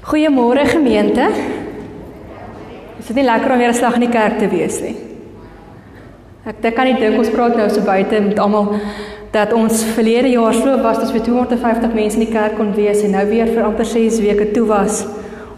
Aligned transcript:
Goeiemôre 0.00 0.64
gemeente. 0.64 1.26
Is 2.98 3.06
dit 3.06 3.16
nie 3.18 3.24
lekker 3.24 3.52
om 3.52 3.58
weer 3.58 3.68
'n 3.68 3.74
slag 3.74 3.94
in 3.94 4.08
die 4.08 4.08
kerk 4.08 4.38
te 4.38 4.48
wees 4.48 4.80
nie? 4.80 4.96
Ek 6.46 6.62
dink 6.62 6.74
kan 6.74 6.86
nie 6.86 6.94
dink 6.94 7.18
ons 7.18 7.28
praat 7.28 7.56
nou 7.56 7.68
so 7.68 7.80
buite 7.80 8.20
met 8.20 8.38
almal 8.38 8.80
dat 9.30 9.52
ons 9.52 9.84
verlede 9.84 10.28
jaar 10.28 10.54
so 10.54 10.82
was 10.82 10.98
dat 10.98 11.12
vir 11.12 11.20
250 11.20 11.92
mense 11.94 12.18
in 12.18 12.24
die 12.24 12.32
kerk 12.32 12.56
kon 12.56 12.74
wees 12.74 13.02
en 13.02 13.10
nou 13.10 13.26
weer 13.26 13.46
vir 13.46 13.62
amper 13.62 13.84
6 13.84 14.20
weke 14.20 14.52
toe 14.52 14.66
was 14.66 15.06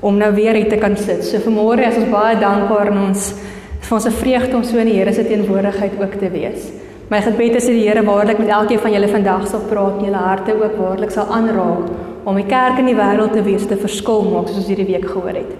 om 0.00 0.18
nou 0.18 0.32
weer 0.34 0.54
hier 0.54 0.68
te 0.68 0.76
kan 0.76 0.96
sit. 0.96 1.24
So 1.24 1.38
vanmôre 1.38 1.86
is 1.86 1.96
ons 1.96 2.10
baie 2.10 2.36
dankbaar 2.36 2.90
en 2.90 2.98
ons 2.98 3.34
vir 3.80 3.94
ons 3.94 4.06
'n 4.06 4.10
vreugde 4.10 4.56
om 4.56 4.64
so 4.64 4.76
in 4.76 4.86
die 4.86 4.98
Here 4.98 5.12
se 5.12 5.24
teenwoordigheid 5.24 5.92
ook 6.00 6.14
te 6.14 6.30
wees. 6.30 6.81
My 7.12 7.20
gebed 7.20 7.58
is 7.58 7.66
dat 7.66 7.74
die 7.76 7.88
Here 7.88 8.00
waarlik 8.04 8.38
met 8.38 8.48
elkeen 8.48 8.78
van 8.80 8.92
julle 8.94 9.08
vandag 9.08 9.42
sal 9.48 9.60
praat 9.68 9.98
en 9.98 10.04
julle 10.06 10.20
harte 10.20 10.54
ook 10.56 10.76
waarlik 10.80 11.10
sal 11.12 11.26
aanraak 11.28 11.90
om 12.24 12.38
die 12.40 12.46
kerk 12.48 12.78
in 12.80 12.86
die 12.88 12.94
wêreld 12.96 13.34
te 13.36 13.42
wees 13.44 13.66
te 13.68 13.76
verskil 13.76 14.22
maak 14.30 14.46
soos 14.48 14.62
ons 14.62 14.70
hierdie 14.70 14.86
week 14.88 15.04
gehoor 15.10 15.36
het. 15.36 15.50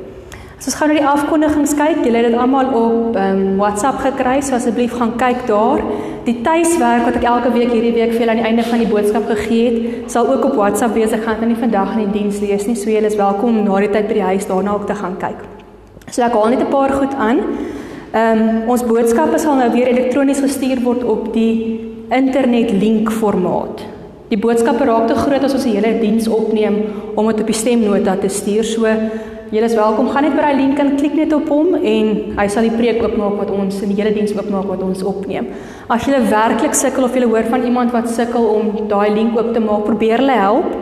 As 0.57 0.70
ons 0.70 0.79
gou 0.79 0.88
na 0.88 0.96
die 0.96 1.10
afkondigings 1.10 1.74
kyk, 1.77 2.01
julle 2.07 2.23
het 2.23 2.30
dit 2.30 2.38
almal 2.41 2.70
op 2.79 3.19
um, 3.20 3.43
WhatsApp 3.59 4.01
gekry, 4.01 4.38
so 4.41 4.57
asseblief 4.57 4.95
gaan 4.96 5.12
kyk 5.20 5.45
daar. 5.51 5.83
Die 6.24 6.38
tuiswerk 6.46 7.05
wat 7.10 7.20
ek 7.20 7.29
elke 7.34 7.52
week 7.59 7.74
hierdie 7.77 7.93
week 7.98 8.16
vir 8.16 8.24
julle 8.24 8.37
aan 8.38 8.41
die 8.41 8.48
einde 8.48 8.65
van 8.71 8.80
die 8.87 8.88
boodskap 8.88 9.29
gegee 9.34 9.69
het, 9.69 10.09
sal 10.16 10.32
ook 10.32 10.48
op 10.48 10.57
WhatsApp 10.62 10.96
wees. 10.96 11.12
Ek 11.12 11.27
gaan 11.27 11.37
dit 11.37 11.45
nou 11.45 11.52
nie 11.52 11.60
vandag 11.66 11.93
in 11.98 12.07
die 12.07 12.16
diens 12.16 12.41
lees 12.41 12.65
nie, 12.71 12.79
so 12.80 12.88
julle 12.88 13.12
is 13.12 13.21
welkom 13.21 13.60
na 13.66 13.84
die 13.84 13.93
tyd 13.93 14.09
by 14.09 14.21
die 14.23 14.29
huis 14.30 14.48
daarna 14.48 14.79
ook 14.79 14.88
te 14.88 14.96
gaan 15.05 15.21
kyk. 15.21 15.45
So 16.09 16.24
ek 16.24 16.32
haal 16.32 16.48
net 16.57 16.65
'n 16.65 16.73
paar 16.73 16.96
goed 16.96 17.12
aan. 17.12 17.45
Ehm 18.12 18.41
um, 18.41 18.69
ons 18.69 18.83
boodskappe 18.84 19.39
sal 19.41 19.55
nou 19.57 19.71
weer 19.73 19.89
elektronies 19.89 20.43
gestuur 20.45 20.83
word 20.84 21.05
op 21.09 21.30
die 21.33 21.80
internet 22.12 22.75
link 22.77 23.09
formaat. 23.09 23.80
Die 24.29 24.37
boodskappe 24.37 24.85
raak 24.85 25.07
te 25.09 25.16
groot 25.16 25.47
as 25.47 25.55
ons 25.57 25.65
'n 25.65 25.77
hele 25.79 25.93
diens 26.01 26.29
opneem 26.29 26.77
om 27.16 27.27
dit 27.29 27.41
op 27.41 27.47
die 27.47 27.57
stemnota 27.57 28.16
te 28.16 28.29
stuur. 28.29 28.65
So 28.65 28.85
julle 29.51 29.65
is 29.65 29.75
welkom. 29.75 30.09
Gaan 30.09 30.25
net 30.25 30.37
by 30.37 30.43
daai 30.43 30.57
link 30.61 30.79
en 30.79 30.97
klik 30.97 31.15
net 31.15 31.33
op 31.33 31.48
hom 31.48 31.75
en 31.75 32.37
hy 32.37 32.49
sal 32.49 32.63
die 32.63 32.77
preek 32.77 33.02
oopmaak 33.02 33.38
wat 33.38 33.51
ons 33.51 33.80
in 33.82 33.88
die 33.88 34.02
hele 34.02 34.15
diens 34.15 34.37
oopmaak 34.37 34.69
wat 34.69 34.82
ons 34.82 35.02
opneem. 35.02 35.47
As 35.88 36.04
jy 36.04 36.21
werklik 36.30 36.74
sukkel 36.74 37.04
of 37.04 37.15
jy 37.16 37.24
hoor 37.24 37.45
van 37.49 37.65
iemand 37.65 37.93
wat 37.93 38.10
sukkel 38.10 38.45
om 38.45 38.88
daai 38.88 39.10
link 39.15 39.38
oop 39.38 39.54
te 39.54 39.60
maak, 39.60 39.85
probeer 39.85 40.19
hulle 40.19 40.37
help. 40.37 40.76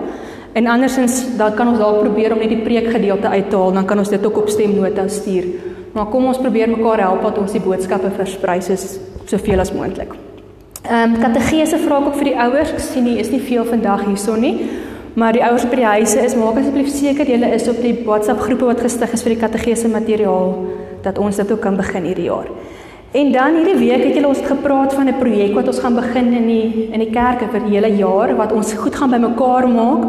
En 0.54 0.66
andersins 0.66 1.36
dan 1.36 1.54
kan 1.54 1.68
ons 1.68 1.78
dalk 1.78 2.00
probeer 2.00 2.32
om 2.32 2.38
net 2.38 2.48
die 2.48 2.64
preekgedeelte 2.64 3.28
uit 3.28 3.50
te 3.50 3.56
haal, 3.56 3.72
dan 3.72 3.86
kan 3.86 3.98
ons 3.98 4.08
dit 4.08 4.26
ook 4.26 4.36
op 4.36 4.48
stemnota 4.48 5.08
stuur. 5.08 5.44
Maar 5.92 6.06
kom 6.06 6.26
ons 6.30 6.38
probeer 6.38 6.70
mekaar 6.70 7.00
help 7.02 7.22
dat 7.22 7.38
ons 7.38 7.52
die 7.52 7.62
boodskappe 7.62 8.12
versprei 8.16 8.60
soos 8.62 8.98
soveel 9.30 9.60
as 9.60 9.72
moontlik. 9.72 10.14
Ehm 10.86 11.14
um, 11.14 11.18
kategese 11.22 11.78
vra 11.78 11.98
ek 12.00 12.06
ook 12.10 12.20
vir 12.20 12.30
die 12.30 12.38
ouers. 12.38 12.72
Ek 12.72 12.84
sien 12.84 13.04
nie 13.04 13.18
is 13.18 13.30
nie 13.30 13.42
veel 13.42 13.64
vandag 13.64 14.06
hierson 14.06 14.40
nie. 14.40 14.54
Maar 15.14 15.34
die 15.34 15.42
ouers 15.44 15.66
by 15.66 15.80
die 15.80 15.88
huise 15.88 16.22
is 16.22 16.36
maak 16.38 16.60
asseblief 16.60 16.90
seker 16.94 17.26
julle 17.26 17.50
is 17.54 17.66
op 17.68 17.80
die 17.82 17.96
WhatsApp 18.06 18.40
groepe 18.46 18.68
wat 18.68 18.82
gestig 18.84 19.12
is 19.12 19.24
vir 19.26 19.34
die 19.34 19.40
kategese 19.40 19.90
materiaal 19.90 20.54
dat 21.02 21.18
ons 21.18 21.36
dit 21.36 21.50
ook 21.50 21.60
kan 21.60 21.76
begin 21.76 22.06
hierdie 22.06 22.28
jaar. 22.28 22.46
En 23.10 23.32
dan 23.32 23.56
hierdie 23.58 23.74
week 23.74 24.04
het 24.04 24.14
julle 24.14 24.28
ons 24.30 24.42
gepraat 24.46 24.92
van 24.94 25.08
'n 25.10 25.18
projek 25.18 25.54
wat 25.54 25.66
ons 25.66 25.78
gaan 25.82 25.94
begin 25.94 26.32
in 26.32 26.46
die 26.46 26.88
in 26.92 27.00
die 27.00 27.10
kerke 27.10 27.48
vir 27.50 27.60
die 27.60 27.74
hele 27.74 27.96
jaar 27.96 28.36
wat 28.36 28.52
ons 28.52 28.72
goed 28.72 28.94
gaan 28.94 29.10
bymekaar 29.10 29.68
maak 29.68 30.04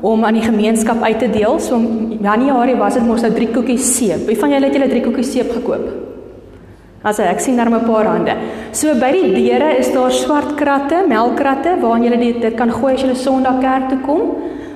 om 0.00 0.24
aan 0.24 0.34
die 0.34 0.42
gemeenskap 0.42 1.02
uit 1.02 1.18
te 1.18 1.30
deel. 1.30 1.58
So 1.58 1.80
Januarie 2.22 2.76
was 2.76 2.94
dit 2.94 3.06
mos 3.06 3.22
nou 3.22 3.32
3 3.32 3.48
koekies 3.48 3.96
seep. 3.96 4.26
Wie 4.26 4.38
van 4.38 4.50
julle 4.50 4.64
het 4.64 4.74
julle 4.74 4.88
3 4.88 5.02
koekies 5.02 5.32
seep 5.32 5.50
gekoop? 5.50 5.88
As 7.02 7.18
ek 7.18 7.40
sien 7.40 7.56
daar 7.56 7.70
'n 7.70 7.84
paar 7.84 8.06
hande. 8.06 8.36
So 8.70 8.94
by 8.94 9.10
die 9.10 9.34
deure 9.34 9.76
is 9.78 9.92
daar 9.92 10.12
swart 10.12 10.54
kratte, 10.54 11.04
melkkratte 11.08 11.80
waarin 11.80 12.04
jy 12.04 12.16
dit 12.16 12.42
dit 12.42 12.54
kan 12.54 12.70
gooi 12.70 12.94
as 12.94 13.02
jy 13.02 13.14
Sondag 13.14 13.60
kerk 13.60 13.88
toe 13.88 13.98
kom 13.98 14.20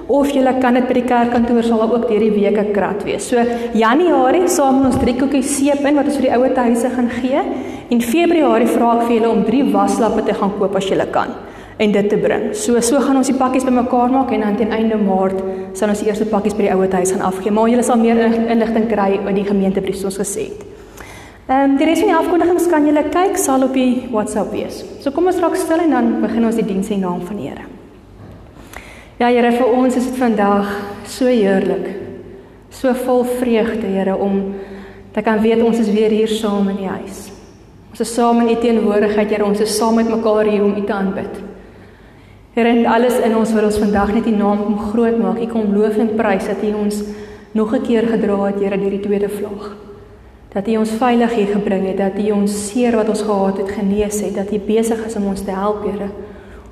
of 0.09 0.31
jy 0.33 0.43
kan 0.61 0.75
dit 0.75 0.87
by 0.89 0.95
die 0.97 1.05
kerkkantoor 1.05 1.65
sal 1.67 1.83
ook 1.85 2.09
deur 2.09 2.21
die 2.21 2.33
week 2.33 2.57
'n 2.59 2.73
krat 2.73 3.05
wees. 3.05 3.29
So 3.29 3.37
Januarie 3.75 4.49
saam 4.49 4.85
ons 4.87 4.97
drie 4.97 5.15
koekies 5.15 5.57
seep 5.59 5.85
in 5.85 5.97
wat 5.97 6.07
ons 6.07 6.17
vir 6.17 6.31
die 6.31 6.37
ouer 6.37 6.57
huise 6.57 6.89
gaan 6.91 7.11
gee 7.11 7.41
en 7.91 8.01
Februarie 8.01 8.67
vra 8.67 8.97
ek 8.97 9.07
vir 9.09 9.17
julle 9.21 9.31
om 9.31 9.45
drie 9.45 9.65
waslappe 9.73 10.25
te 10.25 10.33
gaan 10.33 10.53
koop 10.59 10.77
as 10.77 10.89
jy 10.89 10.97
kan 11.13 11.29
en 11.79 11.93
dit 11.93 12.09
te 12.09 12.17
bring. 12.17 12.55
So 12.55 12.81
so 12.81 12.99
gaan 13.01 13.17
ons 13.17 13.29
die 13.29 13.39
pakkies 13.39 13.65
bymekaar 13.65 14.11
maak 14.11 14.33
en 14.33 14.41
dan 14.41 14.57
teen 14.57 14.73
einde 14.73 14.97
Maart 14.97 15.43
sal 15.75 15.89
ons 15.89 16.01
die 16.01 16.09
eerste 16.09 16.27
pakkies 16.27 16.57
by 16.57 16.63
die 16.63 16.75
ouer 16.75 16.93
huis 16.93 17.13
gaan 17.13 17.23
afgee. 17.23 17.51
Maar 17.51 17.69
julle 17.69 17.83
sal 17.83 17.99
meer 17.99 18.17
inligting 18.51 18.89
kry 18.89 19.21
oor 19.25 19.33
die 19.33 19.45
gemeentebrief 19.45 19.97
soos 19.97 20.19
gesê 20.19 20.51
het. 20.51 20.67
Ehm 21.49 21.71
um, 21.71 21.77
die 21.79 21.87
res 21.87 22.01
van 22.01 22.09
die 22.09 22.19
afkondigings 22.19 22.69
kan 22.69 22.87
julle 22.87 23.05
kyk 23.09 23.39
sal 23.39 23.63
op 23.63 23.73
die 23.73 24.09
WhatsApp 24.11 24.53
wees. 24.53 24.85
So 25.01 25.11
kom 25.11 25.27
ons 25.27 25.41
raak 25.41 25.57
stil 25.57 25.81
en 25.87 25.91
dan 25.91 26.15
begin 26.21 26.45
ons 26.45 26.57
die 26.57 26.67
diens 26.67 26.91
in 26.91 27.01
naam 27.01 27.21
van 27.25 27.37
die 27.37 27.49
Here. 27.49 27.78
Ja 29.19 29.33
Here, 29.35 29.51
vir 29.51 29.73
ons 29.75 29.97
is 29.99 30.05
dit 30.07 30.19
vandag 30.21 30.69
so 31.11 31.27
heerlik. 31.27 31.89
So 32.71 32.93
vol 32.95 33.25
vreugde, 33.41 33.89
Here, 33.91 34.15
om 34.15 34.55
te 35.11 35.25
kan 35.27 35.41
weet 35.43 35.65
ons 35.67 35.81
is 35.83 35.91
weer 35.91 36.15
hier 36.15 36.31
saam 36.31 36.69
in 36.71 36.79
die 36.85 36.87
huis. 36.87 37.25
Ons 37.91 38.05
is 38.05 38.13
saam 38.15 38.45
in 38.45 38.53
U 38.53 38.55
teenwoordigheid, 38.63 39.35
Here. 39.35 39.43
Ons 39.43 39.65
is 39.67 39.75
saam 39.75 39.99
met 39.99 40.07
mekaar 40.07 40.47
hier 40.47 40.63
om 40.63 40.79
U 40.79 40.85
te 40.87 40.95
aanbid. 40.95 41.43
Here, 42.55 42.71
en 42.71 42.87
alles 42.87 43.19
in 43.27 43.35
ons 43.35 43.57
wil 43.59 43.67
ons 43.73 43.81
vandag 43.83 44.15
net 44.15 44.31
U 44.31 44.37
naam 44.39 44.63
kom 44.63 44.79
groot 44.93 45.19
maak. 45.19 45.43
U 45.43 45.51
kom 45.51 45.75
loof 45.75 45.99
en 45.99 46.15
prys 46.15 46.47
dat 46.47 46.63
U 46.63 46.73
ons 46.85 47.03
nog 47.59 47.75
'n 47.75 47.83
keer 47.83 48.07
gedra 48.07 48.39
het, 48.47 48.63
Here, 48.63 48.79
deur 48.79 48.91
die 48.91 49.03
tweede 49.03 49.29
vloeg 49.29 49.75
dat 50.49 50.69
U 50.69 50.77
ons 50.77 50.91
veilig 50.91 51.35
hier 51.35 51.47
gebring 51.53 51.87
het, 51.87 51.99
dat 51.99 52.19
U 52.19 52.31
ons 52.31 52.71
seer 52.71 52.97
wat 52.97 53.09
ons 53.09 53.23
gehad 53.23 53.59
het 53.59 53.71
genees 53.71 54.21
het, 54.21 54.35
dat 54.35 54.53
U 54.53 54.59
besig 54.59 55.07
is 55.07 55.17
om 55.17 55.27
ons 55.27 55.43
te 55.45 55.51
help, 55.51 55.85
Here, 55.85 56.09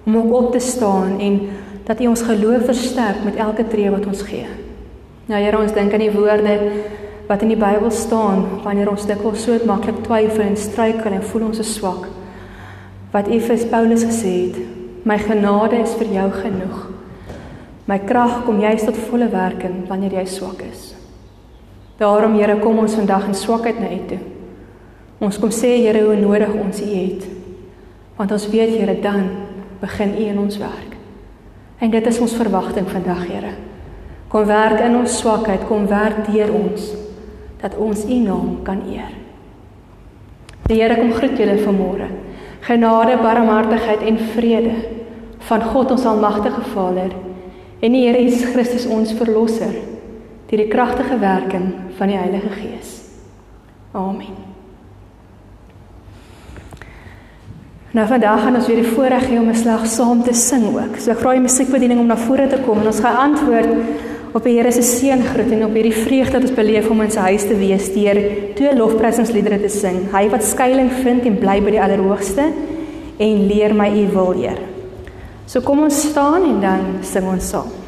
om 0.06 0.32
op 0.32 0.52
te 0.52 0.58
staan 0.58 1.20
en 1.20 1.40
dat 1.86 2.00
U 2.02 2.06
ons 2.10 2.22
geloof 2.22 2.64
versterk 2.66 3.22
met 3.24 3.36
elke 3.38 3.66
tree 3.70 3.90
wat 3.90 4.06
ons 4.06 4.22
gee. 4.26 4.46
Nou 5.26 5.38
Here, 5.42 5.58
ons 5.58 5.74
dink 5.74 5.92
aan 5.92 6.02
die 6.02 6.10
woorde 6.10 6.56
wat 7.26 7.42
in 7.42 7.50
die 7.50 7.58
Bybel 7.58 7.90
staan 7.90 8.44
wanneer 8.62 8.90
ons 8.90 9.06
dikwels 9.06 9.44
so 9.46 9.58
maklik 9.66 10.02
twyfel 10.06 10.44
en 10.46 10.58
struikel 10.58 11.14
en 11.14 11.24
voel 11.30 11.48
ons 11.48 11.62
is 11.62 11.72
swak. 11.78 12.08
Wat 13.14 13.30
U 13.30 13.38
vir 13.40 13.64
Paulus 13.70 14.04
gesê 14.06 14.34
het, 14.46 14.58
my 15.06 15.18
genade 15.22 15.78
is 15.82 15.94
vir 15.98 16.10
jou 16.14 16.26
genoeg. 16.40 16.78
My 17.86 18.00
krag 18.02 18.40
kom 18.46 18.58
juis 18.62 18.82
tot 18.86 18.98
volle 19.06 19.28
werking 19.30 19.84
wanneer 19.86 20.18
jy 20.18 20.26
swak 20.30 20.62
is. 20.66 20.90
Daarom 21.98 22.34
Here 22.38 22.58
kom 22.60 22.82
ons 22.82 22.98
vandag 22.98 23.28
in 23.30 23.38
swakheid 23.38 23.78
na 23.80 23.92
U 23.94 24.00
toe. 24.10 24.18
Ons 25.22 25.38
kom 25.38 25.54
sê 25.54 25.76
Here 25.84 26.02
hoe 26.02 26.18
nodig 26.18 26.50
ons 26.50 26.82
U 26.82 26.90
het. 26.90 27.30
Want 28.18 28.34
ons 28.34 28.50
weet 28.50 28.74
Here 28.74 28.98
dan 29.00 29.30
begin 29.80 30.18
U 30.18 30.28
in 30.34 30.44
ons 30.48 30.58
werk. 30.58 30.95
En 31.78 31.90
dit 31.92 32.06
is 32.06 32.18
ons 32.24 32.36
verwagting 32.36 32.88
vandag 32.88 33.26
Here. 33.28 33.52
Kom 34.32 34.46
werk 34.48 34.80
in 34.80 34.96
ons 34.96 35.18
swakheid, 35.20 35.66
kom 35.68 35.86
werk 35.90 36.24
deur 36.30 36.52
ons 36.56 36.88
dat 37.60 37.76
ons 37.80 38.04
U 38.04 38.18
naam 38.24 38.56
kan 38.66 38.82
eer. 38.88 39.12
Die 40.66 40.80
Here 40.80 40.96
kom 40.98 41.12
groet 41.14 41.38
julle 41.38 41.58
vanmôre. 41.60 42.08
Genade, 42.66 43.18
barmhartigheid 43.22 44.02
en 44.08 44.18
vrede 44.32 44.74
van 45.46 45.62
God 45.62 45.92
ons 45.94 46.08
almagtige 46.08 46.64
Vader 46.72 47.14
en 47.80 47.92
die 47.92 48.06
Here 48.06 48.24
Jesus 48.24 48.50
Christus 48.50 48.88
ons 48.90 49.14
verlosser 49.14 49.76
deur 50.46 50.62
die 50.62 50.70
kragtige 50.72 51.20
werking 51.22 51.70
van 51.98 52.10
die 52.10 52.18
Heilige 52.18 52.50
Gees. 52.56 52.98
Amen. 53.92 54.55
Nou 57.96 58.04
vandag 58.04 58.42
gaan 58.44 58.58
ons 58.58 58.66
weer 58.68 58.82
die 58.82 58.90
voorreg 58.92 59.22
hê 59.30 59.38
om 59.40 59.48
'n 59.48 59.56
slag 59.56 59.86
saam 59.86 60.22
te 60.22 60.34
sing 60.34 60.64
ook. 60.68 60.98
So 61.00 61.10
ek 61.10 61.18
vra 61.18 61.30
die 61.32 61.40
musiekbediening 61.40 61.98
om 62.00 62.06
na 62.06 62.16
vore 62.16 62.46
te 62.46 62.58
kom 62.66 62.78
en 62.80 62.86
ons 62.86 63.00
gaan 63.00 63.16
antwoord 63.16 63.68
op 64.32 64.44
die 64.44 64.56
Here 64.56 64.72
se 64.72 64.82
seëngroet 64.82 65.50
en 65.52 65.64
op 65.64 65.72
hierdie 65.72 65.94
vreugde 66.04 66.32
wat 66.32 66.42
ons 66.42 66.54
beleef 66.54 66.90
om 66.90 67.00
in 67.00 67.10
sy 67.10 67.20
huis 67.20 67.46
te 67.46 67.56
wees 67.56 67.88
deur 67.94 68.20
twee 68.54 68.76
lofprysingsliedere 68.76 69.60
te 69.60 69.68
sing. 69.68 70.12
Hy 70.12 70.28
wat 70.28 70.44
skuilings 70.44 71.00
vind 71.02 71.24
en 71.24 71.38
bly 71.38 71.60
by 71.62 71.70
die 71.70 71.80
Allerhoogste 71.80 72.52
en 73.18 73.46
leer 73.46 73.74
my 73.74 73.88
u 73.88 74.06
wil, 74.12 74.32
Heer. 74.32 74.58
So 75.46 75.60
kom 75.60 75.82
ons 75.82 76.08
staan 76.10 76.42
en 76.42 76.60
dan 76.60 76.80
sing 77.02 77.24
ons 77.24 77.48
saam. 77.48 77.85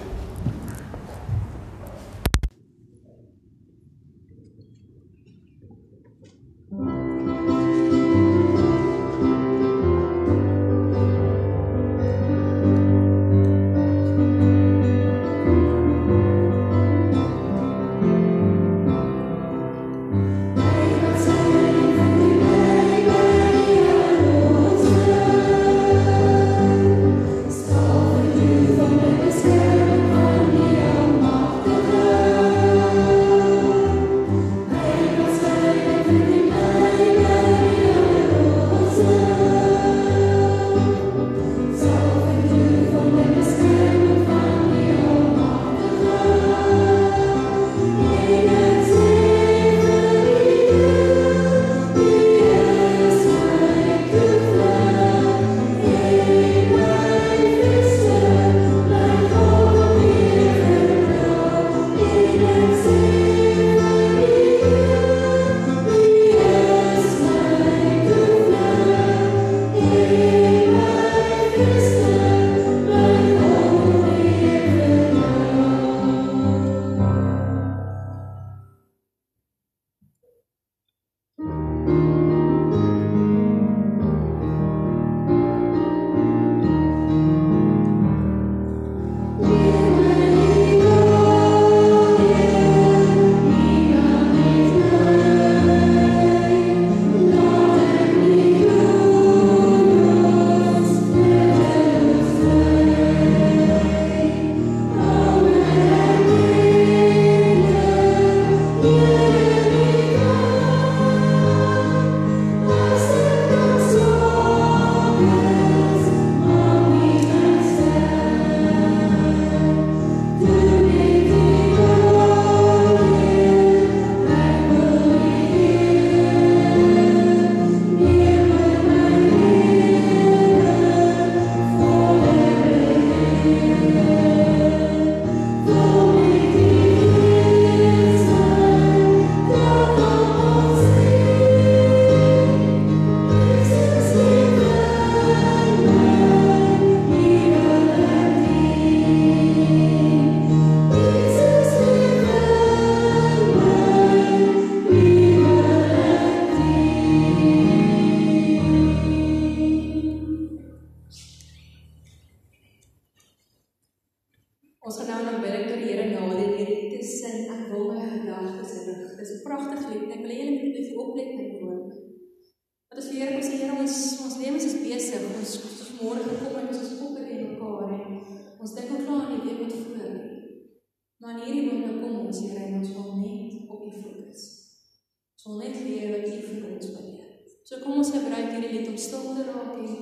Leer 186.09 186.25
wat 186.25 186.35
U 186.35 186.59
vir 186.61 186.69
ons 186.75 186.91
leer. 186.97 187.25
So 187.69 187.81
kom 187.85 188.01
ons 188.01 188.13
gebruik 188.17 188.53
hierdie 188.55 188.75
lied 188.75 188.93
om 188.93 189.01
stil 189.01 189.33
te 189.37 189.49
raak 189.53 189.73
en 189.77 189.97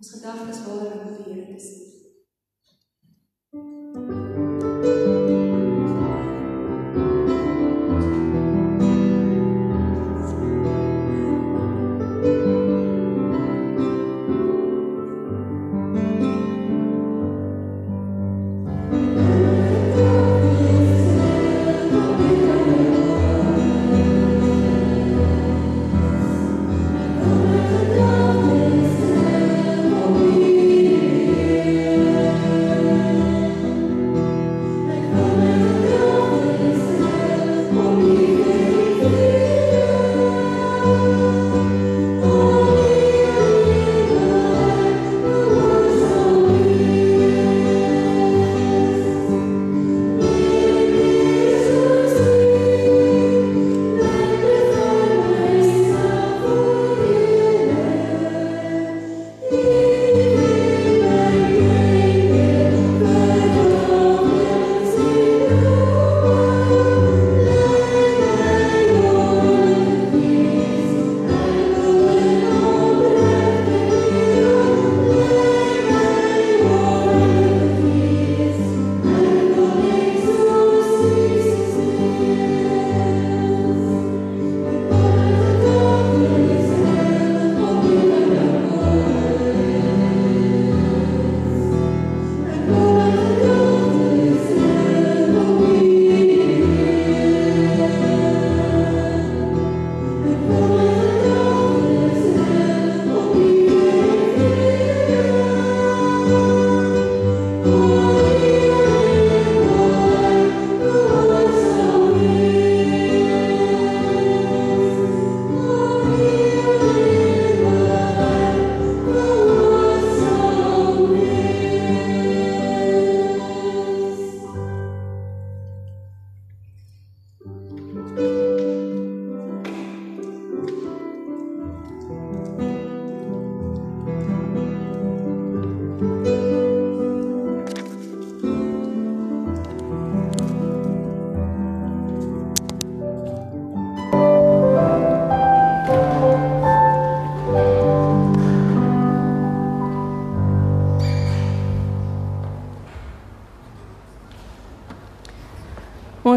ons 0.00 0.12
gedagtes 0.16 0.62
waar 0.66 0.94
op 0.98 1.16
die 1.18 1.26
Here 1.28 1.48
te 1.52 1.60
sit. 1.60 1.91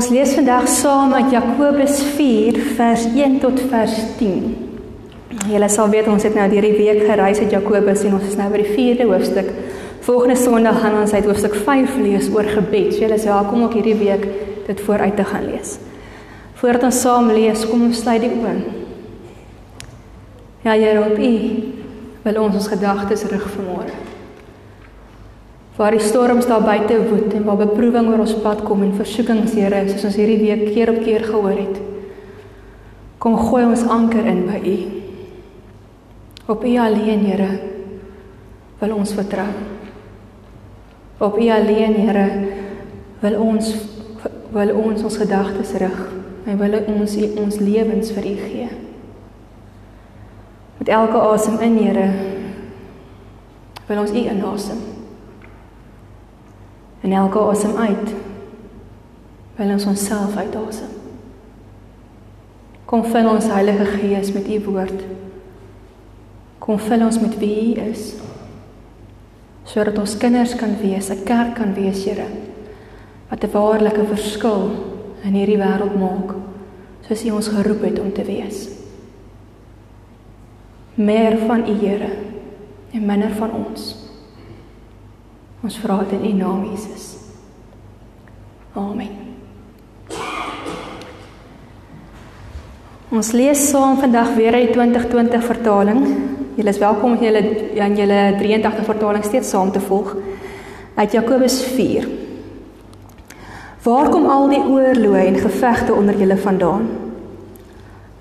Ons 0.06 0.14
lees 0.14 0.36
vandag 0.38 0.68
saam 0.70 1.16
uit 1.18 1.32
Jakobus 1.34 1.96
4 2.14 2.60
vers 2.78 3.08
1 3.10 3.40
tot 3.42 3.58
vers 3.72 3.96
10. 4.20 4.44
Julle 5.50 5.70
sal 5.74 5.90
weet 5.90 6.12
ons 6.14 6.28
het 6.28 6.38
nou 6.38 6.46
hierdie 6.52 6.76
week 6.78 7.02
gereis 7.08 7.42
uit 7.42 7.56
Jakobus 7.56 8.04
en 8.06 8.20
ons 8.20 8.28
is 8.30 8.38
nou 8.38 8.52
by 8.54 8.62
die 8.62 8.76
4de 8.76 9.10
hoofstuk. 9.10 9.50
Volgende 10.06 10.38
Sondag 10.38 10.78
gaan 10.84 11.00
ons 11.00 11.16
uit 11.16 11.26
hoofstuk 11.26 11.58
5 11.58 11.98
lees 12.04 12.30
oor 12.38 12.46
gebed. 12.46 12.94
So 12.94 13.02
julle 13.02 13.18
is 13.18 13.26
welkom 13.26 13.66
ook 13.66 13.80
hierdie 13.80 13.98
week 13.98 14.30
dit 14.70 14.86
vooruit 14.86 15.18
te 15.18 15.26
gaan 15.26 15.50
lees. 15.50 15.80
Voordat 16.62 16.92
ons 16.92 17.02
saam 17.02 17.34
lees, 17.34 17.66
kom 17.66 17.90
ons 17.90 18.06
sluit 18.06 18.22
die 18.22 18.36
oë. 18.38 18.58
Ja, 20.70 20.78
Here, 20.78 21.02
op 21.02 21.18
U 21.18 21.34
wil 22.30 22.44
ons 22.46 22.62
ons 22.62 22.76
gedagtes 22.78 23.26
rig 23.34 23.54
vanmôre 23.58 24.05
waar 25.76 25.92
die 25.92 26.04
storms 26.04 26.48
daar 26.48 26.64
buite 26.64 26.98
woed 27.10 27.34
en 27.34 27.44
waar 27.44 27.60
beproewing 27.60 28.08
oor 28.08 28.24
ons 28.24 28.36
pad 28.40 28.64
kom 28.64 28.84
en 28.86 28.96
versoekings, 28.96 29.56
Here, 29.56 29.84
soos 29.90 30.08
ons 30.08 30.20
hierdie 30.20 30.40
week 30.40 30.70
keer 30.72 30.92
op 30.94 31.02
keer 31.04 31.26
gehoor 31.28 31.58
het. 31.58 31.82
Kom 33.20 33.36
gooi 33.40 33.66
ons 33.66 33.84
anker 33.92 34.28
in 34.30 34.46
by 34.48 34.62
U. 34.62 34.76
Op 36.54 36.64
U 36.64 36.76
alleen, 36.80 37.26
Here, 37.28 37.50
wil 38.80 38.96
ons 38.96 39.14
vertrou. 39.18 39.50
Op 41.20 41.36
U 41.40 41.50
alleen, 41.52 42.00
Here, 42.00 42.26
wil 43.24 43.38
ons 43.44 43.76
wil 44.56 44.70
ons 44.80 45.02
ons 45.04 45.18
gedagtes 45.20 45.74
rig 45.82 45.96
en 46.48 46.60
wil 46.62 46.78
ons 46.88 47.16
U 47.20 47.26
ons 47.42 47.58
lewens 47.60 48.14
vir 48.16 48.30
U 48.30 48.36
gee. 48.40 48.68
Met 50.80 50.92
elke 50.96 51.20
asem 51.34 51.60
in, 51.66 51.80
Here, 51.84 52.10
wil 53.90 54.06
ons 54.06 54.16
U 54.16 54.22
inasem 54.24 54.95
en 57.06 57.12
elke 57.14 57.40
asem 57.40 57.76
uit 57.78 58.14
wil 59.56 59.72
ons 59.72 59.86
onsself 59.86 60.34
uitasem. 60.36 60.94
Kom 62.90 63.06
vul 63.06 63.28
ons 63.30 63.46
Heilige 63.50 63.86
Gees 63.94 64.32
met 64.34 64.48
u 64.50 64.58
woord. 64.66 65.04
Kom 66.60 66.80
vul 66.82 67.06
ons 67.06 67.20
met 67.22 67.38
wie 67.40 67.54
u 67.76 67.86
is. 67.86 68.16
Sodat 69.70 69.98
ons 70.02 70.18
kinders 70.18 70.56
kan 70.58 70.74
wees, 70.82 71.10
'n 71.10 71.24
kerk 71.24 71.56
kan 71.56 71.74
wees, 71.74 72.06
Here, 72.06 72.28
wat 73.30 73.44
'n 73.44 73.52
waarlike 73.52 74.06
verskil 74.06 74.72
in 75.24 75.34
hierdie 75.34 75.58
wêreld 75.58 75.98
maak, 76.00 76.36
soos 77.08 77.26
u 77.26 77.30
ons 77.32 77.48
geroep 77.48 77.82
het 77.82 78.00
om 78.00 78.14
te 78.14 78.24
wees. 78.24 78.70
Meer 80.96 81.38
van 81.38 81.70
u, 81.70 81.74
Here, 81.74 82.10
en 82.92 83.06
minder 83.06 83.32
van 83.32 83.52
ons. 83.52 84.05
Ons 85.66 85.80
vra 85.82 85.96
dit 86.04 86.12
in 86.20 86.26
U 86.30 86.34
naam 86.38 86.66
Jesus. 86.70 87.06
Amen. 88.78 89.10
Ons 93.10 93.32
lees 93.34 93.64
saam 93.72 93.98
vandag 93.98 94.36
weer 94.38 94.54
uit 94.54 94.76
2020 94.76 95.48
vertaling. 95.48 96.04
Julle 96.60 96.70
is 96.70 96.82
welkom 96.84 97.16
om 97.16 97.24
julle 97.24 97.42
aan 97.82 97.98
julle 97.98 98.20
83 98.38 98.86
vertaling 98.86 99.26
steeds 99.26 99.50
saam 99.56 99.72
te 99.74 99.82
volg 99.82 100.14
uit 101.00 101.18
Jakobus 101.18 101.58
4. 101.74 102.06
Waar 103.88 104.14
kom 104.14 104.30
al 104.30 104.50
die 104.54 104.62
oorloë 104.62 105.26
en 105.32 105.44
gevegte 105.48 105.98
onder 105.98 106.18
julle 106.22 106.38
vandaan? 106.46 106.92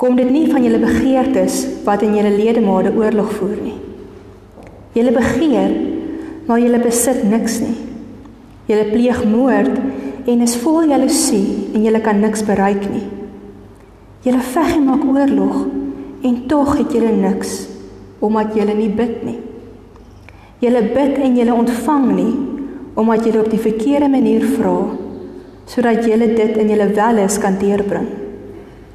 Kom 0.01 0.17
dit 0.17 0.33
nie 0.33 0.47
van 0.49 0.65
julle 0.65 0.81
begeertes 0.81 1.67
wat 1.85 2.09
in 2.09 2.17
julle 2.17 2.33
ledemade 2.39 2.97
oorlog 2.97 3.37
voer 3.37 3.59
nie? 3.61 3.81
Julle 4.97 5.13
begeer 5.13 5.93
maar 6.47 6.61
julle 6.61 6.81
besit 6.83 7.23
niks 7.29 7.61
nie. 7.65 7.77
Julle 8.69 8.89
pleeg 8.93 9.25
moord 9.29 9.79
en 10.25 10.45
is 10.45 10.57
vol 10.63 10.89
jaloesie 10.89 11.71
en 11.75 11.85
julle 11.85 12.01
kan 12.05 12.21
niks 12.21 12.45
bereik 12.47 12.85
nie. 12.89 13.05
Julle 14.25 14.41
veg 14.55 14.75
en 14.79 14.87
maak 14.89 15.05
oorlog 15.05 15.57
en 16.25 16.37
tog 16.49 16.77
het 16.79 16.93
julle 16.97 17.13
niks 17.13 17.65
omdat 18.25 18.55
julle 18.57 18.73
nie 18.77 18.89
bid 18.89 19.25
nie. 19.25 19.39
Julle 20.65 20.81
bid 20.95 21.19
en 21.21 21.37
julle 21.37 21.57
ontvang 21.61 22.07
nie 22.17 22.35
omdat 22.95 23.27
julle 23.27 23.43
op 23.45 23.51
die 23.53 23.61
verkeerde 23.61 24.09
manier 24.09 24.45
vra 24.57 24.79
sodat 25.69 26.05
julle 26.05 26.29
dit 26.37 26.59
in 26.61 26.71
julle 26.73 26.91
welis 26.97 27.39
kan 27.41 27.57
deurbring. 27.61 28.09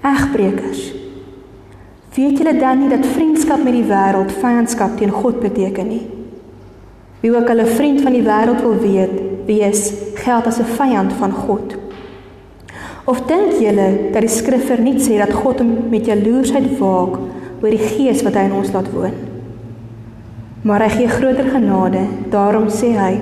Egbreekers. 0.05 0.83
Weet 2.13 2.37
julle 2.41 2.53
dan 2.57 2.83
nie 2.83 2.89
dat 2.91 3.05
vriendskap 3.05 3.61
met 3.65 3.73
die 3.73 3.85
wêreld 3.89 4.33
vyandskap 4.41 4.97
teen 4.97 5.13
God 5.13 5.41
beteken 5.41 5.89
nie? 5.89 6.05
Wie 7.19 7.35
ook 7.35 7.49
'n 7.49 7.65
vriend 7.65 8.01
van 8.01 8.11
die 8.11 8.23
wêreld 8.23 8.61
wil 8.61 8.77
weet, 8.79 9.15
wees 9.45 9.93
geld 10.13 10.45
as 10.45 10.59
'n 10.59 10.73
vyand 10.77 11.13
van 11.13 11.31
God. 11.31 11.75
Of 13.03 13.21
dink 13.25 13.51
julle 13.59 14.11
dat 14.11 14.21
die 14.21 14.29
skrif 14.29 14.65
verniet 14.65 15.01
sê 15.01 15.17
dat 15.17 15.33
God 15.33 15.61
met 15.89 16.05
jaloersheid 16.05 16.77
waak 16.77 17.17
oor 17.61 17.69
die 17.69 17.87
gees 17.95 18.21
wat 18.23 18.33
hy 18.33 18.43
in 18.45 18.53
ons 18.53 18.71
laat 18.71 18.91
woon? 18.91 19.13
Maar 20.61 20.83
hy 20.83 20.89
gee 20.89 21.07
groter 21.07 21.49
genade, 21.49 22.03
daarom 22.29 22.67
sê 22.69 22.91
hy: 22.97 23.19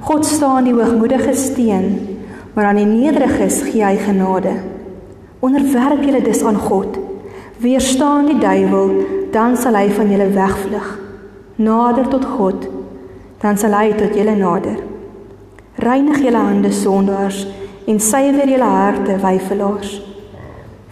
God 0.00 0.26
staan 0.26 0.64
die 0.64 0.74
hoogmoedige 0.76 1.34
steen, 1.34 2.18
maar 2.54 2.64
aan 2.64 2.76
die 2.76 2.86
nederiges 2.86 3.62
gee 3.62 3.84
hy 3.84 3.96
genade. 3.96 4.52
Onderwerp 5.40 6.02
julle 6.02 6.22
dus 6.22 6.44
aan 6.44 6.56
God. 6.56 6.98
Weerstaan 7.58 8.26
die 8.26 8.38
duiwel, 8.38 8.90
dan 9.32 9.56
sal 9.56 9.74
hy 9.74 9.88
van 9.90 10.10
julle 10.10 10.30
wegvlug. 10.34 10.98
Nader 11.56 12.08
tot 12.08 12.24
God, 12.24 12.68
dan 13.42 13.58
sal 13.58 13.74
hy 13.78 13.92
tot 13.98 14.16
julle 14.16 14.34
nader. 14.38 14.78
Reinig 15.78 16.22
julle 16.24 16.42
hande 16.42 16.72
sondaars 16.74 17.44
en 17.88 18.00
suiwer 18.02 18.50
julle 18.50 18.68
harte 18.68 19.18
wyfelaars. 19.22 19.92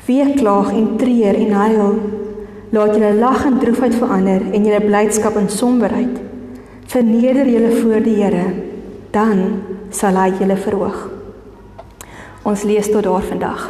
Wie 0.07 0.27
klaag 0.39 0.71
en 0.71 0.93
treur 1.01 1.35
en 1.35 1.57
huil, 1.59 1.97
laat 2.71 2.95
julle 2.95 3.15
lag 3.19 3.45
en 3.49 3.59
droefheid 3.59 3.97
verander 3.99 4.45
en 4.53 4.69
julle 4.69 4.85
blydskap 4.85 5.37
in 5.41 5.51
somberheid. 5.51 6.21
Verneder 6.87 7.49
julle 7.51 7.73
voor 7.81 8.05
die 8.05 8.15
Here, 8.21 8.45
dan 9.11 9.43
sal 9.91 10.19
hy 10.21 10.31
julle 10.39 10.57
verhoog. 10.57 11.01
Ons 12.47 12.63
lees 12.63 12.87
tot 12.93 13.03
daar 13.03 13.27
vandag. 13.27 13.67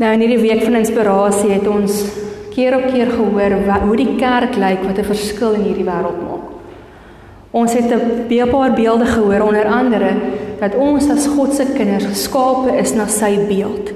Nou 0.00 0.12
in 0.12 0.22
hierdie 0.24 0.40
week 0.40 0.62
van 0.64 0.78
inspirasie 0.80 1.54
het 1.56 1.66
ons 1.68 2.02
keer 2.50 2.76
op 2.76 2.86
keer 2.92 3.10
gehoor 3.10 3.56
wat, 3.66 3.86
hoe 3.86 3.96
die 3.96 4.16
kerk 4.16 4.56
lyk 4.56 4.82
wat 4.86 4.98
'n 4.98 5.04
verskil 5.04 5.52
in 5.54 5.62
hierdie 5.62 5.84
wêreld 5.84 6.20
maak. 6.26 6.46
Ons 7.50 7.72
het 7.72 7.90
'n 7.90 8.50
paar 8.50 8.72
beelde 8.74 9.06
gehoor 9.06 9.40
onder 9.40 9.64
andere 9.66 10.10
dat 10.60 10.76
ons 10.76 11.10
as 11.10 11.26
God 11.26 11.54
se 11.54 11.64
kinders 11.74 12.04
geskape 12.04 12.76
is 12.76 12.94
na 12.94 13.06
sy 13.06 13.38
beeld 13.48 13.92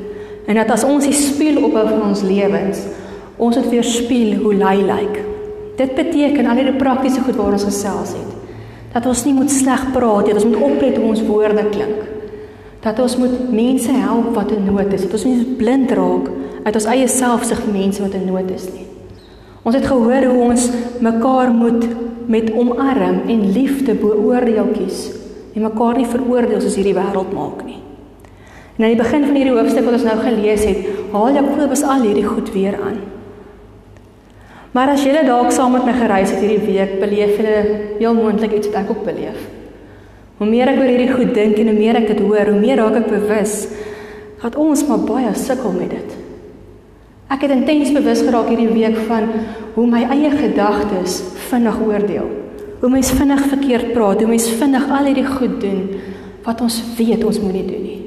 en 0.46 0.54
dat 0.54 0.70
as 0.70 0.84
ons 0.84 1.04
die 1.04 1.12
spieël 1.12 1.64
ophou 1.64 1.88
van 1.88 2.02
ons 2.08 2.22
lewens, 2.22 2.78
ons 3.36 3.56
het 3.56 3.68
weer 3.70 3.84
spieël 3.84 4.42
hoe 4.42 4.54
hy 4.54 4.76
lyk. 4.76 5.22
Dit 5.76 5.94
beteken 5.94 6.46
al 6.46 6.60
die 6.60 6.72
praktiese 6.72 7.20
goed 7.20 7.36
waar 7.36 7.52
ons 7.52 7.64
gesels 7.64 8.12
het. 8.14 8.30
Dat 8.92 9.06
ons 9.06 9.24
nie 9.24 9.34
moet 9.34 9.50
sleg 9.50 9.90
praat 9.92 10.26
nie, 10.26 10.34
dat 10.34 10.44
ons 10.44 10.52
moet 10.52 10.62
oplet 10.62 10.96
hoe 10.96 11.08
ons 11.08 11.22
woorde 11.26 11.64
klink. 11.70 12.02
Dat 12.80 12.98
ons 13.00 13.16
moet 13.16 13.52
mense 13.52 13.90
help 13.90 14.34
wat 14.34 14.52
in 14.52 14.64
nood 14.64 14.92
is. 14.92 15.02
Dat 15.02 15.12
ons 15.12 15.24
nie 15.24 15.56
blind 15.58 15.90
raak 15.90 16.28
uit 16.64 16.74
ons 16.74 16.88
eie 16.90 17.08
selfsug 17.08 17.60
vir 17.66 17.76
mense 17.76 18.02
wat 18.02 18.16
in 18.16 18.26
nood 18.28 18.50
is 18.54 18.66
nie. 18.72 18.86
Ons 19.64 19.78
het 19.78 19.86
gehoor 19.88 20.26
hoe 20.28 20.42
ons 20.50 20.66
mekaar 21.04 21.52
moet 21.52 21.86
met 22.28 22.50
omarm 22.52 23.22
en 23.28 23.46
liefde 23.52 23.94
beoordeel 23.96 24.72
kies 24.76 25.06
en 25.54 25.64
mekaar 25.64 26.00
nie 26.00 26.08
veroordeel 26.08 26.60
soos 26.60 26.76
hierdie 26.80 26.96
wêreld 26.96 27.32
maak 27.36 27.62
nie. 27.64 27.80
En 28.74 28.84
aan 28.84 28.94
die 28.96 28.98
begin 28.98 29.26
van 29.28 29.36
hierdie 29.38 29.54
hoofstuk 29.54 29.84
wat 29.86 29.96
ons 30.00 30.06
nou 30.08 30.16
gelees 30.18 30.64
het, 30.66 30.86
haal 31.12 31.36
Jakobus 31.36 31.84
al 31.86 32.08
hierdie 32.08 32.26
goed 32.26 32.48
weer 32.56 32.74
aan. 32.80 32.96
Maar 34.74 34.96
as 34.96 35.04
julle 35.06 35.22
dalk 35.22 35.52
saam 35.54 35.76
met 35.76 35.86
my 35.86 35.94
gereis 35.94 36.32
het 36.34 36.42
hierdie 36.42 36.64
week, 36.66 36.96
beleef 36.98 37.36
julle 37.38 37.58
heel 38.00 38.16
moontlik 38.18 38.56
iets 38.58 38.72
wat 38.72 38.80
ek 38.82 38.90
ook 38.90 39.04
beleef. 39.06 39.38
Hoe 40.40 40.48
meer 40.50 40.72
ek 40.72 40.80
oor 40.80 40.90
hierdie 40.90 41.12
goed 41.12 41.30
dink 41.36 41.60
en 41.62 41.70
hoe 41.70 41.78
meer 41.78 42.00
ek 42.00 42.08
dit 42.10 42.24
hoor, 42.24 42.50
hoe 42.50 42.58
meer 42.58 42.82
raak 42.82 42.98
ek 43.04 43.12
bewus 43.12 43.54
dat 44.42 44.58
ons 44.60 44.82
maar 44.90 45.06
baie 45.06 45.30
sukkel 45.38 45.72
met 45.72 45.94
dit. 45.94 46.16
Ek 47.34 47.42
het 47.42 47.50
intens 47.50 47.90
bewus 47.90 48.22
geraak 48.22 48.46
hierdie 48.52 48.70
week 48.70 48.98
van 49.08 49.24
hoe 49.74 49.86
my 49.90 50.04
eie 50.14 50.30
gedagtes 50.30 51.18
vinnig 51.48 51.80
oordeel. 51.82 52.28
Hoe 52.78 52.90
mens 52.92 53.10
vinnig 53.10 53.40
verkeerd 53.50 53.92
praat, 53.94 54.20
hoe 54.22 54.30
mens 54.30 54.46
vinnig 54.60 54.84
al 54.86 55.08
hierdie 55.08 55.26
goed 55.26 55.56
doen 55.62 55.80
wat 56.44 56.60
ons 56.62 56.76
weet 56.98 57.24
ons 57.24 57.40
moenie 57.40 57.64
doen 57.66 57.82
nie. 57.82 58.00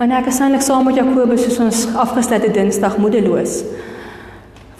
En 0.00 0.12
ek 0.16 0.28
is 0.32 0.40
eintlik 0.42 0.64
saam 0.64 0.84
met 0.88 0.98
Jakobus 0.98 1.44
soos 1.46 1.60
ons 1.62 1.80
afgesluite 2.02 2.50
Dinsdag 2.56 2.98
moedeloos. 3.00 3.60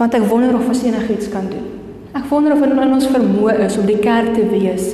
Want 0.00 0.16
ek 0.16 0.26
wonder 0.28 0.59
of 0.59 0.69
ons 0.69 0.83
enigiets 0.85 1.30
kan 1.33 1.47
doen. 1.49 1.69
Ek 2.16 2.26
wonder 2.28 2.57
of 2.57 2.64
dit 2.64 2.73
in 2.75 2.97
ons 2.97 3.09
vermoë 3.14 3.61
is 3.69 3.78
om 3.78 3.87
die 3.88 4.00
kerk 4.02 4.35
te 4.35 4.45
wees 4.50 4.90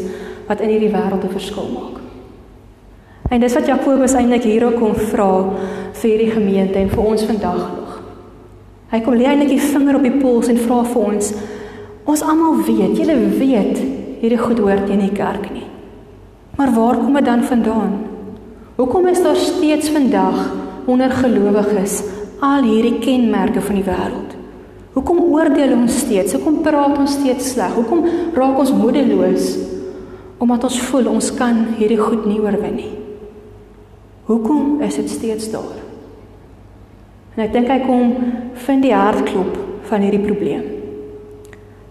wat 0.46 0.60
in 0.62 0.74
hierdie 0.74 0.92
wêreld 0.92 1.24
'n 1.24 1.32
verskil 1.32 1.70
maak. 1.72 1.98
En 3.30 3.40
dis 3.40 3.54
wat 3.54 3.66
Jakobus 3.66 4.14
eintlik 4.14 4.44
hier 4.44 4.70
kom 4.78 4.94
vra 4.94 5.50
vir 5.92 6.10
hierdie 6.10 6.30
gemeente 6.30 6.78
en 6.78 6.90
vir 6.90 7.04
ons 7.04 7.24
vandag 7.24 7.62
nog. 7.74 7.85
Hy 8.90 9.00
kom 9.02 9.16
lê 9.18 9.26
eintlik 9.26 9.56
die 9.56 9.62
vinger 9.62 9.98
op 9.98 10.04
die 10.06 10.18
pols 10.20 10.50
en 10.52 10.60
vra 10.62 10.82
vir 10.86 11.06
ons 11.12 11.30
Ons 12.06 12.22
almal 12.22 12.60
weet, 12.62 12.94
julle 12.94 13.16
weet, 13.34 13.80
hierdie 14.20 14.38
goed 14.38 14.60
hoort 14.62 14.84
nie 14.86 14.94
in 14.94 15.08
die 15.08 15.14
kerk 15.14 15.48
nie. 15.50 15.64
Maar 16.56 16.70
waar 16.76 17.00
kom 17.00 17.16
dit 17.18 17.26
dan 17.26 17.42
vandaan? 17.44 17.96
Hoekom 18.76 19.08
is 19.10 19.22
daar 19.24 19.36
steeds 19.36 19.90
vandag 19.90 20.38
onder 20.86 21.10
gelowiges 21.10 22.04
al 22.46 22.62
hierdie 22.62 23.00
kenmerke 23.02 23.60
van 23.60 23.80
die 23.80 23.86
wêreld? 23.88 24.36
Hoekom 24.94 25.18
oordeel 25.34 25.74
ons 25.74 25.98
steeds? 26.04 26.36
Hoekom 26.36 26.60
praat 26.62 26.94
ons 26.94 27.16
steeds 27.18 27.50
sleg? 27.56 27.74
Hoekom 27.74 28.06
raak 28.36 28.62
ons 28.62 28.72
moedeloos 28.76 29.56
omdat 30.36 30.68
ons 30.68 30.78
voel 30.90 31.06
ons 31.10 31.32
kan 31.34 31.62
hierdie 31.78 31.98
goed 31.98 32.26
nie 32.28 32.38
oorwin 32.38 32.76
nie? 32.76 32.92
Hoekom 34.30 34.82
is 34.84 35.00
dit 35.00 35.10
steeds 35.10 35.50
daar? 35.50 35.85
En 37.36 37.44
ek 37.44 37.52
dink 37.52 37.68
hy 37.68 37.82
kom 37.84 38.16
vind 38.66 38.82
die 38.82 38.96
hartklop 38.96 39.60
van 39.90 40.02
hierdie 40.02 40.24
probleem 40.24 40.72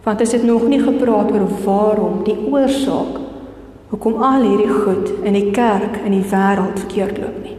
want 0.06 0.22
as 0.22 0.30
dit 0.30 0.44
nog 0.46 0.68
nie 0.70 0.80
gepraat 0.80 1.32
oor 1.34 1.48
waarom 1.66 2.20
die 2.28 2.38
oorsaak 2.52 3.16
hoekom 3.90 4.22
al 4.24 4.44
hierdie 4.46 4.70
goed 4.70 5.10
in 5.26 5.34
die 5.34 5.52
kerk 5.56 5.98
in 6.06 6.14
die 6.14 6.26
wêreld 6.30 6.78
verkeerd 6.84 7.18
loop 7.22 7.40
nie. 7.42 7.56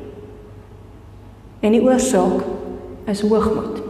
En 1.67 1.75
die 1.75 1.83
oorsaak 1.83 2.45
is 3.11 3.25
hoogmoed. 3.27 3.81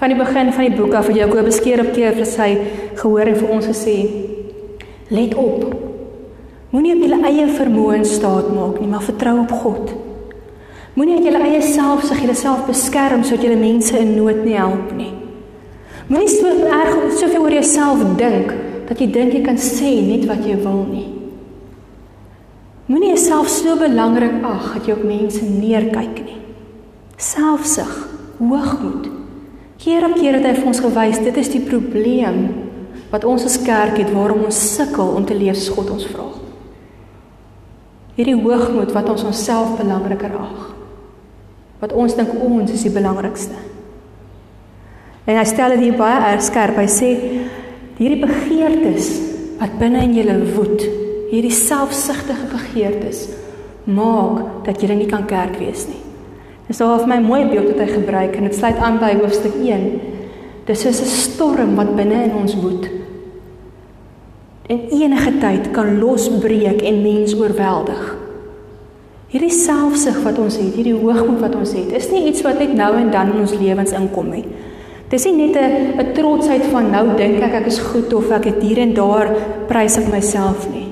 Van 0.00 0.12
die 0.12 0.18
begin 0.18 0.52
van 0.52 0.66
die 0.68 0.76
boek 0.76 0.96
af 0.96 1.08
het 1.08 1.16
Jakobus 1.16 1.60
keer 1.64 1.80
op 1.86 1.92
keer 1.96 2.16
vir 2.16 2.28
sy 2.28 2.50
gehoor 3.00 3.32
en 3.32 3.40
vir 3.40 3.56
ons 3.56 3.68
gesê: 3.68 3.96
Let 5.08 5.34
op. 5.40 5.64
Moenie 6.70 6.94
op 6.96 7.04
julle 7.04 7.24
eie 7.32 7.48
vermoë 7.48 8.04
staat 8.04 8.52
maak 8.54 8.80
nie, 8.80 8.88
maar 8.88 9.04
vertrou 9.04 9.38
op 9.42 9.52
God. 9.64 9.92
Moenie 11.00 11.16
uit 11.16 11.30
julle 11.30 11.38
eie 11.48 11.60
selfsug 11.64 12.18
jouself 12.20 12.66
beskerm 12.68 13.22
sodat 13.24 13.46
jy 13.46 13.54
mense 13.56 13.96
in 13.96 14.10
nood 14.18 14.42
nie 14.44 14.58
help 14.58 14.90
nie. 14.92 15.14
Moenie 16.10 16.28
so 16.28 16.50
erg 16.76 17.14
soveel 17.16 17.46
oor 17.46 17.54
jouself 17.56 18.02
dink 18.18 18.50
dat 18.84 18.98
jy 19.00 19.06
dink 19.08 19.32
jy 19.32 19.38
kan 19.46 19.56
sê 19.56 19.94
net 20.04 20.26
wat 20.28 20.42
jy 20.44 20.58
wil 20.60 20.82
nie. 20.90 21.06
Moenie 22.90 23.14
jouself 23.14 23.48
so 23.48 23.78
belangrik 23.80 24.44
ag 24.44 24.66
dat 24.74 24.90
jy 24.90 24.96
op 24.98 25.06
mense 25.08 25.40
neerkyk 25.48 26.18
nie. 26.26 26.36
Selfsug, 27.16 27.94
hoogmoed. 28.42 29.06
Keer 29.80 30.04
op 30.04 30.18
keer 30.18 30.36
het 30.36 30.50
hy 30.50 30.52
vir 30.58 30.68
ons 30.68 30.82
gewys 30.84 31.22
dit 31.24 31.38
is 31.40 31.52
die 31.54 31.62
probleem 31.64 32.42
wat 33.08 33.24
ons 33.24 33.46
as 33.48 33.56
kerk 33.64 33.96
het 34.02 34.12
waarom 34.12 34.44
ons 34.50 34.60
sukkel 34.74 35.14
om 35.16 35.24
te 35.24 35.38
leef 35.38 35.56
soos 35.62 35.78
God 35.78 35.94
ons 35.96 36.04
vra. 36.12 36.28
Hierdie 38.20 38.36
hoogmoed 38.36 38.92
wat 38.92 39.08
ons 39.14 39.24
onsself 39.32 39.78
belangriker 39.80 40.36
ag. 40.36 40.60
Wat 41.80 41.92
ons 41.96 42.16
dink 42.16 42.34
ons 42.36 42.72
is 42.72 42.84
die 42.84 42.92
belangrikste. 42.92 43.56
En 45.24 45.36
hy 45.38 45.44
stel 45.48 45.76
dit 45.76 45.86
hier 45.86 45.98
baie 45.98 46.32
erg 46.32 46.44
skerp. 46.44 46.78
Hy 46.80 46.88
sê 46.90 47.10
hierdie 48.00 48.20
begeertes 48.22 49.10
wat 49.60 49.76
binne 49.80 50.02
in 50.06 50.14
julle 50.16 50.38
woed, 50.54 50.84
hierdie 51.30 51.54
selfsugtige 51.54 52.48
begeertes 52.52 53.26
maak 53.90 54.64
dat 54.66 54.80
jy 54.80 54.94
nie 54.94 55.08
kan 55.10 55.26
kerk 55.28 55.58
wees 55.60 55.86
nie. 55.88 56.00
Dis 56.68 56.78
so 56.78 56.86
half 56.86 57.06
my 57.10 57.18
mooi 57.22 57.42
beeld 57.50 57.72
wat 57.72 57.80
hy 57.82 57.88
gebruik 57.90 58.36
en 58.38 58.46
dit 58.46 58.54
sluit 58.56 58.78
aan 58.78 59.00
by 59.02 59.14
hoofstuk 59.18 59.56
1. 59.58 59.86
Dis 60.68 60.82
soos 60.84 61.00
'n 61.02 61.10
storm 61.10 61.74
wat 61.76 61.96
binne 61.96 62.24
in 62.24 62.34
ons 62.34 62.54
woed. 62.54 62.86
En 64.68 64.78
enige 64.90 65.32
tyd 65.40 65.70
kan 65.72 65.98
losbreek 65.98 66.82
en 66.82 67.02
mens 67.02 67.34
oorweldig. 67.34 68.19
Hierdie 69.30 69.52
selfsug 69.54 70.24
wat 70.24 70.40
ons 70.42 70.56
het, 70.58 70.72
hierdie 70.74 70.96
hoogmoed 70.96 71.38
wat 71.38 71.54
ons 71.54 71.70
het, 71.76 71.92
is 71.94 72.08
nie 72.10 72.24
iets 72.26 72.42
wat 72.42 72.58
net 72.58 72.72
nou 72.74 72.90
en 72.98 73.12
dan 73.14 73.30
in 73.30 73.44
ons 73.44 73.54
lewens 73.60 73.94
inkom 73.94 74.32
nie. 74.34 74.42
Dis 75.10 75.24
nie 75.26 75.46
net 75.46 75.56
'n 75.56 76.00
'n 76.00 76.14
trotsheid 76.14 76.64
van 76.72 76.90
nou 76.90 77.16
dink 77.16 77.42
ek 77.42 77.54
ek 77.62 77.66
is 77.66 77.78
goed 77.78 78.12
of 78.12 78.30
ek 78.30 78.44
het 78.44 78.62
hier 78.62 78.78
en 78.78 78.94
daar 78.94 79.30
prys 79.68 79.98
ek 79.98 80.10
myself 80.10 80.68
nie. 80.70 80.86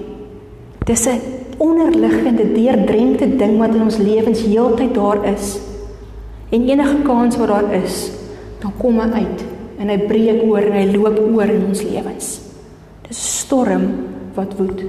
Dis 0.86 1.06
'n 1.06 1.20
onderliggende, 1.58 2.52
deurdrenkte 2.54 3.36
ding 3.36 3.58
wat 3.58 3.74
in 3.74 3.82
ons 3.82 3.98
lewens 3.98 4.40
heeltyd 4.42 4.94
daar 4.94 5.24
is. 5.34 5.58
En 6.50 6.68
enige 6.68 7.02
kans 7.02 7.36
wat 7.36 7.48
daar 7.48 7.74
is, 7.84 8.10
dan 8.60 8.72
kom 8.78 9.00
hy 9.00 9.10
uit 9.12 9.44
en 9.78 9.88
hy 9.88 9.98
breek 9.98 10.42
oor 10.42 10.62
en 10.62 10.72
hy 10.72 10.96
loop 10.96 11.18
oor 11.18 11.48
in 11.48 11.64
ons 11.68 11.82
lewens. 11.82 12.40
Dis 13.08 13.18
'n 13.18 13.30
storm 13.42 13.84
wat 14.34 14.54
woed. 14.56 14.80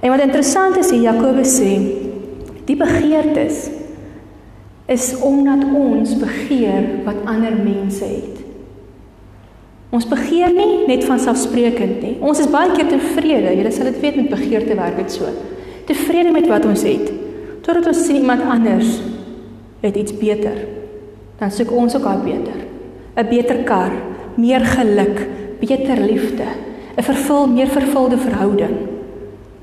En 0.00 0.10
wat 0.10 0.20
interessant 0.20 0.76
is, 0.76 0.90
Jakobus 0.90 1.60
sê, 1.60 2.08
die 2.70 2.78
begeertes 2.78 3.66
is 4.90 5.12
omdat 5.22 5.64
ons 5.74 6.16
begeer 6.18 6.86
wat 7.06 7.18
ander 7.30 7.54
mense 7.58 8.06
het. 8.06 8.38
Ons 9.90 10.06
begeer 10.06 10.52
nie 10.54 10.86
net 10.86 11.04
van 11.06 11.18
selfsprekend 11.18 11.98
nie. 12.02 12.16
Ons 12.22 12.42
is 12.42 12.50
baie 12.50 12.70
keer 12.76 12.90
tevrede. 12.90 13.56
Jy 13.58 13.72
sal 13.74 13.90
dit 13.90 13.98
weet 14.02 14.18
met 14.20 14.30
begeerte 14.30 14.76
werk 14.78 15.00
dit 15.02 15.14
so. 15.14 15.30
Tevrede 15.88 16.30
met 16.34 16.46
wat 16.50 16.66
ons 16.70 16.84
het. 16.86 17.10
Totdat 17.66 17.90
ons 17.90 18.04
sien 18.06 18.20
iemand 18.22 18.46
anders 18.46 19.00
het 19.82 19.98
iets 19.98 20.14
beter. 20.14 20.62
Dan 21.40 21.50
soek 21.54 21.72
ons 21.74 21.96
ook 21.98 22.06
al 22.06 22.22
beter. 22.22 22.58
'n 23.16 23.26
Beter 23.28 23.64
kar, 23.66 23.92
meer 24.36 24.62
geluk, 24.64 25.26
beter 25.60 25.98
liefde, 25.98 26.46
'n 26.96 27.02
vervul 27.02 27.46
meer 27.46 27.66
vervulde 27.66 28.16
verhouding. 28.16 28.76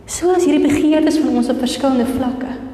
So 0.06 0.36
is 0.36 0.46
hierdie 0.46 0.67
begeertes 0.67 1.17
van 1.17 1.36
ons 1.38 1.50
op 1.50 1.60
verskillende 1.60 2.06
vlakke. 2.06 2.66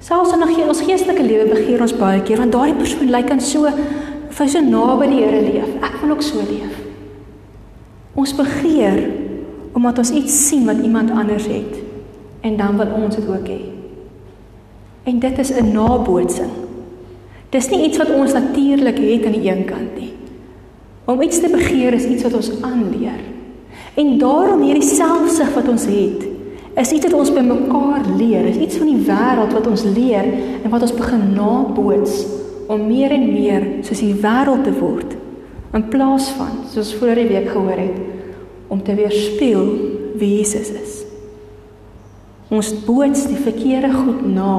Selfs 0.00 0.32
in 0.32 0.68
ons 0.68 0.80
geestelike 0.80 1.22
lewe 1.22 1.50
begeer 1.50 1.82
ons 1.84 1.96
baie 1.96 2.22
keer 2.24 2.40
want 2.40 2.54
daardie 2.54 2.78
persoon 2.78 3.10
lyk 3.12 3.30
aan 3.30 3.42
so 3.44 3.68
hy 4.40 4.46
so 4.48 4.62
naby 4.64 5.10
die 5.10 5.18
Here 5.20 5.40
leef. 5.44 5.72
Ek 5.84 5.98
wil 6.00 6.14
ook 6.14 6.22
so 6.24 6.40
leef. 6.48 6.78
Ons 8.16 8.32
begeer 8.36 9.02
omdat 9.76 10.00
ons 10.00 10.12
iets 10.16 10.38
sien 10.48 10.64
wat 10.68 10.80
iemand 10.80 11.12
anders 11.12 11.44
het 11.50 11.76
en 12.40 12.56
dan 12.56 12.80
wil 12.80 12.94
ons 12.96 13.16
dit 13.16 13.28
ook 13.28 13.46
hê. 13.52 13.60
En 15.04 15.20
dit 15.20 15.38
is 15.38 15.52
'n 15.52 15.72
nabootsing. 15.72 16.50
Dis 17.50 17.68
nie 17.70 17.84
iets 17.88 17.98
wat 17.98 18.10
ons 18.10 18.32
natuurlik 18.32 18.98
het 18.98 19.26
aan 19.26 19.36
die 19.36 19.50
een 19.50 19.64
kant 19.64 19.98
nie. 19.98 20.12
Om 21.04 21.22
iets 21.22 21.40
te 21.40 21.48
begeer 21.48 21.92
is 21.92 22.04
iets 22.04 22.22
wat 22.22 22.34
ons 22.34 22.62
aanleer. 22.62 23.20
En 23.94 24.18
daarom 24.18 24.62
hierdie 24.62 24.88
selfsug 24.88 25.54
wat 25.54 25.68
ons 25.68 25.84
het, 25.84 26.29
is 26.80 26.92
iets 26.96 27.08
wat 27.08 27.16
ons 27.18 27.32
by 27.34 27.42
mekaar 27.44 28.04
leer. 28.16 28.46
Is 28.48 28.60
iets 28.60 28.78
van 28.80 28.88
die 28.90 29.02
wêreld 29.06 29.54
wat 29.56 29.66
ons 29.68 29.84
leer 29.84 30.28
en 30.62 30.70
wat 30.72 30.84
ons 30.86 30.96
begin 30.96 31.32
naboots 31.34 32.22
om 32.70 32.86
meer 32.86 33.12
en 33.14 33.26
meer 33.32 33.66
soos 33.86 34.02
die 34.02 34.14
wêreld 34.22 34.64
te 34.64 34.72
word 34.78 35.16
in 35.74 35.86
plaas 35.90 36.28
van 36.38 36.64
soos 36.70 36.92
vorige 36.98 37.28
week 37.30 37.50
gehoor 37.50 37.78
het 37.78 37.98
om 38.70 38.82
te 38.82 38.94
weerspieël 38.94 39.68
wie 40.18 40.30
Jesus 40.38 40.70
is. 40.74 40.96
Ons 42.50 42.72
boots 42.86 43.26
die 43.30 43.38
verkeerde 43.38 43.92
goed 43.94 44.24
na 44.26 44.54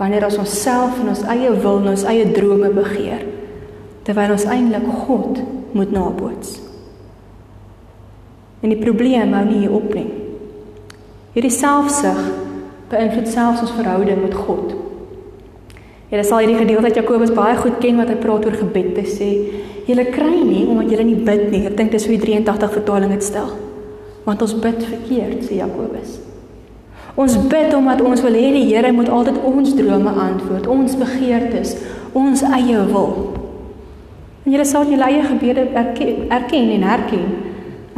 wanneer 0.00 0.24
ons 0.28 0.38
onsself 0.40 1.00
en 1.00 1.12
ons 1.12 1.26
eie 1.28 1.50
wil 1.60 1.82
en 1.82 1.92
ons 1.92 2.06
eie 2.08 2.30
drome 2.32 2.72
begeer 2.76 3.26
terwyl 4.06 4.32
ons 4.36 4.48
eintlik 4.48 4.86
God 5.04 5.42
moet 5.76 5.92
naboots. 5.92 6.56
En 8.60 8.72
die 8.72 8.80
probleem 8.80 9.32
hou 9.36 9.44
nie 9.48 9.62
hier 9.64 9.76
op 9.76 9.92
nie. 9.96 10.08
Hierdie 11.34 11.52
selfsug 11.54 12.20
beïnvloed 12.90 13.28
selfs 13.30 13.62
ons 13.62 13.74
verhouding 13.76 14.18
met 14.24 14.34
God. 14.34 14.72
Julle 16.10 16.24
sal 16.26 16.42
hierdie 16.42 16.58
gedeelte 16.58 16.90
uit 16.90 16.96
Jakobus 16.98 17.30
baie 17.36 17.54
goed 17.60 17.76
ken 17.82 18.00
wat 18.02 18.10
hy 18.10 18.16
praat 18.18 18.48
oor 18.48 18.56
gebed 18.58 18.96
te 18.96 19.04
sê. 19.06 19.28
Julle 19.86 20.08
kry 20.10 20.32
nie 20.42 20.64
omdat 20.66 20.90
julle 20.90 21.06
nie 21.06 21.20
bid 21.28 21.44
nie. 21.52 21.62
Ek 21.70 21.76
dink 21.78 21.94
dis 21.94 22.08
hoe 22.08 22.16
die 22.16 22.24
83 22.24 22.74
vertaling 22.80 23.14
dit 23.14 23.22
stel. 23.22 23.52
Want 24.26 24.42
ons 24.42 24.56
bid 24.58 24.82
verkeerd, 24.88 25.46
sê 25.46 25.60
Jakobus. 25.60 26.18
Ons 27.20 27.38
bid 27.50 27.70
omdat 27.78 28.02
ons 28.02 28.22
wil 28.26 28.34
hê 28.34 28.50
die 28.54 28.66
Here 28.72 28.90
moet 28.94 29.10
altyd 29.10 29.38
ons 29.46 29.74
drome 29.78 30.10
antwoord, 30.10 30.66
ons 30.70 30.98
begeertes, 30.98 31.76
ons 32.16 32.42
eie 32.58 32.82
wil. 32.90 33.10
En 34.42 34.50
julle 34.50 34.66
sal 34.66 34.90
julle 34.90 35.06
eie 35.06 35.22
gebede 35.30 35.68
erken, 35.78 36.26
erken 36.26 36.74
en 36.74 36.86
herken. 36.90 37.26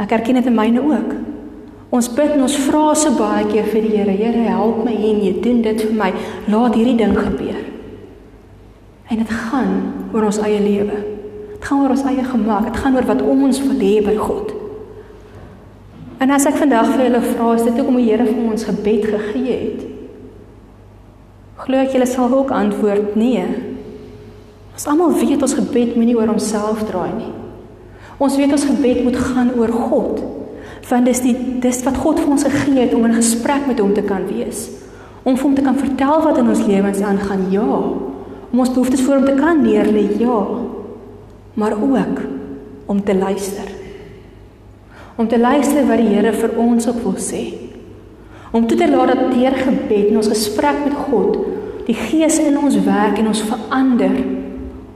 Ek 0.05 0.19
erken 0.19 0.37
dit 0.37 0.49
in 0.53 0.57
myne 0.57 0.85
ook. 0.85 1.13
Ons 1.93 2.09
bid 2.09 2.31
en 2.33 2.41
ons 2.47 2.55
vra 2.65 2.87
so 2.97 3.13
baie 3.19 3.45
keer 3.51 3.67
vir 3.69 3.83
die 3.85 3.91
Here, 3.93 4.15
Here 4.17 4.47
help 4.47 4.81
my 4.85 4.93
en 4.95 5.19
jy 5.21 5.35
doen 5.43 5.61
dit 5.61 5.83
vir 5.85 5.93
my. 5.99 6.09
Laat 6.49 6.73
hierdie 6.77 6.97
ding 6.97 7.13
gebeur. 7.13 7.59
En 9.13 9.21
dit 9.21 9.33
gaan 9.43 9.75
oor 10.09 10.25
ons 10.31 10.41
eie 10.41 10.57
lewe. 10.63 10.97
Dit 11.51 11.67
gaan 11.67 11.83
oor 11.83 11.93
ons 11.93 12.05
eie 12.09 12.25
gemaak. 12.25 12.65
Dit 12.71 12.81
gaan 12.81 12.97
oor 12.97 13.05
wat 13.11 13.21
ons 13.21 13.61
wil 13.67 13.77
hê 13.77 13.93
by 14.05 14.17
God. 14.17 14.55
En 16.23 16.33
as 16.33 16.47
ek 16.49 16.57
vandag 16.57 16.95
vir 16.95 17.05
julle 17.11 17.23
vra, 17.27 17.53
is 17.53 17.65
dit 17.67 17.77
hoekom 17.77 18.01
die 18.01 18.09
Here 18.09 18.25
vir 18.25 18.41
ons 18.41 18.65
gebed 18.71 19.09
gegee 19.11 19.57
het? 19.61 19.87
Glo 21.63 21.77
ek 21.77 21.93
julle 21.93 22.09
sal 22.09 22.33
ook 22.33 22.51
antwoord 22.57 23.13
nee. 23.19 23.45
Ons 24.73 24.89
almal 24.89 25.13
weet 25.19 25.45
ons 25.45 25.59
gebed 25.61 25.93
moenie 25.93 26.17
oor 26.17 26.33
onsself 26.33 26.81
draai 26.89 27.11
nie. 27.19 27.33
Ons 28.17 28.39
weet 28.39 28.55
ons 28.55 28.65
gebed 28.65 29.03
moet 29.05 29.19
gaan 29.29 29.53
oor 29.59 29.69
God. 29.69 30.23
Want 30.89 31.05
dis 31.05 31.21
die 31.23 31.35
dis 31.63 31.83
wat 31.83 31.97
God 31.97 32.19
vir 32.19 32.31
ons 32.35 32.43
gegee 32.43 32.81
het 32.85 32.93
om 32.93 33.05
in 33.07 33.15
gesprek 33.15 33.67
met 33.67 33.79
hom 33.79 33.93
te 33.93 34.03
kan 34.03 34.25
wees. 34.27 34.67
Om 35.23 35.37
hom 35.39 35.53
te 35.55 35.63
kan 35.63 35.79
vertel 35.79 36.21
wat 36.25 36.41
in 36.41 36.49
ons 36.51 36.65
lewens 36.67 37.01
aangaan. 37.01 37.47
Ja 37.51 37.69
om 38.53 38.59
ons 38.59 38.69
behoeftes 38.69 39.01
voor 39.01 39.15
hom 39.15 39.25
te 39.25 39.33
kan 39.33 39.61
neerlê, 39.65 40.05
ja. 40.21 40.45
Maar 41.53 41.73
ook 41.81 42.19
om 42.85 43.03
te 43.03 43.15
luister. 43.15 43.71
Om 45.15 45.27
te 45.27 45.39
luister 45.39 45.87
wat 45.87 45.97
die 45.97 46.13
Here 46.13 46.33
vir 46.33 46.53
ons 46.61 46.87
op 46.87 46.99
wil 47.01 47.17
sê. 47.17 47.41
Om 48.53 48.67
toe 48.67 48.77
te 48.77 48.89
laat 48.89 49.15
dat 49.15 49.33
deur 49.33 49.57
gebed 49.57 50.11
en 50.11 50.21
ons 50.21 50.29
gesprek 50.29 50.83
met 50.85 50.97
God 51.09 51.39
die 51.87 51.97
Gees 51.97 52.37
in 52.39 52.57
ons 52.57 52.77
werk 52.85 53.17
en 53.19 53.27
ons 53.27 53.41
verander 53.43 54.13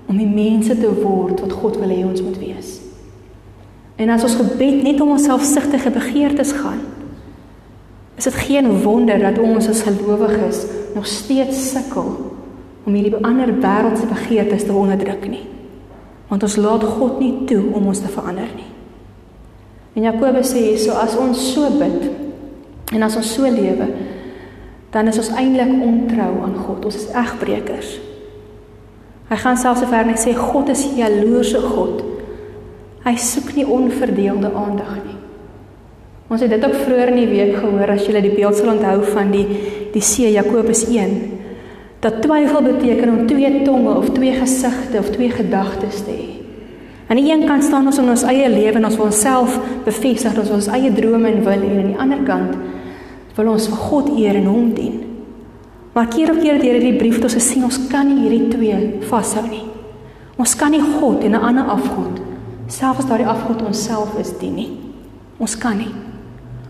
om 0.07 0.17
die 0.17 0.29
mense 0.29 0.77
te 0.77 0.91
word 1.01 1.41
wat 1.41 1.57
God 1.57 1.81
wil 1.81 1.89
hê 1.91 2.03
ons 2.05 2.21
moet 2.23 2.37
wees. 2.39 2.76
En 3.97 4.09
as 4.13 4.23
ons 4.23 4.37
gebed 4.37 4.83
net 4.85 5.01
om 5.01 5.15
ons 5.15 5.25
selfsugtige 5.25 5.89
begeertes 5.89 6.53
gaan, 6.59 6.83
is 8.17 8.23
dit 8.29 8.33
geen 8.47 8.69
wonder 8.83 9.19
dat 9.21 9.39
ons 9.41 9.69
as 9.69 9.83
gelowiges 9.85 10.65
nog 10.95 11.05
steeds 11.05 11.71
sukkel 11.71 12.09
om 12.85 12.93
hierdie 12.93 13.17
ander 13.25 13.51
wêreldse 13.61 14.07
begeertes 14.09 14.65
te 14.65 14.73
onderdruk 14.73 15.25
nie. 15.29 15.45
Want 16.29 16.43
ons 16.43 16.57
laat 16.61 16.83
God 16.97 17.19
nie 17.21 17.45
toe 17.49 17.63
om 17.73 17.89
ons 17.89 18.01
te 18.01 18.09
verander 18.11 18.49
nie. 18.55 18.69
En 19.97 20.05
Jakobus 20.05 20.53
sê 20.53 20.63
so 20.77 20.93
as 20.97 21.17
ons 21.17 21.41
so 21.53 21.69
bid 21.79 22.09
en 22.93 23.03
as 23.03 23.17
ons 23.17 23.31
so 23.33 23.49
lewe, 23.49 23.87
dan 24.93 25.09
is 25.09 25.17
ons 25.19 25.33
eintlik 25.35 25.73
ontrou 25.83 26.29
aan 26.45 26.53
God. 26.55 26.85
Ons 26.85 26.99
is 27.01 27.09
egbreekers. 27.11 27.97
Hy 29.27 29.39
gaan 29.41 29.57
selfs 29.59 29.81
so 29.83 29.89
ver 29.91 30.07
net 30.07 30.21
sê 30.21 30.35
God 30.37 30.69
is 30.71 30.85
jaloerse 30.95 31.59
God. 31.65 32.05
Hy 33.07 33.13
soek 33.15 33.53
nie 33.55 33.63
onverdeelde 33.63 34.49
aandag 34.51 34.97
nie. 34.99 35.15
Ons 36.27 36.41
het 36.43 36.51
dit 36.51 36.63
ook 36.65 36.73
vroeër 36.75 37.13
in 37.13 37.19
die 37.21 37.29
week 37.29 37.53
gehoor 37.55 37.93
as 37.93 38.03
jy 38.03 38.19
die 38.19 38.33
beeld 38.35 38.57
sal 38.57 38.73
onthou 38.73 38.97
van 39.13 39.31
die 39.31 39.45
die 39.93 40.03
see 40.03 40.33
Jakobus 40.33 40.83
1 40.91 41.13
dat 42.03 42.19
twyfel 42.21 42.65
beteken 42.65 43.13
om 43.13 43.21
twee 43.29 43.61
tonge 43.63 43.93
of 43.95 44.11
twee 44.11 44.33
gesigte 44.35 44.99
of 44.99 45.07
twee 45.15 45.31
gedagtes 45.31 46.03
te 46.03 46.11
hê. 46.11 46.27
Aan 47.07 47.21
die 47.21 47.31
een 47.31 47.47
kant 47.47 47.63
staan 47.63 47.87
ons 47.87 48.01
in 48.03 48.11
ons 48.11 48.27
eie 48.27 48.51
lewe 48.51 48.75
en 48.75 48.89
ons 48.91 48.99
wil 48.99 49.07
onsself 49.07 49.55
bevestig 49.87 50.35
dat 50.35 50.43
ons 50.43 50.53
ons 50.59 50.69
eie 50.75 50.91
drome 50.91 51.31
en 51.31 51.41
wil 51.47 51.63
en 51.63 51.79
aan 51.79 51.89
die 51.93 51.99
ander 52.03 52.21
kant 52.27 52.59
wil 53.39 53.55
ons 53.55 53.71
vir 53.71 53.83
God 53.87 54.13
eer 54.19 54.35
en 54.43 54.51
hom 54.51 54.69
dien. 54.75 54.99
Maar 55.95 56.11
keer 56.11 56.35
op 56.35 56.43
keer 56.43 56.59
deur 56.59 56.75
hierdie 56.75 56.97
brief 56.99 57.21
het 57.21 57.31
ons 57.31 57.39
gesien 57.39 57.63
ons 57.71 57.85
kan 57.87 58.11
nie 58.11 58.27
hierdie 58.27 58.51
twee 58.51 59.03
vashou 59.07 59.47
nie. 59.47 59.63
Ons 60.35 60.59
kan 60.59 60.75
nie 60.75 60.83
God 60.83 61.23
en 61.23 61.39
'n 61.39 61.45
ander 61.55 61.71
afgod 61.71 62.26
selfs 62.67 63.07
daardie 63.07 63.27
afgod 63.27 63.63
onsself 63.65 64.17
is 64.19 64.33
dien 64.39 64.55
nie. 64.55 64.71
Ons 65.37 65.57
kan 65.57 65.77
nie. 65.77 65.93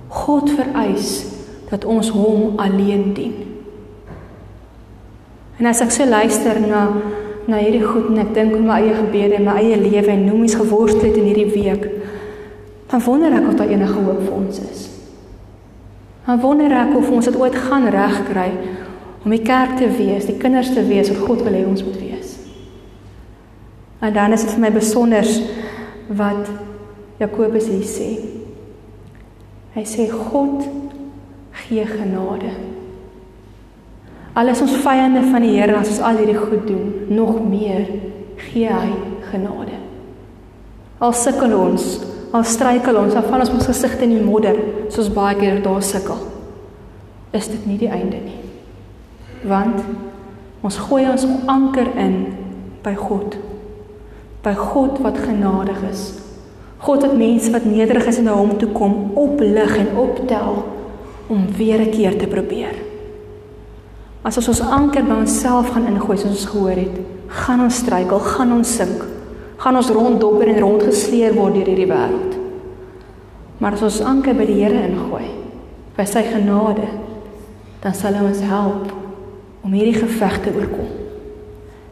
God 0.07 0.49
vereis 0.55 1.25
dat 1.69 1.85
ons 1.85 2.09
hom 2.15 2.59
alleen 2.61 3.13
dien. 3.17 3.35
En 5.57 5.65
as 5.65 5.81
ek 5.81 5.91
so 5.91 6.05
luister 6.05 6.59
na 6.61 6.87
na 7.47 7.61
hierdie 7.63 7.83
goed 7.85 8.09
en 8.11 8.19
ek 8.19 8.33
dink 8.35 8.51
oor 8.51 8.63
my 8.65 8.81
eie 8.81 8.95
gebede 8.97 9.37
en 9.37 9.45
my 9.47 9.53
eie 9.61 9.77
lewe 9.79 10.11
en 10.11 10.25
hoe 10.27 10.39
mens 10.41 10.55
geworstel 10.59 11.05
het 11.07 11.15
in 11.15 11.29
hierdie 11.29 11.53
week, 11.53 11.85
dan 12.91 13.03
wonder 13.05 13.31
ek 13.37 13.47
of 13.47 13.55
daar 13.55 13.71
enige 13.71 14.01
hoop 14.03 14.19
vir 14.25 14.33
ons 14.35 14.59
is. 14.65 14.81
Dan 16.25 16.41
wonder 16.43 16.75
ek 16.75 16.91
of 16.99 17.07
ons 17.07 17.29
dit 17.29 17.37
ooit 17.39 17.55
gaan 17.55 17.87
regkry 17.87 18.49
om 19.23 19.31
die 19.31 19.43
kerk 19.47 19.77
te 19.79 19.87
wees, 19.95 20.27
die 20.27 20.35
kinders 20.39 20.73
te 20.75 20.83
wees 20.87 21.07
wat 21.13 21.23
God 21.23 21.45
wil 21.47 21.55
hê 21.55 21.63
ons 21.67 21.85
moet 21.87 21.95
wees. 22.01 22.35
En 24.03 24.11
dan 24.13 24.35
is 24.35 24.43
dit 24.43 24.51
vir 24.57 24.65
my 24.67 24.73
besonder 24.75 25.31
wat 26.07 26.49
Jakobus 27.19 27.67
hier 27.71 27.85
sê. 27.85 28.09
Hy 29.75 29.83
sê 29.85 30.07
God 30.11 30.65
gee 31.65 31.85
genade. 31.85 32.53
Al 34.37 34.51
is 34.53 34.61
ons 34.61 34.77
vyande 34.83 35.23
van 35.31 35.41
die 35.41 35.55
Here 35.57 35.79
as 35.79 35.89
ons 35.95 36.03
al 36.05 36.21
hierdie 36.21 36.37
goed 36.37 36.67
doen, 36.69 36.93
nog 37.09 37.39
meer 37.41 37.87
gee 38.49 38.69
hy 38.69 38.93
genade. 39.31 39.79
Al 41.01 41.13
sukkel 41.13 41.53
ons, 41.57 41.87
al 42.33 42.45
struikel 42.45 42.97
ons, 43.01 43.15
al 43.17 43.25
val 43.25 43.45
ons 43.45 43.53
ons 43.53 43.69
gesigte 43.69 44.05
in 44.05 44.13
die 44.15 44.23
modder, 44.23 44.57
soos 44.93 45.09
baie 45.13 45.37
keer 45.39 45.61
daar 45.65 45.81
sukkel. 45.85 46.19
is 47.37 47.47
dit 47.47 47.65
nie 47.67 47.77
die 47.77 47.89
einde 47.91 48.17
nie. 48.23 48.39
Want 49.47 49.83
ons 50.65 50.77
gooi 50.87 51.03
ons 51.09 51.25
anker 51.51 51.89
in 51.99 52.15
by 52.83 52.95
God. 52.97 53.35
By 54.43 54.53
God 54.53 54.99
wat 55.05 55.17
genadig 55.17 55.79
is. 55.91 56.13
God 56.77 57.01
wat 57.01 57.15
mense 57.17 57.51
wat 57.51 57.65
nederig 57.65 58.05
is 58.05 58.19
na 58.21 58.35
hom 58.37 58.57
toe 58.57 58.69
kom 58.75 59.11
oplig 59.17 59.77
en 59.77 59.95
optel 59.97 60.63
om 61.27 61.47
weer 61.57 61.81
'n 61.81 61.91
keer 61.91 62.17
te 62.17 62.27
probeer. 62.27 62.75
As 64.21 64.37
ons 64.37 64.47
ons 64.47 64.61
anker 64.61 65.03
by 65.03 65.15
onsself 65.23 65.69
gaan 65.69 65.87
ingooi 65.87 66.17
soos 66.17 66.29
ons 66.29 66.45
gehoor 66.45 66.75
het, 66.75 66.97
gaan 67.27 67.61
ons 67.63 67.75
struikel, 67.75 68.19
gaan 68.19 68.51
ons 68.51 68.75
sink, 68.75 69.05
gaan 69.57 69.75
ons 69.75 69.89
ronddobber 69.89 70.47
en 70.47 70.59
rondgesleer 70.59 71.33
word 71.33 71.53
deur 71.53 71.65
hierdie 71.65 71.87
wêreld. 71.87 72.35
Maar 73.57 73.73
as 73.73 73.81
ons 73.81 74.01
anker 74.01 74.35
by 74.35 74.45
die 74.45 74.59
Here 74.63 74.83
ingooi, 74.87 75.29
by 75.95 76.05
sy 76.05 76.23
genade, 76.23 76.87
dan 77.81 77.93
sal 77.93 78.13
hy 78.13 78.25
ons 78.27 78.41
help 78.41 78.91
om 79.63 79.71
hierdie 79.71 79.97
geveg 79.97 80.41
te 80.43 80.53
oorkom. 80.53 81.06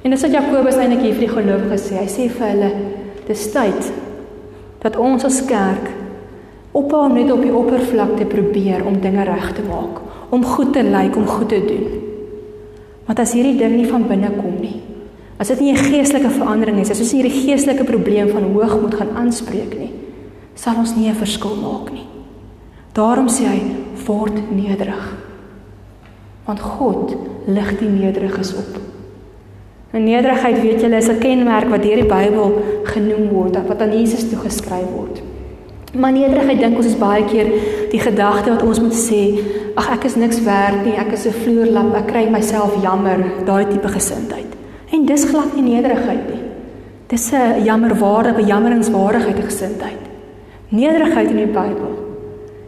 En 0.06 0.13
dis 0.13 0.22
wat 0.22 0.36
Jakobus 0.38 0.76
eintlik 0.78 1.02
hier 1.02 1.15
vir 1.18 1.26
die 1.26 1.34
gelowiges 1.34 1.88
sê. 1.89 1.96
Hy 1.98 2.10
sê 2.13 2.26
vir 2.30 2.52
hulle, 2.52 2.68
dis 3.26 3.46
tyd 3.50 3.88
dat 4.84 5.00
ons 5.02 5.26
as 5.26 5.39
kerk 5.50 5.88
ophou 6.78 7.08
net 7.10 7.32
op 7.34 7.41
die 7.41 7.54
oppervlakte 7.56 8.28
probeer 8.30 8.84
om 8.86 9.00
dinge 9.02 9.24
reg 9.26 9.48
te 9.58 9.63
maak, 9.65 9.98
om 10.36 10.46
goed 10.46 10.76
te 10.76 10.84
lyk, 10.86 11.18
om 11.18 11.26
goed 11.26 11.50
te 11.50 11.62
doen. 11.65 11.88
Want 13.08 13.22
as 13.24 13.34
hierdie 13.34 13.58
ding 13.58 13.80
nie 13.80 13.89
van 13.89 14.06
binne 14.06 14.30
kom 14.36 14.60
nie, 14.62 14.78
as 15.41 15.50
dit 15.50 15.62
nie 15.62 15.74
'n 15.74 15.86
geestelike 15.89 16.30
verandering 16.30 16.80
is, 16.80 16.91
as 16.91 17.02
ons 17.02 17.13
nie 17.13 17.24
hierdie 17.24 17.41
geestelike 17.48 17.84
probleem 17.84 18.30
van 18.30 18.44
hoogmoed 18.54 18.94
gaan 18.94 19.15
aanspreek 19.15 19.74
nie, 19.80 19.91
sal 20.54 20.76
ons 20.78 20.96
nie 20.96 21.10
'n 21.10 21.15
verskil 21.15 21.56
maak 21.56 21.91
nie. 21.91 22.06
Daarom 22.94 23.28
sê 23.28 23.48
hy, 23.48 23.62
word 24.06 24.52
nederig. 24.52 25.15
Want 26.46 26.60
God 26.60 27.15
lig 27.48 27.80
die 27.80 27.89
nederiges 27.89 28.54
op. 28.54 28.94
'n 29.95 30.03
Nederigheid, 30.03 30.62
weet 30.62 30.81
julle, 30.81 30.95
is 30.95 31.08
'n 31.08 31.19
kenmerk 31.19 31.69
wat 31.69 31.84
deur 31.84 31.95
die 31.95 32.12
Bybel 32.15 32.51
genoem 32.84 33.29
word, 33.29 33.58
wat 33.67 33.81
aan 33.81 33.97
Jesus 33.97 34.29
toegeskryf 34.29 34.89
word. 34.95 35.21
Maar 35.93 36.12
nederigheid 36.12 36.60
dink 36.60 36.75
ons 36.77 36.86
is 36.86 36.97
baie 36.99 37.23
keer 37.23 37.47
die 37.91 37.99
gedagte 37.99 38.49
wat 38.49 38.63
ons 38.63 38.81
moet 38.84 38.97
sê, 38.97 39.39
ag 39.75 39.93
ek 39.95 40.03
is 40.03 40.15
niks 40.15 40.41
werd 40.43 40.84
nie, 40.84 40.95
ek 40.99 41.13
is 41.15 41.25
'n 41.25 41.31
vloerlap, 41.31 41.95
ek 41.95 42.08
kry 42.08 42.29
myself 42.29 42.75
jammer, 42.81 43.23
daai 43.45 43.65
tipe 43.65 43.88
gesindheid. 43.88 44.51
En 44.91 45.05
dis 45.05 45.25
glad 45.25 45.55
nie 45.55 45.75
nederigheid 45.75 46.29
nie. 46.29 46.43
Dis 47.08 47.31
'n 47.31 47.63
jammerwaardige, 47.63 48.36
bejammeringswaardige 48.36 49.41
gesindheid. 49.41 50.03
Nederigheid 50.69 51.29
in 51.29 51.38
die 51.38 51.45
Bybel 51.45 51.95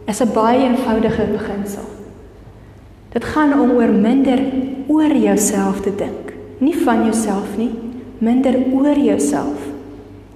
is 0.06 0.20
'n 0.22 0.32
baie 0.32 0.58
eenvoudige 0.58 1.26
beginsel. 1.32 1.84
Dit 3.12 3.24
gaan 3.24 3.60
om 3.60 3.70
oor 3.70 3.92
minder 3.92 4.38
oor 4.86 5.16
jouself 5.16 5.80
te 5.80 5.94
dink, 5.94 6.27
nie 6.58 6.74
van 6.84 7.04
jouself 7.06 7.56
nie, 7.56 7.70
minder 8.18 8.56
oor 8.72 8.98
jouself 8.98 9.66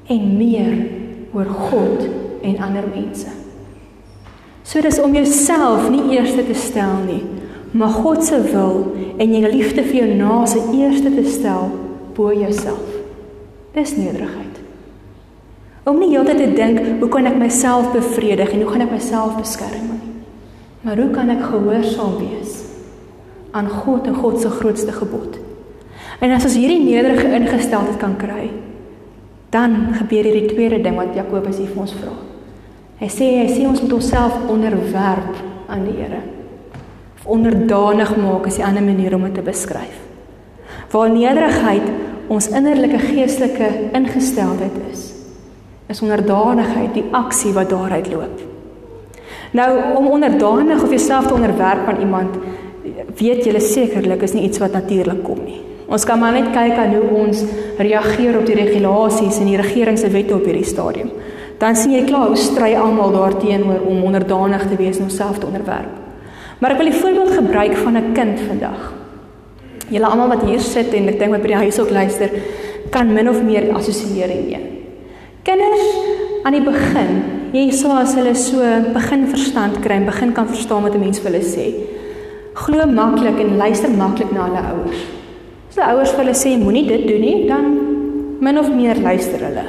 en 0.07 0.37
meer 0.37 0.75
oor 1.33 1.49
God 1.71 2.05
en 2.43 2.59
ander 2.63 2.87
mense. 2.95 3.31
So 4.63 4.81
dis 4.81 5.01
om 5.03 5.15
jouself 5.15 5.89
nie 5.91 6.15
eerste 6.17 6.45
te 6.47 6.55
stel 6.55 7.03
nie, 7.07 7.23
maar 7.73 7.95
God 8.03 8.25
se 8.25 8.39
wil 8.53 8.85
en 9.19 9.35
jou 9.35 9.51
liefde 9.51 9.83
vir 9.83 9.99
jou 10.03 10.15
naaste 10.21 10.63
eerste 10.77 11.11
te 11.15 11.25
stel 11.29 11.71
bo 12.15 12.33
jouself. 12.33 12.89
Dis 13.75 13.97
nederigheid. 13.97 14.61
Om 15.89 15.99
nie 15.99 16.13
heeltyd 16.13 16.39
te 16.39 16.51
dink 16.55 16.83
hoe 17.01 17.09
kan 17.11 17.27
ek 17.27 17.39
myself 17.41 17.89
bevredig 17.95 18.53
en 18.53 18.63
hoe 18.63 18.71
gaan 18.71 18.85
ek 18.87 18.93
myself 18.95 19.35
beskerm 19.41 19.89
nie. 19.89 20.13
Maar 20.83 20.99
hoe 20.99 21.11
kan 21.15 21.31
ek 21.33 21.43
gehoorsaam 21.47 22.19
wees 22.21 22.61
aan 23.53 23.69
God 23.71 24.07
en 24.07 24.15
God 24.15 24.41
se 24.41 24.51
grootste 24.51 24.95
gebod? 24.95 25.41
En 26.23 26.31
as 26.31 26.45
ons 26.47 26.55
hierdie 26.55 26.79
nederige 26.85 27.27
ingesteldheid 27.35 27.99
kan 27.99 28.13
kry, 28.15 28.45
dan 29.51 29.73
gebeur 29.99 30.29
hierdie 30.29 30.53
tweede 30.53 30.79
ding 30.85 30.95
wat 30.95 31.17
Jakobus 31.19 31.59
hier 31.59 31.73
vir 31.73 31.83
ons 31.83 31.95
vra. 31.99 32.13
Hy 33.03 33.09
sê 33.11 33.31
hy 33.41 33.49
sê 33.51 33.65
ons 33.67 33.83
moet 33.83 33.97
onsself 33.97 34.37
onderwerp 34.53 35.41
aan 35.67 35.83
die 35.89 35.97
Here. 35.97 36.21
Of 37.19 37.27
onderdanig 37.27 38.15
maak 38.23 38.47
is 38.47 38.59
'n 38.59 38.69
ander 38.69 38.83
manier 38.83 39.15
om 39.15 39.25
dit 39.25 39.35
te 39.35 39.43
beskryf. 39.43 39.99
Waar 40.93 41.11
nederigheid 41.11 41.91
ons 42.29 42.49
innerlike 42.49 42.99
geestelike 42.99 43.91
ingesteldheid 43.93 44.79
is, 44.93 45.13
is 45.89 46.03
onderdanigheid 46.03 46.95
die 46.95 47.09
aksie 47.13 47.53
wat 47.53 47.71
daaruit 47.71 48.13
loop. 48.13 48.41
Nou 49.53 49.97
om 49.97 50.07
onderdanig 50.07 50.83
of 50.83 50.89
jouself 50.89 51.27
te 51.27 51.35
onderwerp 51.35 51.87
aan 51.87 52.01
iemand, 52.01 52.37
weet 53.19 53.45
julle 53.45 53.61
sekerlik 53.61 54.23
is 54.23 54.33
nie 54.33 54.45
iets 54.45 54.59
wat 54.59 54.73
natuurlik 54.73 55.23
kom 55.25 55.45
nie. 55.45 55.61
Ons 55.89 56.05
kan 56.05 56.19
maar 56.19 56.33
net 56.33 56.53
kyk 56.53 56.79
aan 56.79 56.95
hoe 56.95 57.11
ons 57.25 57.45
reageer 57.79 58.39
op 58.39 58.47
die 58.47 58.55
regulasies 58.55 59.39
en 59.39 59.47
die 59.47 59.57
regering 59.57 59.99
se 59.99 60.09
wette 60.09 60.35
op 60.35 60.45
hierdie 60.45 60.65
stadium 60.65 61.11
dan 61.63 61.77
sien 61.79 61.93
jy 61.95 62.03
klaar 62.09 62.33
hoe 62.33 62.39
stry 62.39 62.73
almal 62.75 63.13
daarteenoor 63.15 63.85
om 63.87 64.03
onderdanig 64.09 64.65
te 64.67 64.79
wees 64.81 64.99
en 64.99 65.07
homself 65.07 65.39
te 65.39 65.47
onderwerp. 65.47 65.93
Maar 66.59 66.75
ek 66.75 66.81
wil 66.81 66.91
'n 66.91 67.01
voorbeeld 67.03 67.31
gebruik 67.39 67.77
van 67.77 67.97
'n 67.97 68.13
kind 68.13 68.41
vandag. 68.41 68.81
Julle 69.89 70.07
almal 70.07 70.29
wat 70.29 70.43
hier 70.43 70.61
sit 70.61 70.93
en 70.95 71.09
ek 71.09 71.19
dink 71.19 71.31
wat 71.31 71.43
by 71.43 71.47
die 71.47 71.63
huis 71.65 71.79
ook 71.81 71.91
luister, 71.91 72.31
kan 72.91 73.13
min 73.13 73.29
of 73.29 73.43
meer 73.43 73.75
assosieer 73.75 74.29
hiermee. 74.29 74.61
Kinders 75.43 75.87
aan 76.43 76.53
die 76.53 76.63
begin, 76.63 77.23
jy 77.53 77.71
sê 77.71 77.89
as 77.89 78.15
hulle 78.15 78.35
so 78.35 78.59
begin 78.93 79.27
verstand 79.27 79.81
kry 79.81 79.95
en 79.95 80.05
begin 80.05 80.33
kan 80.33 80.49
verstaan 80.49 80.83
wat 80.83 80.95
'n 80.95 81.01
mens 81.01 81.21
vir 81.21 81.31
hulle 81.31 81.45
sê, 81.45 81.75
glo 82.55 82.87
maklik 82.87 83.39
en 83.39 83.57
luister 83.57 83.91
maklik 83.91 84.33
na 84.33 84.45
hulle 84.45 84.63
ouers. 84.73 85.22
As 85.73 85.79
die 85.79 85.87
ouers 85.89 86.11
vir 86.13 86.21
hulle 86.21 86.33
sê 86.37 86.51
moenie 86.61 86.83
dit 86.85 87.07
doen 87.09 87.23
nie, 87.25 87.37
dan 87.49 87.69
min 88.45 88.59
of 88.61 88.67
meer 88.69 88.99
luister 89.01 89.41
hulle. 89.41 89.63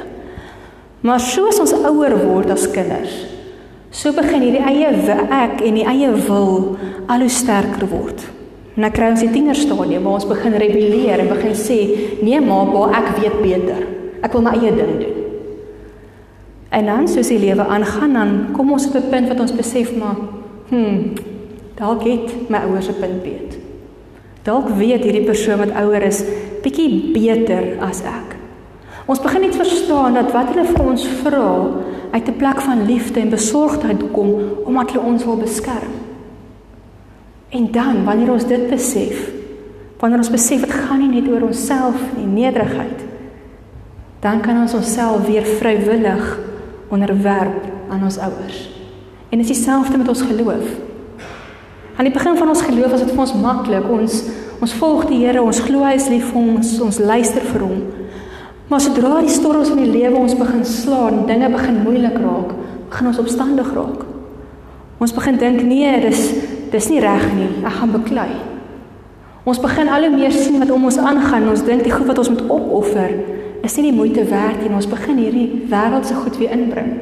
Maar 1.00 1.22
soos 1.24 1.56
ons 1.62 1.72
ouer 1.78 2.12
word 2.20 2.52
as 2.52 2.66
kinders, 2.68 3.14
so 3.88 4.12
begin 4.12 4.44
hierdie 4.44 4.60
eie 4.68 4.90
ek 5.32 5.62
en 5.64 5.78
die 5.78 5.86
eie 5.88 6.10
wil 6.26 6.76
al 7.08 7.24
hoe 7.24 7.30
sterker 7.32 7.88
word. 7.88 8.20
En 8.76 8.84
dan 8.84 8.92
kry 8.92 9.08
ons 9.14 9.24
die 9.24 9.30
tienerstadium 9.32 10.04
waar 10.04 10.18
ons 10.18 10.28
begin 10.28 10.58
rebelleer 10.60 11.24
en 11.24 11.32
begin 11.32 11.56
sê, 11.56 11.80
"Nee, 12.20 12.40
ma, 12.40 12.66
pa, 12.68 13.00
ek 13.00 13.16
weet 13.22 13.40
beter. 13.40 13.80
Ek 14.22 14.32
wil 14.32 14.42
my 14.42 14.52
eie 14.60 14.76
ding 14.76 15.00
doen." 15.00 15.16
En 16.70 16.84
dan 16.84 17.08
soos 17.08 17.28
die 17.28 17.38
lewe 17.38 17.64
aangaan, 17.64 18.12
dan 18.12 18.48
kom 18.52 18.72
ons 18.72 18.88
op 18.88 18.94
'n 18.96 19.08
punt 19.08 19.28
wat 19.28 19.40
ons 19.40 19.56
besef 19.56 19.96
maar, 19.96 20.16
hm, 20.68 21.16
dalk 21.76 22.04
het 22.04 22.50
my 22.50 22.58
ouers 22.58 22.88
'n 22.88 23.00
punt 23.00 23.22
beet. 23.22 23.53
Dalk 24.44 24.68
weet 24.76 25.04
hierdie 25.06 25.24
persoon 25.24 25.62
wat 25.62 25.72
ouer 25.80 26.04
is 26.04 26.20
bietjie 26.64 27.12
beter 27.14 27.78
as 27.84 28.02
ek. 28.04 28.34
Ons 29.08 29.20
begin 29.20 29.44
net 29.44 29.56
verstaan 29.56 30.16
dat 30.16 30.32
wat 30.32 30.52
hulle 30.52 30.66
vir 30.68 30.84
ons 30.84 31.04
vra 31.22 31.48
uit 32.14 32.28
'n 32.28 32.36
plek 32.38 32.60
van 32.60 32.86
liefde 32.86 33.20
en 33.20 33.30
besorgdheid 33.30 34.02
kom 34.12 34.30
omdat 34.64 34.92
hulle 34.92 35.04
ons 35.04 35.24
wil 35.24 35.36
beskerm. 35.36 35.92
En 37.48 37.72
dan 37.72 38.04
wanneer 38.04 38.32
ons 38.32 38.46
dit 38.46 38.70
besef, 38.70 39.30
wanneer 39.98 40.18
ons 40.18 40.30
besef 40.30 40.60
dit 40.60 40.72
gaan 40.72 40.98
nie 40.98 41.20
net 41.20 41.28
oor 41.28 41.42
onsself 41.42 41.96
nie, 42.16 42.26
nederigheid, 42.26 43.04
dan 44.20 44.40
kan 44.40 44.60
ons 44.60 44.74
onsself 44.74 45.26
weer 45.26 45.44
vrywillig 45.44 46.38
onderwerp 46.88 47.62
aan 47.88 48.02
ons 48.02 48.18
ouers. 48.18 48.70
En 49.28 49.38
dit 49.38 49.50
is 49.50 49.56
dieselfde 49.56 49.98
met 49.98 50.08
ons 50.08 50.22
geloof. 50.22 50.93
Aan 51.94 52.08
die 52.08 52.14
begin 52.14 52.36
van 52.36 52.48
ons 52.50 52.62
geloof 52.66 52.90
was 52.90 53.04
dit 53.04 53.10
vir 53.12 53.22
ons 53.22 53.34
maklik. 53.38 53.84
Ons 53.90 54.22
ons 54.64 54.72
volg 54.80 55.04
die 55.10 55.20
Here, 55.20 55.42
ons 55.42 55.60
glo 55.60 55.84
hy 55.84 55.92
is 55.98 56.08
lief 56.08 56.30
vir 56.32 56.40
ons, 56.40 56.70
ons 56.82 56.98
luister 56.98 57.44
vir 57.52 57.64
hom. 57.66 57.82
Maar 58.70 58.80
sodra 58.80 59.18
die 59.20 59.32
storms 59.34 59.68
van 59.68 59.82
die 59.82 59.90
lewe 59.92 60.16
ons 60.16 60.36
begin 60.38 60.64
slaan, 60.64 61.26
dinge 61.28 61.50
begin 61.52 61.82
moeilik 61.84 62.16
raak, 62.16 62.54
begin 62.88 63.10
ons 63.10 63.20
opstandig 63.20 63.68
raak. 63.76 64.06
Ons 65.04 65.12
begin 65.12 65.38
dink 65.38 65.62
nee, 65.68 65.92
dis 66.00 66.22
dis 66.72 66.88
nie 66.90 67.02
reg 67.04 67.26
nie. 67.36 67.50
Ek 67.62 67.76
gaan 67.76 67.92
beklei. 67.92 68.30
Ons 69.44 69.60
begin 69.62 69.90
al 69.92 70.08
hoe 70.08 70.14
meer 70.14 70.32
sien 70.32 70.56
wat 70.62 70.72
om 70.72 70.88
ons 70.88 70.98
aangaan. 70.98 71.50
Ons 71.52 71.62
dink 71.66 71.84
die 71.84 71.92
goed 71.92 72.08
wat 72.08 72.18
ons 72.22 72.32
moet 72.32 72.46
opoffer 72.48 73.12
is 73.64 73.76
nie 73.78 73.90
die 73.90 73.96
moeite 73.96 74.24
werd 74.30 74.62
nie. 74.62 74.72
Ons 74.74 74.88
begin 74.90 75.20
hierdie 75.20 75.68
wêreldse 75.70 76.16
goed 76.24 76.40
weer 76.40 76.56
inbring. 76.56 76.94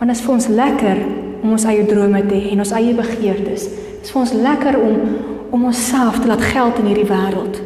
Want 0.00 0.10
dit 0.10 0.18
is 0.18 0.24
vir 0.26 0.34
ons 0.34 0.50
lekker 0.58 1.00
om 1.42 1.54
ons 1.54 1.64
eie 1.70 1.86
drome 1.86 2.20
te 2.26 2.34
hê 2.34 2.52
en 2.52 2.64
ons 2.66 2.74
eie 2.76 2.92
begeertes. 2.98 3.70
Dit 4.02 4.08
is 4.10 4.14
vir 4.16 4.20
ons 4.24 4.32
lekker 4.34 4.78
om 4.82 4.96
om 5.52 5.66
onsself 5.68 6.16
te 6.18 6.26
laat 6.26 6.40
geld 6.42 6.78
in 6.80 6.88
hierdie 6.88 7.06
wêreld. 7.06 7.58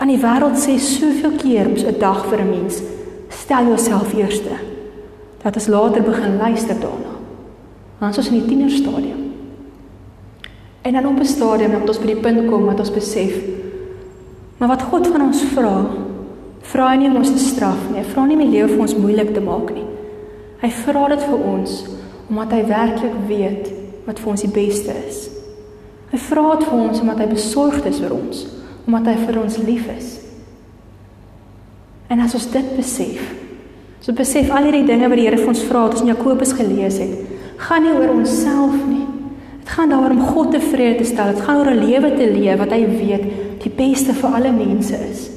Want 0.00 0.10
die 0.10 0.18
wêreld 0.18 0.56
sê 0.58 0.74
soveel 0.82 1.36
keer 1.38 1.68
op 1.68 1.76
'n 1.76 1.98
dag 2.00 2.24
vir 2.26 2.40
'n 2.40 2.50
mens, 2.50 2.82
stel 3.28 3.64
jouself 3.70 4.14
eerste. 4.14 4.58
Dat 5.42 5.54
ons 5.54 5.66
later 5.66 6.02
begin 6.02 6.36
luister 6.36 6.74
daarna. 6.74 7.14
Want 7.98 8.16
ons 8.16 8.26
is 8.26 8.32
in 8.32 8.40
die 8.40 8.48
tienerstadium. 8.48 9.22
En 10.82 10.92
dan 10.92 11.06
op 11.06 11.20
'n 11.20 11.24
stadium 11.24 11.70
dat 11.70 11.88
ons 11.88 11.98
by 11.98 12.06
die 12.06 12.22
punt 12.22 12.50
kom 12.50 12.64
wat 12.64 12.78
ons 12.78 12.92
besef 12.92 13.32
maar 14.58 14.68
wat 14.68 14.82
God 14.82 15.06
van 15.06 15.22
ons 15.22 15.42
vra, 15.42 15.86
vra 16.60 16.88
hy 16.90 16.96
nie 16.96 17.08
om 17.08 17.16
ons 17.16 17.30
te 17.30 17.38
straf 17.38 17.78
nie. 17.90 18.00
Hy 18.02 18.04
vra 18.10 18.24
nie 18.26 18.34
om 18.34 18.42
die 18.42 18.58
lewe 18.58 18.68
vir 18.68 18.80
ons 18.80 18.96
moeilik 18.96 19.34
te 19.34 19.40
maak 19.40 19.70
nie. 19.70 19.86
Hy 20.58 20.70
vra 20.82 21.08
dit 21.08 21.22
vir 21.22 21.38
ons 21.38 21.84
omdat 22.28 22.50
hy 22.52 22.64
werklik 22.66 23.14
weet 23.28 23.70
wat 24.04 24.18
vir 24.18 24.30
ons 24.30 24.42
die 24.44 24.50
beste 24.52 24.92
is. 25.06 25.37
Hy 26.12 26.18
vra 26.18 26.44
dit 26.56 26.68
vir 26.68 26.78
ons 26.78 27.00
omdat 27.02 27.18
hy 27.22 27.26
besorgd 27.32 27.88
is 27.90 28.00
vir 28.00 28.14
ons, 28.16 28.46
omdat 28.86 29.12
hy 29.12 29.26
vir 29.26 29.40
ons 29.42 29.58
lief 29.66 29.88
is. 29.92 30.14
En 32.08 32.20
as 32.24 32.34
ons 32.34 32.46
dit 32.52 32.68
besef, 32.76 33.20
so 34.00 34.14
besef 34.16 34.48
al 34.48 34.70
hierdie 34.70 34.86
dinge 34.88 35.08
wat 35.10 35.20
die 35.20 35.26
Here 35.26 35.40
vir 35.40 35.52
ons 35.52 35.66
vra, 35.68 35.84
wat 35.84 35.98
ons 35.98 36.06
in 36.06 36.14
Jakobus 36.14 36.54
gelees 36.56 36.96
het, 37.02 37.34
gaan 37.60 37.84
nie 37.84 37.92
oor 37.92 38.14
onsself 38.14 38.76
nie. 38.88 39.04
Dit 39.60 39.74
gaan 39.76 39.92
daaroor 39.92 40.14
om 40.14 40.22
God 40.30 40.54
tevrede 40.54 41.02
te 41.02 41.08
stel. 41.10 41.34
Dit 41.34 41.44
gaan 41.44 41.60
oor 41.60 41.70
'n 41.70 41.84
lewe 41.84 42.10
te 42.16 42.30
leef 42.32 42.58
wat 42.58 42.72
hy 42.72 42.86
weet 42.86 43.24
die 43.60 43.74
beste 43.76 44.14
vir 44.14 44.30
alle 44.34 44.52
mense 44.52 44.96
is. 44.96 45.28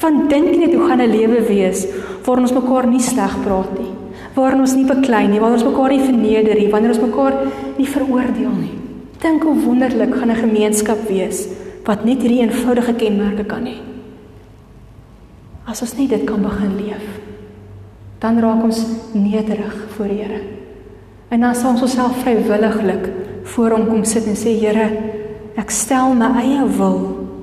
Want 0.00 0.28
dink 0.28 0.58
net 0.58 0.74
hoe 0.74 0.88
gaan 0.88 1.00
'n 1.00 1.10
lewe 1.10 1.40
wees 1.48 1.86
waar 2.24 2.38
ons 2.38 2.52
mekaar 2.52 2.86
nie 2.86 3.00
sleg 3.00 3.34
praat 3.44 3.78
nie, 3.78 3.94
waar 4.34 4.54
ons 4.54 4.74
nie 4.74 4.84
beklei 4.84 5.26
nie, 5.28 5.40
waar 5.40 5.52
ons 5.52 5.64
mekaar 5.64 5.90
nie 5.90 6.04
verneder 6.04 6.54
nie, 6.54 6.70
wanneer 6.70 6.90
ons 6.90 7.06
mekaar 7.08 7.34
nie 7.78 7.86
veroordeel 7.86 8.52
nie. 8.60 8.77
Dink 9.18 9.42
hoe 9.42 9.54
wonderlik 9.64 10.14
gaan 10.14 10.30
'n 10.30 10.44
gemeenskap 10.46 11.08
wees 11.08 11.48
wat 11.84 12.04
net 12.04 12.20
hierdie 12.22 12.40
eenvoudige 12.40 12.94
kenmerke 12.94 13.44
kan 13.44 13.64
hê. 13.64 13.76
As 15.64 15.82
ons 15.82 15.96
net 15.96 16.08
dit 16.08 16.24
kan 16.24 16.42
begin 16.42 16.76
leef, 16.76 17.06
dan 18.18 18.38
raak 18.38 18.62
ons 18.62 18.86
nederig 19.12 19.74
voor 19.96 20.08
die 20.08 20.22
Here. 20.22 20.40
En 21.28 21.40
dan 21.40 21.54
sal 21.54 21.70
ons 21.70 21.82
onsself 21.82 22.20
vrywilliglik 22.22 23.10
voor 23.42 23.70
hom 23.70 23.86
kom 23.86 24.04
sit 24.04 24.26
en 24.26 24.36
sê 24.36 24.54
Here, 24.58 24.88
ek 25.56 25.70
stel 25.70 26.14
my 26.14 26.30
eie 26.42 26.66
wil 26.78 26.98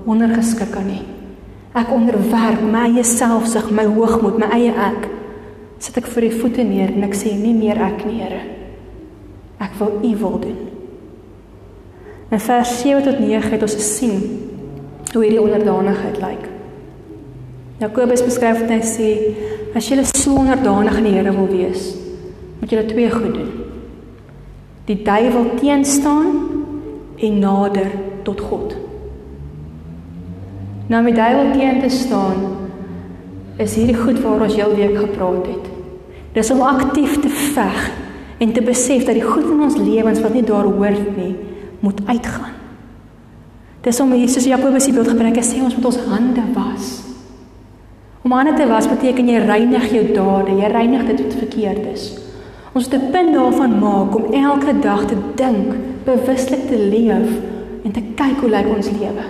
ondergeskik 0.05 0.75
aan 0.75 0.89
U. 0.89 0.99
Ek 1.75 1.91
onderwerp 1.91 2.61
my 2.61 2.85
eie 2.89 3.03
selfsug, 3.03 3.71
my 3.71 3.85
hoogmoed, 3.85 4.37
my 4.39 4.47
eie 4.55 4.71
ek. 4.71 5.09
Sit 5.79 5.97
ek 5.97 6.07
voor 6.07 6.23
U 6.23 6.31
voete 6.31 6.63
neer 6.63 6.93
en 6.95 7.03
ek 7.03 7.15
sê 7.15 7.33
nie 7.35 7.53
meer 7.53 7.81
ek 7.81 8.05
nie, 8.05 8.21
Here. 8.21 8.41
Ek 9.59 9.75
wil 9.79 9.99
U 10.03 10.15
wil 10.17 10.39
doen. 10.39 10.74
In 12.35 12.41
vers 12.41 12.79
7 12.81 13.03
tot 13.03 13.19
9 13.19 13.51
het 13.51 13.61
ons 13.61 13.73
gesien 13.73 14.15
hoe 15.13 15.21
hierdie 15.23 15.39
onderdanigheid 15.41 16.17
lyk. 16.19 16.49
Jakobus 17.79 18.23
beskryf 18.25 18.59
dit 18.59 18.73
hy 18.73 18.79
sê 18.83 19.11
as 19.79 19.87
jy 19.87 20.03
so 20.09 20.33
onderdanig 20.41 20.97
aan 20.97 21.07
die 21.07 21.13
Here 21.15 21.31
wil 21.31 21.47
wees, 21.47 21.93
moet 22.59 22.75
jy 22.75 22.83
twee 22.89 23.13
goed 23.13 23.37
doen. 23.37 23.53
Die 24.89 24.99
duiwel 25.07 25.47
teenstaan 25.61 26.35
en 27.23 27.39
nader 27.39 27.87
tot 28.27 28.43
God. 28.49 28.75
Nou 30.91 31.05
met 31.07 31.15
die 31.15 31.21
duiwel 31.21 31.55
teen 31.55 31.81
te 31.87 31.93
staan 32.01 32.43
is 33.63 33.79
hierdie 33.79 33.95
goed 33.95 34.19
waar 34.27 34.43
ons 34.43 34.59
heel 34.59 34.75
week 34.75 34.99
gepraat 35.05 35.47
het. 35.53 35.73
Dis 36.35 36.51
om 36.51 36.67
aktief 36.67 37.15
te 37.23 37.31
veg 37.55 37.91
en 38.43 38.51
te 38.51 38.69
besef 38.73 39.07
dat 39.07 39.15
die 39.15 39.23
goed 39.23 39.47
in 39.47 39.67
ons 39.71 39.79
lewens 39.79 40.19
wat 40.19 40.35
nie 40.35 40.43
daar 40.43 40.67
hoort 40.67 41.11
nie, 41.15 41.37
moet 41.85 42.01
uitgaan. 42.09 42.53
Dis 43.85 43.99
om 44.01 44.13
Jesus 44.17 44.47
Jakobus 44.49 44.87
se 44.87 44.93
beeld 44.93 45.11
gebruik 45.13 45.37
en 45.37 45.45
sê 45.45 45.61
ons 45.61 45.75
moet 45.77 45.89
ons 45.91 46.05
hande 46.09 46.45
was. 46.55 46.93
Om 48.25 48.33
hande 48.33 48.55
te 48.57 48.65
was 48.65 48.87
beteken 48.89 49.27
jy 49.29 49.41
reinig 49.45 49.91
jou 49.93 50.05
dade, 50.15 50.55
jy 50.57 50.69
reinig 50.73 51.03
dit 51.11 51.19
wat 51.21 51.35
verkeerd 51.43 51.91
is. 51.91 52.07
Ons 52.73 52.89
moet 52.89 52.95
'n 53.01 53.11
punt 53.11 53.33
daarvan 53.33 53.79
maak 53.79 54.15
om 54.15 54.33
elke 54.33 54.73
dag 54.81 55.05
te 55.05 55.15
dink, 55.35 55.75
bewuslik 56.05 56.67
te 56.67 56.77
leef 56.77 57.29
en 57.83 57.91
te 57.91 58.01
kyk 58.15 58.39
hoe 58.41 58.49
lyk 58.49 58.67
ons 58.75 58.89
lewe. 58.89 59.25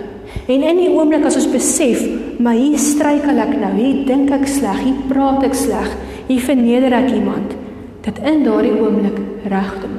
En 0.48 0.62
in 0.62 0.76
die 0.76 0.90
oomblik 0.90 1.24
as 1.24 1.36
ons 1.36 1.50
besef, 1.50 2.02
maar 2.38 2.54
hier 2.54 2.78
struikel 2.78 3.38
ek 3.38 3.54
nou, 3.60 3.72
hier 3.76 4.06
dink 4.06 4.30
ek 4.30 4.46
sleg, 4.46 4.80
hier 4.84 5.00
praat 5.08 5.42
ek 5.42 5.54
sleg, 5.54 5.96
hier 6.26 6.40
verneder 6.40 6.92
ek 6.92 7.10
iemand, 7.10 7.54
dit 8.02 8.18
in 8.18 8.42
daardie 8.44 8.80
oomblik 8.80 9.20
reg 9.44 9.72
te 9.80 9.86
maak. 9.88 9.95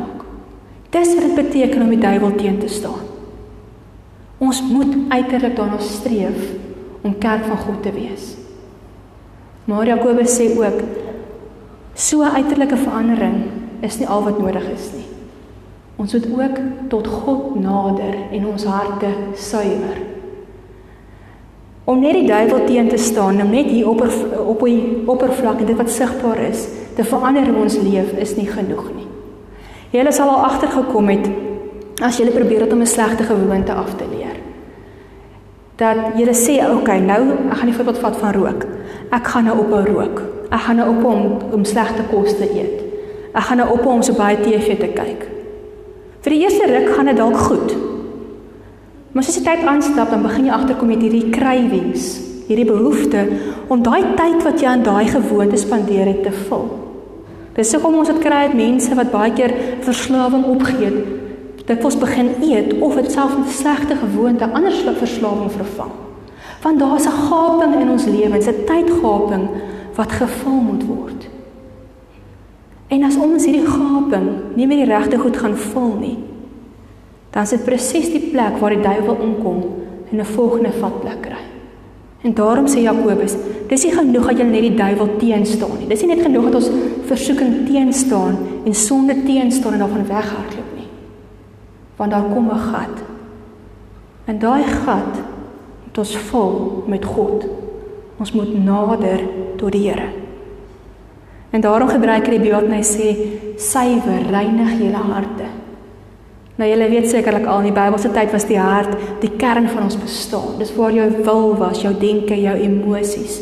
Dis 0.89 1.13
wat 1.13 1.23
dit 1.23 1.35
beteken 1.35 1.81
om 1.83 1.89
die 1.91 1.99
duiwel 1.99 2.35
teen 2.35 2.59
te 2.59 2.69
staan. 2.71 3.03
Ons 4.37 4.61
moet 4.61 4.93
uiterlik 5.09 5.55
daarna 5.55 5.79
streef 5.81 6.53
om 7.01 7.17
kerk 7.17 7.45
van 7.49 7.57
God 7.57 7.81
te 7.83 7.91
wees. 7.91 8.35
Maar 9.67 9.87
Jakobus 9.87 10.37
sê 10.37 10.51
ook 10.55 10.83
so 11.93 12.23
uiterlike 12.23 12.77
verandering 12.77 13.41
is 13.81 13.97
nie 13.99 14.07
al 14.07 14.23
wat 14.23 14.39
nodig 14.39 14.69
is 14.71 14.91
nie. 14.95 15.07
Ons 15.97 16.13
moet 16.13 16.27
ook 16.39 16.59
tot 16.89 17.07
God 17.07 17.57
nader 17.59 18.15
en 18.31 18.45
ons 18.47 18.65
harte 18.69 19.09
suiwer. 19.35 19.97
Om 21.87 21.99
net 22.03 22.19
die 22.19 22.27
duiwel 22.27 22.65
teen 22.67 22.89
te 22.91 22.99
staan, 23.01 23.41
om 23.41 23.49
net 23.51 23.71
hier 23.71 23.89
op 23.89 24.03
op 24.45 24.63
die 24.63 25.03
oppervlak 25.07 25.59
en 25.59 25.69
dit 25.71 25.79
wat 25.79 25.91
sigbaar 25.91 26.39
is, 26.49 26.67
te 26.95 27.03
verander 27.03 27.47
in 27.47 27.59
ons 27.63 27.79
lewe 27.81 28.21
is 28.21 28.35
nie 28.37 28.47
genoeg 28.47 28.89
nie. 28.93 29.06
Julle 29.91 30.11
sal 30.11 30.29
al 30.29 30.45
agtergekom 30.49 31.07
het 31.13 31.29
as 32.03 32.17
jy 32.19 32.27
probeer 32.31 32.67
om 32.71 32.81
'n 32.81 32.85
slegte 32.85 33.23
gewoonte 33.23 33.73
af 33.73 33.95
te 33.95 34.05
leer. 34.11 34.35
Dat 35.75 35.97
jy 36.17 36.25
sê, 36.33 36.63
"Oké, 36.63 36.79
okay, 36.79 36.99
nou 36.99 37.21
ek 37.51 37.57
gaan 37.57 37.65
die 37.65 37.75
voorbeeld 37.75 37.97
vat 37.97 38.17
van 38.17 38.33
rook. 38.33 38.65
Ek 39.11 39.27
gaan 39.27 39.43
nou 39.43 39.57
ophou 39.59 39.83
rook. 39.85 40.21
Ek 40.51 40.59
gaan 40.59 40.75
nou 40.75 40.89
ophou 40.89 41.13
om 41.13 41.37
om 41.51 41.65
slegte 41.65 42.03
kos 42.11 42.37
te 42.37 42.49
eet. 42.53 42.83
Ek 43.33 43.43
gaan 43.43 43.57
nou 43.57 43.69
ophou 43.69 43.93
om 43.93 44.01
so 44.01 44.13
baie 44.13 44.37
TV 44.37 44.77
te 44.79 44.87
kyk." 44.87 45.27
Vir 46.21 46.31
die 46.31 46.41
eerste 46.43 46.65
ruk 46.67 46.95
gaan 46.95 47.05
dit 47.05 47.17
dalk 47.17 47.37
goed. 47.37 47.75
Maar 49.11 49.23
as 49.23 49.35
jy 49.35 49.43
tyd 49.43 49.65
aanstap, 49.65 50.09
dan 50.09 50.21
begin 50.21 50.45
jy 50.45 50.51
agterkom 50.51 50.87
met 50.87 51.01
hierdie 51.01 51.29
krywings, 51.29 52.19
hierdie 52.47 52.65
behoefte 52.65 53.27
om 53.67 53.83
daai 53.83 54.03
tyd 54.15 54.43
wat 54.43 54.59
jy 54.59 54.67
aan 54.67 54.83
daai 54.83 55.07
gewoonte 55.07 55.57
spandeer 55.57 56.05
het 56.05 56.23
te 56.23 56.31
vul. 56.31 56.86
Dis 57.57 57.71
hoekom 57.73 57.95
ons 57.97 58.09
dit 58.11 58.19
kry 58.21 58.43
uit 58.45 58.57
mense 58.57 58.95
wat 58.99 59.09
baie 59.09 59.31
keer 59.33 59.53
verslawing 59.85 60.43
opgee. 60.45 60.91
Dit 61.65 61.81
word 61.81 61.99
begin 62.03 62.29
eet 62.45 62.75
of 62.85 62.95
dit 62.95 63.09
self 63.11 63.33
'n 63.33 63.49
slegte 63.49 63.95
gewoonte 63.97 64.45
anders 64.45 64.83
verslawing 64.99 65.51
vervang. 65.51 65.91
Want 66.61 66.79
daar's 66.79 67.07
'n 67.07 67.17
gaping 67.29 67.81
in 67.81 67.89
ons 67.89 68.05
lewens, 68.05 68.47
'n 68.47 68.65
tydgaping 68.65 69.47
wat 69.95 70.11
gevul 70.11 70.61
moet 70.69 70.85
word. 70.85 71.29
En 72.87 73.03
as 73.03 73.17
ons 73.17 73.45
hierdie 73.45 73.65
gaping 73.65 74.27
nie 74.55 74.67
meer 74.67 74.85
die 74.85 74.93
regte 74.93 75.17
goed 75.17 75.37
gaan 75.37 75.57
vul 75.57 75.97
nie, 75.99 76.17
dan 77.31 77.43
is 77.43 77.49
dit 77.49 77.65
presies 77.65 78.11
die 78.11 78.29
plek 78.31 78.57
waar 78.59 78.69
die 78.69 78.81
duiwel 78.81 79.17
inkom 79.21 79.63
en 80.11 80.19
'n 80.19 80.25
volgende 80.25 80.71
vatplek 80.71 81.21
kry. 81.21 81.43
En 82.21 82.33
daarom 82.33 82.67
sê 82.67 82.79
Jakobus, 82.79 83.35
dis 83.67 83.83
nie 83.83 83.93
genoeg 83.93 84.27
dat 84.27 84.37
jy 84.37 84.43
net 84.43 84.61
die 84.61 84.75
duiwel 84.75 85.09
teenstaan 85.17 85.77
nie. 85.79 85.87
Dis 85.87 86.01
nie 86.01 86.15
net 86.15 86.25
genoeg 86.25 86.43
dat 86.43 86.55
ons 86.55 86.69
versoeking 87.07 87.65
teenstaan 87.67 88.37
en 88.65 88.73
sonde 88.75 89.23
teenstaan 89.23 89.73
en 89.73 89.79
daarvan 89.79 90.07
weghardloop 90.07 90.71
nie. 90.75 90.87
Want 91.95 92.11
daar 92.11 92.29
kom 92.33 92.49
'n 92.49 92.59
gat. 92.71 92.97
En 94.25 94.39
daai 94.39 94.63
gat 94.63 95.13
moet 95.83 95.97
ons 95.97 96.17
vul 96.17 96.83
met 96.87 97.05
God. 97.05 97.45
Ons 98.17 98.31
moet 98.31 98.63
nader 98.63 99.19
tot 99.55 99.71
die 99.71 99.89
Here. 99.89 100.09
En 101.49 101.61
daarom 101.61 101.87
gebruik 101.87 102.25
hy 102.25 102.31
die 102.31 102.49
beeld 102.49 102.63
en 102.63 102.71
hy 102.71 102.83
sê 102.83 103.15
suiwer, 103.57 104.25
reinig 104.29 104.79
julle 104.79 105.03
harte. 105.13 105.47
Nou 106.57 106.69
julle 106.69 106.89
weet 106.89 107.09
sekerlik 107.09 107.45
al 107.45 107.61
in 107.61 107.69
die 107.69 107.75
Bybelse 107.77 108.09
tyd 108.11 108.31
was 108.33 108.47
die 108.49 108.57
hart 108.59 108.95
die 109.21 109.31
kern 109.37 109.69
van 109.69 109.83
ons 109.83 109.97
bestaan. 109.97 110.57
Dis 110.57 110.73
waar 110.75 110.91
jou 110.91 111.05
wil 111.23 111.55
was, 111.59 111.81
jou 111.81 111.93
denke, 111.93 112.35
jou 112.41 112.55
emosies. 112.57 113.41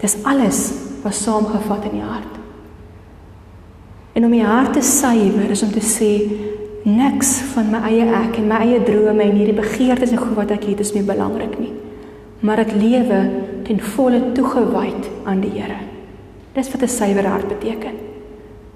Dis 0.00 0.16
alles 0.22 0.72
was 1.02 1.22
saamgevat 1.22 1.90
in 1.90 1.98
die 1.98 2.06
hart. 2.06 2.43
En 4.14 4.24
om 4.24 4.30
die 4.34 4.44
hart 4.46 4.76
te 4.76 4.82
suiwer 4.82 5.50
is 5.50 5.62
om 5.66 5.72
te 5.74 5.82
sê 5.82 6.12
niks 6.84 7.36
van 7.54 7.70
my 7.72 7.80
eie 7.88 8.06
ek 8.06 8.38
en 8.38 8.48
my 8.48 8.60
eie 8.62 8.82
drome 8.86 9.24
en 9.24 9.38
hierdie 9.38 9.56
begeertes 9.56 10.12
en 10.14 10.20
goed 10.22 10.36
wat 10.38 10.52
ek 10.54 10.68
het 10.70 10.82
is 10.84 10.92
meer 10.94 11.08
belangrik 11.08 11.58
nie. 11.58 11.72
Maar 12.44 12.62
ek 12.66 12.74
lewe 12.76 13.20
ten 13.66 13.80
volle 13.94 14.20
toegewyd 14.36 15.08
aan 15.24 15.40
die 15.40 15.54
Here. 15.56 15.80
Dis 16.54 16.70
wat 16.70 16.82
'n 16.82 16.88
suiwer 16.88 17.26
hart 17.26 17.48
beteken. 17.48 17.96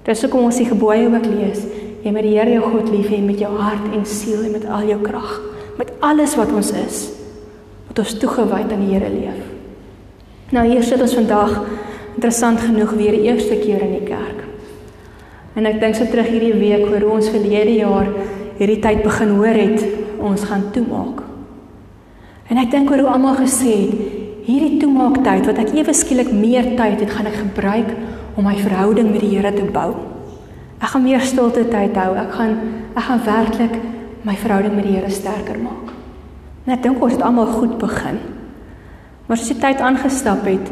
Dis 0.03 0.21
hoekom 0.21 0.43
ons 0.43 0.57
die 0.57 0.65
gebooie 0.65 1.07
ook 1.07 1.25
lees 1.25 1.63
jy 2.03 2.11
met 2.15 2.23
die 2.23 2.35
Here 2.37 2.53
jou 2.53 2.63
God 2.71 2.89
lief 2.93 3.09
hê 3.11 3.19
met 3.23 3.39
jou 3.41 3.51
hart 3.59 3.93
en 3.93 4.05
siel 4.07 4.43
en 4.45 4.51
met 4.55 4.65
al 4.65 4.87
jou 4.87 4.99
krag, 5.03 5.39
met 5.77 5.91
alles 6.05 6.35
wat 6.39 6.51
ons 6.55 6.71
is, 6.71 6.99
wat 7.89 7.99
ons 7.99 8.17
toegewy 8.21 8.61
aan 8.63 8.85
die 8.85 8.93
Here 8.93 9.09
leef. 9.09 9.41
Nou 10.55 10.65
hier 10.67 10.83
sit 10.83 11.01
ons 11.01 11.17
vandag 11.17 11.57
interessant 12.15 12.61
genoeg 12.63 12.95
weer 12.97 13.17
die 13.17 13.27
eerste 13.29 13.59
keer 13.59 13.83
in 13.85 13.97
die 13.99 14.07
kerk. 14.07 14.38
En 15.57 15.65
ek 15.65 15.79
dink 15.81 15.97
so 15.97 16.05
terug 16.09 16.29
hierdie 16.29 16.53
week 16.59 16.85
oor 16.89 17.05
hoe 17.05 17.15
ons 17.17 17.31
verlede 17.33 17.79
jaar 17.79 18.11
hierdie 18.59 18.81
tyd 18.83 19.01
begin 19.05 19.33
hoor 19.39 19.55
het, 19.55 19.83
ons 20.19 20.43
gaan 20.49 20.67
toemaak. 20.75 21.23
En 22.51 22.59
ek 22.59 22.71
dink 22.73 22.91
oor 22.91 23.05
hoe 23.05 23.11
almal 23.13 23.37
gesê 23.39 23.71
het, 23.85 24.15
hierdie 24.49 24.79
toemaak 24.81 25.21
tyd 25.23 25.47
wat 25.47 25.61
ek 25.61 25.73
ewe 25.77 25.93
skielik 25.95 26.31
meer 26.33 26.73
tyd 26.77 26.99
het, 27.03 27.11
gaan 27.13 27.29
ek 27.29 27.37
gebruik 27.39 27.91
om 28.35 28.47
my 28.47 28.55
verhouding 28.59 29.11
met 29.13 29.23
die 29.23 29.35
Here 29.35 29.51
te 29.53 29.65
bou. 29.69 29.93
Ek 30.79 30.93
gaan 30.93 31.03
meer 31.03 31.23
stilte 31.27 31.65
tyd 31.69 31.97
hou. 31.99 32.13
Ek 32.17 32.31
gaan 32.33 32.55
ek 32.95 33.05
gaan 33.05 33.23
werklik 33.25 33.75
my 34.27 34.35
verhouding 34.39 34.75
met 34.75 34.87
die 34.87 34.95
Here 34.97 35.11
sterker 35.11 35.59
maak. 35.61 35.93
En 36.65 36.75
ek 36.75 36.83
dink 36.83 37.03
ons 37.03 37.15
het 37.15 37.23
almal 37.25 37.51
goed 37.51 37.77
begin. 37.81 38.19
Maar 39.27 39.37
as 39.37 39.47
jy 39.49 39.59
tyd 39.61 39.83
aangestap 39.85 40.47
het, 40.49 40.71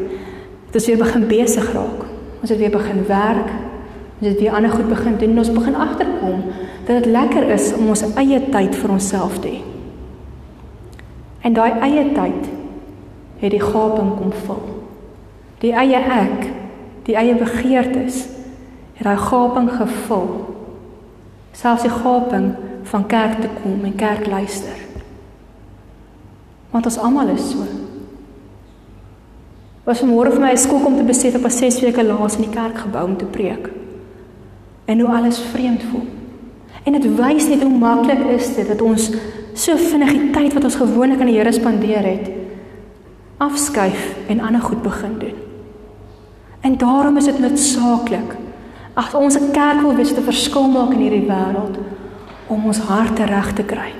het 0.67 0.79
ons 0.79 0.87
weer 0.89 0.99
begin 1.01 1.27
besig 1.29 1.67
raak. 1.75 2.05
Ons 2.41 2.51
het 2.53 2.59
weer 2.59 2.73
begin 2.73 3.03
werk. 3.07 3.51
Ons 4.19 4.27
het 4.27 4.39
weer 4.39 4.53
ander 4.53 4.71
goed 4.71 4.89
begin 4.89 5.17
doen. 5.17 5.37
Ons 5.37 5.51
begin 5.51 5.75
agterkom 5.75 6.43
dat 6.85 7.03
dit 7.03 7.05
lekker 7.05 7.49
is 7.53 7.73
om 7.73 7.87
ons 7.93 8.03
eie 8.15 8.39
tyd 8.49 8.75
vir 8.75 8.91
onsself 8.91 9.39
te 9.39 9.47
hê. 9.47 9.61
En 11.45 11.53
daai 11.53 11.79
eie 11.85 12.07
tyd 12.15 12.49
het 13.37 13.53
die 13.53 13.61
gaping 13.61 14.15
kom 14.17 14.33
vul. 14.45 14.63
Die 15.61 15.73
eie 15.73 15.99
ek, 16.01 16.47
die 17.05 17.15
eie 17.15 17.37
begeertes 17.37 18.25
het 18.97 19.05
daai 19.05 19.21
gaping 19.21 19.69
gevul. 19.77 20.27
Selfs 21.53 21.85
die 21.85 21.93
gaping 21.93 22.51
van 22.89 23.05
kerk 23.07 23.41
te 23.41 23.49
kom 23.61 23.85
en 23.85 23.95
kerk 23.95 24.25
luister. 24.27 24.85
Want 26.73 26.89
ons 26.89 26.97
almal 26.97 27.35
is 27.35 27.51
so. 27.51 27.65
Was 29.85 30.01
vanmôre 30.03 30.33
vir 30.33 30.41
my 30.41 30.51
'n 30.51 30.57
skok 30.57 30.85
om 30.85 30.97
te 30.97 31.03
besef 31.03 31.35
ek 31.35 31.43
was 31.43 31.57
6 31.57 31.81
weke 31.81 32.03
laas 32.03 32.35
in 32.35 32.49
die 32.49 32.55
kerkgebou 32.55 33.03
om 33.03 33.17
te 33.17 33.25
preek. 33.25 33.76
En 34.87 34.99
hoe 35.03 35.11
alles 35.11 35.39
vreemd 35.51 35.83
voel. 35.91 36.07
En 36.87 36.95
dit 36.95 37.07
wys 37.19 37.47
net 37.51 37.61
hoe 37.61 37.77
maklik 37.77 38.23
is 38.31 38.53
dit 38.55 38.67
dat 38.67 38.81
ons 38.81 39.09
so 39.57 39.75
vinnig 39.75 40.13
die 40.15 40.29
tyd 40.31 40.53
wat 40.55 40.63
ons 40.63 40.79
gewoonlik 40.79 41.19
aan 41.19 41.27
die 41.27 41.35
Here 41.35 41.51
spandeer 41.51 42.05
het, 42.07 42.29
afskuif 43.43 44.15
en 44.31 44.39
ander 44.39 44.63
goed 44.63 44.81
begin 44.81 45.17
doen. 45.19 45.35
En 46.63 46.77
daarom 46.77 47.17
is 47.19 47.27
dit 47.27 47.39
noodsaaklik 47.39 48.35
as 48.97 49.13
ons 49.13 49.37
'n 49.37 49.51
kerk 49.51 49.81
wil 49.81 49.95
wees 49.95 50.09
wat 50.09 50.19
'n 50.19 50.31
verskil 50.31 50.67
maak 50.67 50.91
in 50.93 51.03
hierdie 51.05 51.27
wêreld 51.27 51.77
om 52.47 52.65
ons 52.65 52.79
harte 52.79 53.23
reg 53.23 53.53
te 53.53 53.63
kry. 53.63 53.91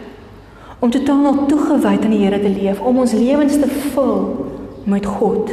Om 0.80 0.90
totaal 0.90 1.46
toegewyd 1.46 2.04
aan 2.04 2.16
die 2.16 2.24
Here 2.26 2.40
te 2.40 2.50
leef, 2.50 2.80
om 2.80 2.98
ons 2.98 3.12
lewens 3.12 3.60
te 3.60 3.68
vul 3.68 4.46
met 4.84 5.06
God. 5.06 5.52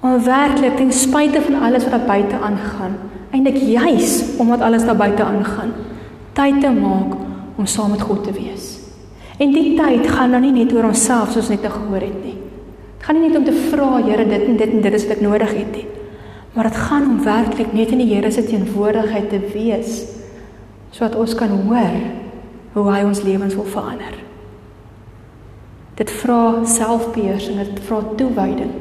Om 0.00 0.24
werklik 0.24 0.76
ten 0.76 0.92
spyte 0.92 1.40
van 1.40 1.62
alles 1.62 1.82
wat 1.82 1.92
daar 1.92 2.06
buite 2.06 2.36
aangaan, 2.36 2.96
eintlik 3.30 3.56
juis 3.62 4.22
omdat 4.38 4.60
alles 4.60 4.84
daar 4.84 4.98
buite 4.98 5.24
aangaan, 5.24 5.72
tyd 6.32 6.60
te 6.60 6.70
maak 6.70 7.14
om 7.56 7.66
saam 7.66 7.90
met 7.90 8.02
God 8.02 8.24
te 8.24 8.32
wees. 8.32 8.78
En 9.40 9.52
die 9.54 9.74
tyd 9.78 10.06
gaan 10.08 10.34
nou 10.34 10.40
nie 10.44 10.52
net 10.52 10.72
oor 10.76 10.90
onsself 10.90 11.32
soos 11.32 11.48
net 11.48 11.62
te 11.64 11.70
gehoor 11.72 12.02
het 12.04 12.18
nie. 12.24 12.36
Dit 12.98 13.06
gaan 13.06 13.16
nie 13.16 13.28
net 13.28 13.38
om 13.38 13.44
te 13.46 13.56
vra 13.70 14.02
Here 14.04 14.26
dit 14.28 14.48
en 14.48 14.56
dit 14.56 14.72
en 14.76 14.82
dit 14.84 14.96
is 14.96 15.06
wat 15.06 15.16
ek 15.16 15.22
nodig 15.24 15.54
het 15.56 15.70
nie. 15.72 15.86
Maar 16.52 16.68
dit 16.68 16.80
gaan 16.88 17.06
om 17.08 17.22
werklik 17.24 17.72
net 17.72 17.94
in 17.94 18.02
die 18.02 18.10
Here 18.10 18.30
se 18.30 18.44
teenwoordigheid 18.44 19.30
te 19.30 19.40
wees 19.54 20.02
sodat 20.90 21.14
ons 21.22 21.36
kan 21.38 21.52
hoor 21.68 22.00
hoe 22.74 22.84
hy 22.90 23.04
ons 23.06 23.22
lewens 23.22 23.54
wil 23.54 23.68
verander. 23.70 24.16
Dit 26.00 26.10
vra 26.10 26.64
selfbeheersing, 26.66 27.60
dit 27.60 27.82
vra 27.86 28.00
toewyding. 28.18 28.72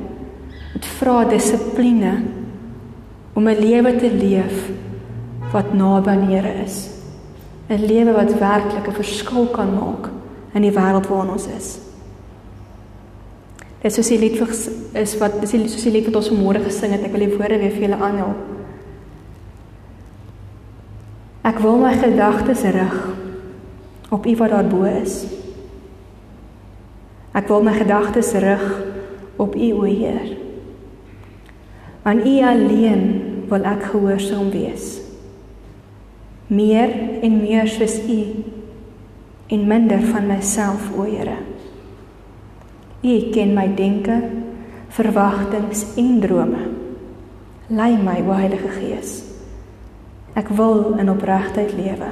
Dit 0.73 0.87
vra 0.97 1.21
dissipline 1.29 2.13
om 3.39 3.47
'n 3.47 3.59
lewe 3.59 3.95
te 3.95 4.11
leef 4.11 4.69
wat 5.51 5.73
naby 5.73 6.09
aan 6.09 6.27
die 6.27 6.35
Here 6.35 6.63
is. 6.63 6.89
'n 7.69 7.85
Lewe 7.85 8.11
wat 8.11 8.39
werklik 8.39 8.87
'n 8.87 8.99
verskil 9.01 9.45
kan 9.45 9.73
maak 9.73 10.09
in 10.53 10.61
die 10.61 10.71
wêreld 10.71 11.07
waarin 11.07 11.31
ons 11.31 11.47
is. 11.47 11.79
Dit 13.81 13.93
soos 13.93 14.07
die 14.07 14.19
lied 14.19 14.41
is 14.93 15.17
wat 15.17 15.39
dis 15.41 15.51
soos 15.51 15.83
die 15.83 15.91
lied 15.91 16.05
wat 16.05 16.15
ons 16.15 16.29
vanmôre 16.29 16.63
gesing 16.63 16.91
het. 16.91 17.03
Ek 17.03 17.11
wil 17.11 17.27
die 17.27 17.37
woorde 17.37 17.57
weer 17.57 17.71
vir 17.71 17.81
julle 17.81 17.95
aanhaal. 17.95 18.35
Ek 21.41 21.59
wil 21.59 21.77
my 21.77 21.93
gedagtes 21.93 22.61
rig 22.61 23.07
op 24.09 24.25
U 24.25 24.35
wat 24.35 24.49
daarbo 24.49 24.83
is. 24.83 25.25
Ek 27.31 27.47
wil 27.47 27.63
my 27.63 27.73
gedagtes 27.73 28.33
rig 28.33 28.83
op 29.37 29.55
U 29.55 29.73
o 29.73 29.83
Heer. 29.83 30.37
Aan 32.03 32.19
U 32.27 32.41
alleen 32.43 33.28
wil 33.49 33.65
ek 33.67 33.89
gehoorsaam 33.91 34.49
wees. 34.53 34.99
Meer 36.49 36.93
en 37.25 37.41
meer 37.41 37.69
soos 37.69 37.99
U 38.09 38.19
en 39.49 39.67
minder 39.67 40.01
van 40.11 40.27
myself 40.29 40.89
o 40.97 41.05
Here. 41.09 41.37
U 43.01 43.13
ken 43.33 43.53
my 43.55 43.67
denke, 43.75 44.17
verwagtinge 44.93 45.85
en 45.97 46.19
drome. 46.19 46.63
Lei 47.69 47.93
my 47.97 48.17
o 48.25 48.33
Heilige 48.33 48.71
Gees. 48.79 49.13
Ek 50.37 50.49
wil 50.57 50.97
in 51.01 51.09
opregtheid 51.11 51.73
lewe. 51.77 52.09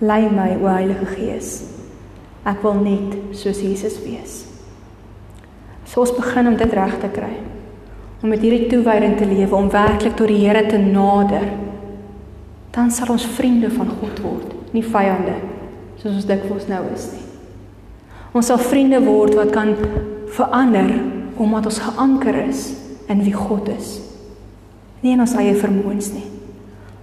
Lei 0.00 0.22
my 0.30 0.54
o 0.58 0.70
Heilige 0.70 1.10
Gees. 1.14 1.50
Ek 2.46 2.62
wil 2.64 2.78
net 2.82 3.36
soos 3.36 3.60
Jesus 3.60 3.98
wees. 4.04 4.44
So 5.84 6.04
ons 6.04 6.14
begin 6.14 6.48
om 6.52 6.56
dit 6.56 6.78
reg 6.78 6.96
te 7.02 7.10
kry. 7.12 7.34
Om 8.20 8.28
met 8.28 8.42
hierdie 8.44 8.68
toewyding 8.68 9.16
te 9.16 9.26
lewe 9.28 9.56
om 9.56 9.70
werklik 9.72 10.16
tot 10.16 10.28
die 10.28 10.42
Here 10.42 10.66
te 10.68 10.78
nader. 10.78 11.46
Dan 12.70 12.90
sal 12.90 13.14
ons 13.14 13.26
vriende 13.36 13.70
van 13.70 13.88
God 14.00 14.20
word, 14.22 14.52
nie 14.72 14.84
vyande 14.84 15.38
soos 16.00 16.14
ons 16.14 16.24
dikwels 16.24 16.64
nou 16.70 16.80
is 16.94 17.10
nie. 17.12 17.24
Ons 18.32 18.48
sal 18.48 18.60
vriende 18.62 19.02
word 19.04 19.34
wat 19.36 19.50
kan 19.52 19.74
verander 20.32 20.94
omdat 21.36 21.66
ons 21.68 21.80
geanker 21.82 22.38
is 22.46 22.70
in 23.10 23.20
wie 23.26 23.34
God 23.36 23.68
is. 23.68 23.98
Nie 25.02 25.12
in 25.16 25.20
ons 25.20 25.34
eie 25.36 25.52
vermoëns 25.58 26.12
nie 26.14 26.28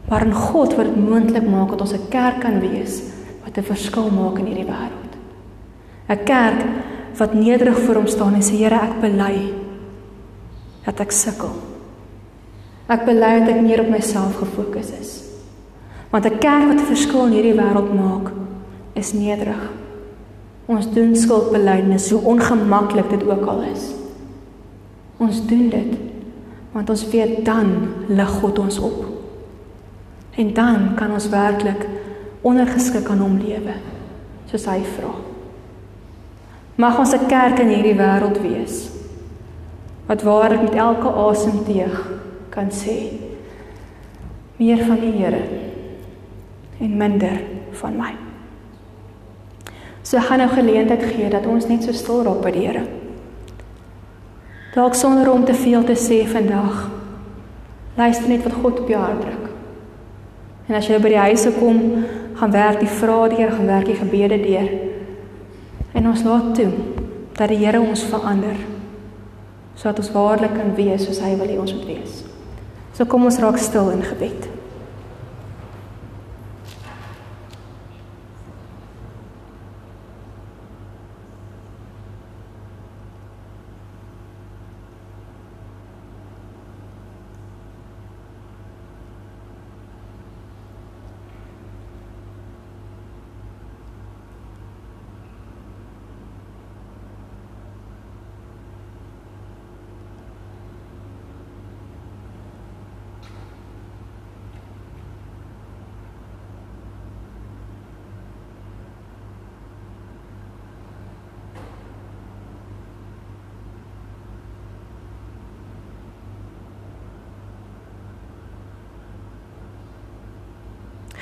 maar 0.07 0.25
in 0.25 0.33
God 0.33 0.75
wat 0.75 0.87
dit 0.87 1.09
moontlik 1.09 1.47
maak 1.49 1.69
dat 1.69 1.81
ons 1.81 1.93
'n 1.93 2.09
kerk 2.09 2.39
kan 2.39 2.59
wees 2.59 3.03
wat 3.43 3.57
'n 3.57 3.63
verskil 3.63 4.09
maak 4.09 4.39
in 4.39 4.45
hierdie 4.45 4.65
wêreld. 4.65 5.13
'n 6.09 6.23
Kerk 6.23 6.65
wat 7.17 7.33
nederig 7.33 7.79
voor 7.79 7.95
hom 7.95 8.07
staan 8.07 8.33
en 8.33 8.41
sê 8.41 8.55
Here, 8.55 8.75
ek 8.75 9.01
bely 9.01 9.53
dat 10.87 11.03
ek 11.03 11.11
sukkel. 11.11 11.51
Ek 12.87 13.03
bely 13.07 13.33
dat 13.43 13.51
ek 13.51 13.63
meer 13.65 13.83
op 13.83 13.91
myself 13.91 14.39
gefokus 14.39 14.93
is. 14.95 15.11
Want 16.11 16.25
'n 16.25 16.39
kerk 16.39 16.67
wat 16.71 16.79
'n 16.79 16.91
verskil 16.93 17.25
in 17.27 17.35
hierdie 17.35 17.59
wêreld 17.59 17.91
maak, 17.93 18.31
is 18.93 19.13
nederig. 19.13 19.71
Ons 20.65 20.93
doen 20.93 21.15
skuldbelydenis, 21.15 22.11
hoe 22.11 22.21
ongemaklik 22.21 23.09
dit 23.09 23.23
ook 23.29 23.45
al 23.45 23.61
is. 23.61 23.93
Ons 25.17 25.45
doen 25.45 25.69
dit 25.69 25.97
want 26.71 26.89
ons 26.89 27.09
weet 27.09 27.45
dan 27.45 27.87
lig 28.07 28.29
God 28.29 28.59
ons 28.59 28.79
op. 28.79 29.05
En 30.35 30.53
dan 30.53 30.93
kan 30.95 31.11
ons 31.11 31.29
werklik 31.29 31.87
ondergeskik 32.41 33.09
aan 33.09 33.19
hom 33.19 33.37
lewe 33.37 33.73
soos 34.45 34.65
hy 34.65 34.83
vra. 34.83 35.09
Mag 36.75 36.99
ons 36.99 37.13
'n 37.13 37.25
kerk 37.27 37.59
in 37.59 37.67
hierdie 37.67 37.97
wêreld 37.97 38.41
wees 38.41 38.96
wat 40.07 40.21
waarlik 40.23 40.61
met 40.61 40.75
elke 40.75 41.07
asemteug 41.07 42.11
kan 42.49 42.71
sê 42.71 42.97
meer 44.57 44.85
van 44.85 44.99
die 44.99 45.11
Here 45.11 45.41
en 46.79 46.97
minder 46.97 47.41
van 47.71 47.97
my. 47.97 48.13
So 50.01 50.19
gaan 50.19 50.39
nou 50.39 50.49
geleentheid 50.49 51.03
gee 51.03 51.29
dat 51.29 51.45
ons 51.45 51.67
net 51.67 51.83
so 51.83 51.91
stil 51.91 52.23
raak 52.23 52.39
by 52.41 52.53
die 52.55 52.63
Here. 52.67 52.85
Dalk 54.73 54.95
sonder 54.95 55.31
om 55.31 55.45
te 55.45 55.53
veel 55.57 55.83
te 55.83 55.97
sê 55.97 56.21
vandag. 56.29 56.87
Luister 57.97 58.29
net 58.29 58.45
wat 58.45 58.57
God 58.61 58.79
op 58.79 58.89
jou 58.89 59.01
hart 59.01 59.21
druk. 59.21 59.49
En 60.67 60.77
as 60.77 60.87
jy 60.87 60.99
by 61.01 61.11
die 61.11 61.25
huise 61.25 61.51
kom, 61.57 61.81
gaan 62.37 62.53
werk 62.53 62.79
die 62.79 62.91
vrae 62.99 63.29
deur, 63.33 63.51
gaan 63.51 63.69
werk 63.73 63.89
die 63.89 63.97
gebede 63.97 64.37
deur. 64.43 64.71
En 65.97 66.07
ons 66.07 66.23
laat 66.23 66.53
toe 66.55 66.71
dat 67.37 67.49
die 67.49 67.61
Here 67.65 67.81
ons 67.81 68.05
verander 68.05 68.76
sodat 69.77 70.01
ons 70.01 70.11
waarlik 70.15 70.55
kan 70.57 70.73
wees 70.75 71.05
soos 71.05 71.21
hy 71.21 71.35
wil 71.37 71.51
hê 71.51 71.57
ons 71.61 71.73
moet 71.77 71.89
wees. 71.93 72.21
So 72.97 73.05
kom 73.05 73.27
ons 73.29 73.37
raak 73.39 73.59
stil 73.61 73.91
in 73.93 74.01
gebed. 74.01 74.46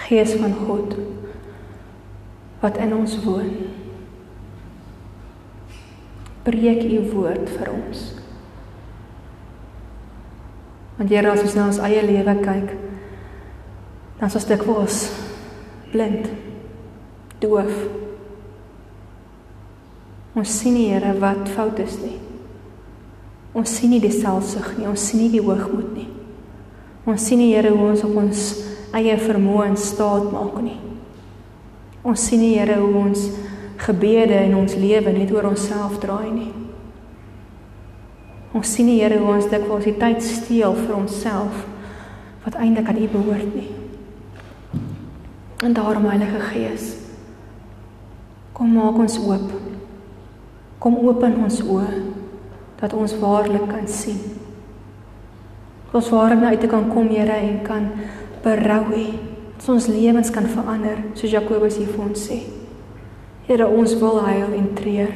Gees 0.05 0.35
van 0.37 0.53
God 0.67 0.95
wat 2.61 2.77
in 2.81 2.93
ons 2.95 3.17
woon. 3.23 3.49
Breek 6.45 6.83
u 6.85 6.99
woord 7.11 7.49
vir 7.49 7.71
ons. 7.73 8.03
Want 10.95 11.11
Here, 11.11 11.31
as 11.31 11.43
ons 11.43 11.55
na 11.57 11.67
ons 11.69 11.81
eie 11.83 12.03
lewe 12.05 12.35
kyk, 12.41 12.73
dan 14.19 14.29
is 14.29 14.37
ons 14.39 14.47
dikwels 14.49 14.99
blind, 15.91 16.29
doof. 17.43 17.73
Ons 20.35 20.53
sien 20.61 20.77
nie 20.77 20.87
Here 20.93 21.15
wat 21.19 21.49
fout 21.53 21.81
is 21.83 21.97
nie. 22.03 22.19
Ons 23.55 23.73
sien 23.77 23.91
nie 23.93 24.01
die 24.03 24.13
selfsug 24.13 24.73
nie, 24.77 24.87
ons 24.89 25.03
sien 25.09 25.21
nie 25.23 25.33
die 25.33 25.43
hoogmoed 25.43 25.91
nie. 25.95 26.09
Ons 27.05 27.27
sien 27.27 27.41
nie 27.41 27.53
Here 27.53 27.73
hoe 27.73 27.91
ons 27.91 28.05
op 28.07 28.15
ons 28.23 28.47
eie 28.95 29.17
vermoë 29.19 29.71
in 29.71 29.77
staat 29.79 30.29
maak 30.31 30.59
nie. 30.63 30.79
Ons 32.05 32.27
sien 32.29 32.39
nie 32.39 32.53
Here 32.55 32.77
hoe 32.79 32.93
ons 33.01 33.29
gebede 33.81 34.37
in 34.45 34.55
ons 34.55 34.75
lewe 34.79 35.11
net 35.13 35.31
oor 35.33 35.49
onsself 35.49 35.97
draai 36.03 36.29
nie. 36.31 36.51
Ons 38.55 38.71
sien 38.71 38.87
nie 38.87 39.01
Here 39.01 39.17
hoe 39.19 39.33
ons 39.35 39.49
dikwels 39.51 39.87
die 39.89 39.97
tyd 39.99 40.23
steel 40.23 40.77
vir 40.77 40.93
onsself 40.95 41.65
wat 42.45 42.59
eintlik 42.61 42.91
aan 42.91 43.01
U 43.01 43.07
behoort 43.09 43.55
nie. 43.55 43.71
En 45.65 45.73
daarom 45.73 46.05
Heilige 46.05 46.39
Gees, 46.51 46.91
kom 48.53 48.75
maak 48.75 48.99
ons 49.01 49.17
oop. 49.17 49.49
Kom 50.79 50.99
open 51.01 51.39
ons 51.41 51.57
oë 51.63 51.89
dat 52.77 52.93
ons 52.93 53.15
waarlik 53.17 53.65
kan 53.71 53.87
sien. 53.89 54.19
Dat 55.87 56.03
ons 56.03 56.11
waarlik 56.13 56.43
na 56.43 56.53
uit 56.53 56.67
kan 56.69 56.85
kom 56.91 57.09
Here 57.09 57.39
en 57.39 57.63
kan 57.65 57.89
berou 58.45 58.93
hê. 58.93 59.07
Dat 59.57 59.69
ons 59.73 59.87
lewens 59.89 60.29
kan 60.29 60.45
verander 60.51 61.01
soos 61.17 61.33
Jakobus 61.33 61.79
hier 61.79 61.89
vir 61.89 62.05
ons 62.05 62.27
sê. 62.29 62.41
Here, 63.47 63.67
ons 63.67 63.93
wil 64.01 64.19
huil 64.25 64.53
en 64.57 64.71
treur. 64.77 65.13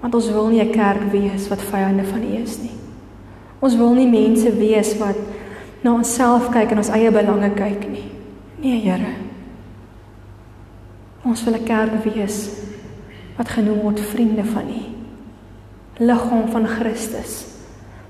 Want 0.00 0.14
ons 0.14 0.30
wil 0.32 0.48
nie 0.48 0.60
'n 0.60 0.72
kerk 0.72 1.12
wees 1.12 1.48
wat 1.48 1.60
vyande 1.60 2.04
van 2.04 2.22
U 2.22 2.32
is 2.42 2.58
nie. 2.62 2.76
Ons 3.60 3.76
wil 3.76 3.94
nie 3.94 4.06
mense 4.06 4.50
wees 4.56 4.98
wat 4.98 5.16
na 5.82 5.94
onsself 5.94 6.50
kyk 6.50 6.70
en 6.72 6.78
ons 6.78 6.90
eie 6.90 7.10
belange 7.10 7.50
kyk 7.54 7.88
nie. 7.88 8.10
Nee, 8.60 8.80
Here. 8.80 9.14
Ons 11.24 11.44
wil 11.44 11.54
'n 11.54 11.64
kerk 11.64 12.04
wees 12.04 12.50
wat 13.36 13.48
genoem 13.48 13.80
word 13.80 14.00
vriende 14.00 14.44
van 14.44 14.68
U. 14.68 14.82
Liggaam 16.04 16.48
van 16.48 16.66
Christus. 16.66 17.46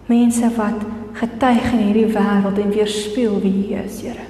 Mense 0.07 0.51
wat 0.57 1.04
getuig 1.15 1.73
in 1.73 1.83
hierdie 1.89 2.09
wêreld 2.11 2.59
en 2.59 2.73
weerspieël 2.75 3.39
wie 3.43 3.55
U 3.69 3.79
is, 3.85 4.01
Here. 4.03 4.27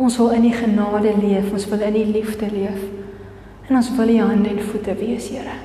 Ons 0.00 0.16
wil 0.18 0.32
in 0.34 0.48
U 0.48 0.52
genade 0.56 1.12
leef, 1.20 1.52
ons 1.52 1.68
wil 1.70 1.84
in 1.86 2.00
U 2.00 2.04
liefde 2.12 2.48
leef. 2.50 2.80
En 3.68 3.76
ons 3.76 3.90
wil 3.96 4.14
U 4.14 4.18
hande 4.22 4.48
en 4.48 4.64
voete 4.70 4.96
wees, 4.98 5.28
Here. 5.28 5.58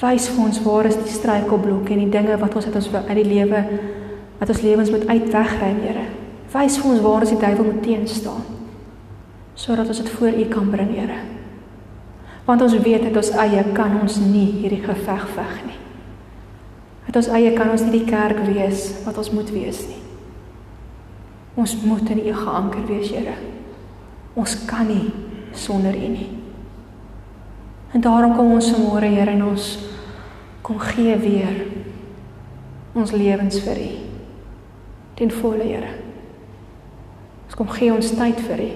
Wys 0.00 0.30
vir 0.32 0.44
ons 0.44 0.60
waar 0.64 0.88
is 0.88 0.96
die 0.96 1.12
struikelblokke 1.12 1.92
en 1.92 2.04
die 2.06 2.12
dinge 2.12 2.38
wat 2.40 2.54
ons 2.56 2.68
uit 2.68 2.76
ons 2.78 2.88
uit 2.94 3.18
die 3.18 3.26
lewe 3.28 3.64
wat 4.40 4.48
ons 4.48 4.62
lewens 4.64 4.92
moet 4.92 5.04
uitwegry, 5.08 5.74
Here. 5.82 6.06
Wys 6.54 6.78
vir 6.80 6.92
ons 6.94 7.02
waar 7.04 7.26
is 7.26 7.34
die 7.34 7.42
duiwel 7.42 7.68
moet 7.72 7.82
teen 7.84 8.06
staan. 8.08 8.46
Sodat 9.54 9.90
ons 9.92 10.00
dit 10.00 10.14
voor 10.16 10.32
U 10.40 10.48
kan 10.52 10.70
bring, 10.72 10.94
Here. 10.96 11.20
Want 12.46 12.64
ons 12.64 12.78
weet 12.80 13.08
dat 13.08 13.20
ons 13.20 13.34
eie 13.44 13.66
kan 13.76 14.00
ons 14.00 14.16
nie 14.24 14.48
hierdie 14.62 14.82
geveg 14.84 15.28
veg 15.36 15.60
nie. 15.66 15.79
Dat 17.10 17.24
ons 17.24 17.32
eie 17.34 17.50
kan 17.58 17.72
ons 17.72 17.82
nie 17.82 17.96
die 17.96 18.06
kerk 18.06 18.38
wees 18.46 18.84
wat 19.02 19.16
ons 19.18 19.32
moet 19.34 19.48
wees 19.50 19.80
nie. 19.88 19.98
Ons 21.58 21.72
moet 21.82 22.06
in 22.14 22.20
U 22.22 22.34
geanker 22.36 22.84
wees, 22.86 23.10
Here. 23.10 23.34
Ons 24.38 24.54
kan 24.68 24.86
nie 24.86 25.10
sonder 25.50 25.96
U 25.96 26.10
nie. 26.12 26.28
En 27.90 28.04
daarom 28.04 28.36
kom 28.36 28.52
ons 28.54 28.70
vanmôre, 28.70 29.10
Here, 29.10 29.34
en 29.34 29.42
ons 29.48 29.66
kom 30.62 30.78
gee 30.78 31.16
weer 31.18 31.64
ons 32.94 33.10
lewens 33.10 33.58
vir 33.66 33.82
U. 33.82 33.90
Ten 35.18 35.34
volle, 35.34 35.66
Here. 35.66 35.90
Ons 37.48 37.58
kom 37.58 37.74
gee 37.74 37.90
ons 37.90 38.14
tyd 38.22 38.38
vir 38.46 38.64
U. 38.68 38.70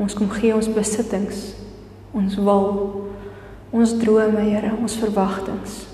Ons 0.00 0.16
kom 0.16 0.32
gee 0.32 0.56
ons 0.56 0.72
besittings, 0.72 1.44
ons 2.16 2.40
wil, 2.40 2.68
ons 3.68 3.96
drome, 4.00 4.48
Here, 4.48 4.72
ons 4.80 4.96
verwagtinge. 5.04 5.89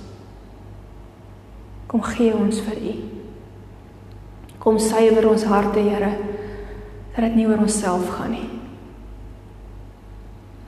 Kom 1.97 2.05
gee 2.13 2.35
ons 2.37 2.59
vir 2.61 2.77
U. 2.77 2.91
Kom 4.61 4.77
suiwer 4.77 5.25
ons 5.31 5.47
harte, 5.49 5.81
Here, 5.81 6.11
dat 7.15 7.25
dit 7.25 7.39
nie 7.39 7.47
oor 7.49 7.63
onsself 7.65 8.11
gaan 8.19 8.35
nie. 8.35 8.51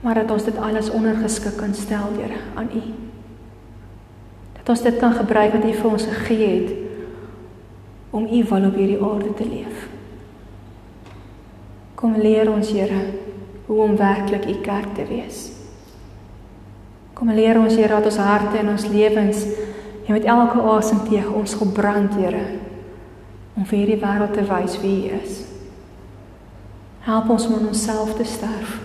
Maar 0.01 0.23
dat 0.23 0.33
ons 0.33 0.47
dit 0.49 0.57
alles 0.57 0.89
ondergeskik 0.89 1.59
kan 1.61 1.77
stel, 1.77 2.15
Here, 2.17 2.41
aan 2.57 2.73
U. 2.73 2.81
Dat 4.57 4.73
ons 4.73 4.81
dit 4.87 4.97
kan 4.97 5.13
gebruik 5.19 5.53
wat 5.53 5.69
U 5.69 5.75
vir 5.83 5.91
ons 5.91 6.09
gegee 6.15 6.49
het 6.49 6.73
om 8.09 8.25
U 8.25 8.43
wil 8.49 8.67
op 8.71 8.81
hierdie 8.81 8.97
aarde 8.97 9.37
te 9.37 9.45
leef. 9.53 9.87
Kom 11.93 12.17
leer 12.17 12.49
ons, 12.49 12.73
Here, 12.73 13.05
hoe 13.69 13.81
om 13.85 13.97
werklik 14.01 14.49
U 14.49 14.61
kerk 14.65 14.95
te 14.97 15.05
wees. 15.13 15.51
Kom 17.13 17.29
leer 17.29 17.61
ons, 17.61 17.77
Here, 17.77 17.99
dat 17.99 18.09
ons 18.15 18.23
harte 18.25 18.63
en 18.63 18.73
ons 18.79 18.89
lewens 18.89 19.45
en 20.09 20.15
met 20.15 20.23
elke 20.25 20.61
asemteug 20.61 21.27
ons 21.37 21.53
gebrand, 21.53 22.15
Here, 22.17 22.41
om 23.53 23.65
vir 23.69 23.77
hierdie 23.77 23.99
wêreld 24.01 24.33
te 24.33 24.45
wys 24.47 24.79
wie 24.81 24.95
U 25.05 25.19
is. 25.19 25.43
Help 27.05 27.29
ons 27.29 27.45
om 27.45 27.59
in 27.59 27.67
onsself 27.69 28.15
te 28.17 28.25
sterf 28.25 28.79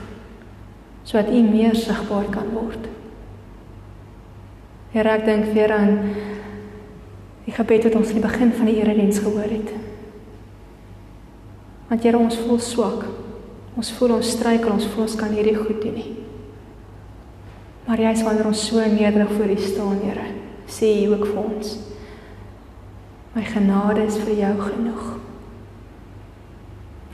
sodat 1.05 1.33
U 1.33 1.41
meer 1.45 1.77
sigbaar 1.77 2.29
kan 2.33 2.53
word. 2.53 2.87
Here, 4.93 5.17
ek 5.17 5.25
dink 5.25 5.51
weer 5.57 5.73
aan 5.73 5.99
die 7.45 7.57
gebed 7.57 7.89
wat 7.89 7.99
ons 8.01 8.13
in 8.13 8.21
die 8.21 8.25
begin 8.25 8.53
van 8.57 8.69
die 8.69 8.79
erediens 8.81 9.21
gehoor 9.25 9.49
het. 9.49 9.75
Want 11.89 12.05
Here, 12.05 12.21
ons 12.21 12.41
voel 12.45 12.61
swak. 12.61 13.05
Ons 13.81 13.97
voel 13.97 14.19
ons 14.21 14.37
struikel, 14.37 14.73
ons 14.77 14.93
voel 14.93 15.09
ons 15.09 15.19
kan 15.25 15.33
hierdie 15.33 15.57
goed 15.57 15.81
doen 15.81 15.97
nie. 15.97 16.09
Maar 17.89 18.01
jy 18.01 18.17
is 18.17 18.25
wanneer 18.29 18.49
ons 18.53 18.65
so 18.69 18.81
nederig 18.93 19.37
voor 19.37 19.53
U 19.53 19.61
staan, 19.61 20.01
Here, 20.05 20.33
sê 20.67 21.07
U 21.07 21.13
ook 21.15 21.27
vir 21.27 21.43
ons: 21.43 21.79
My 23.35 23.43
genade 23.43 24.07
is 24.07 24.17
vir 24.23 24.35
jou 24.39 24.55
genoeg. 24.61 25.05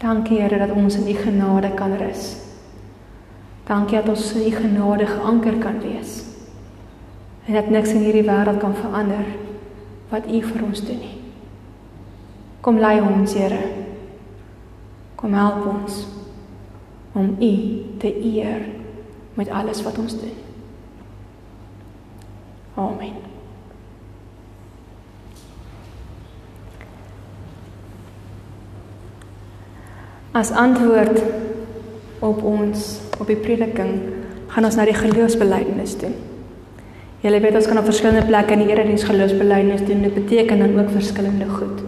Dankie 0.01 0.41
Here 0.41 0.59
dat 0.59 0.73
ons 0.77 0.97
in 0.97 1.09
U 1.09 1.15
genade 1.17 1.71
kan 1.77 1.97
rus. 1.97 2.37
Dankie 3.69 4.01
dat 4.01 4.09
ons 4.09 4.33
in 4.35 4.47
U 4.49 4.51
genade 4.57 5.07
geanker 5.07 5.59
kan 5.61 5.81
wees. 5.81 6.25
En 7.47 7.55
dat 7.55 7.71
niks 7.71 7.93
in 7.93 8.05
hierdie 8.05 8.25
wêreld 8.25 8.61
kan 8.61 8.75
verander 8.75 9.25
wat 10.11 10.27
U 10.27 10.43
vir 10.43 10.65
ons 10.65 10.85
doen 10.85 11.01
nie. 11.01 11.17
Kom 12.61 12.79
lei 12.79 12.99
ons, 13.01 13.35
Here. 13.35 13.63
Kom 15.17 15.33
help 15.37 15.67
ons 15.67 16.05
om 17.13 17.37
U 17.41 17.55
te 17.99 18.13
eer 18.25 18.69
met 19.35 19.49
alles 19.49 19.83
wat 19.83 19.99
ons 19.99 20.21
doen. 20.21 20.39
Amen. 22.75 23.30
As 30.33 30.53
antwoord 30.55 31.23
op 32.23 32.43
ons 32.47 33.01
op 33.19 33.27
die 33.27 33.39
prediking 33.39 33.97
gaan 34.53 34.67
ons 34.67 34.77
nou 34.79 34.85
die 34.87 34.95
geloofsbelijdenis 34.95 35.97
doen. 35.99 36.13
Julle 37.21 37.41
weet 37.43 37.57
ons 37.59 37.67
kan 37.67 37.81
op 37.81 37.89
verskillende 37.89 38.23
plekke 38.29 38.55
in 38.55 38.63
die 38.63 38.71
erediens 38.71 39.03
geloofsbelijdenis 39.09 39.83
doen. 39.89 40.05
Dit 40.07 40.15
beteken 40.15 40.63
dan 40.63 40.79
ook 40.79 40.93
verskillende 40.95 41.49
goed. 41.51 41.83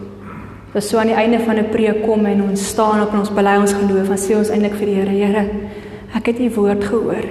Dis 0.72 0.88
so 0.88 0.98
aan 0.98 1.12
die 1.12 1.18
einde 1.18 1.38
van 1.44 1.56
'n 1.58 1.70
preek 1.70 2.02
kom 2.02 2.26
en 2.26 2.42
ons 2.42 2.66
staan 2.68 3.02
op 3.02 3.12
en 3.12 3.18
ons 3.18 3.34
bely 3.34 3.56
ons 3.60 3.72
geloof 3.72 4.10
en 4.10 4.18
sê 4.18 4.36
ons 4.36 4.50
eintlik 4.50 4.74
vir 4.74 4.86
die 4.86 4.94
Here, 4.94 5.10
Here, 5.10 5.46
ek 6.14 6.26
het 6.26 6.40
u 6.40 6.50
woord 6.50 6.84
gehoor 6.84 7.26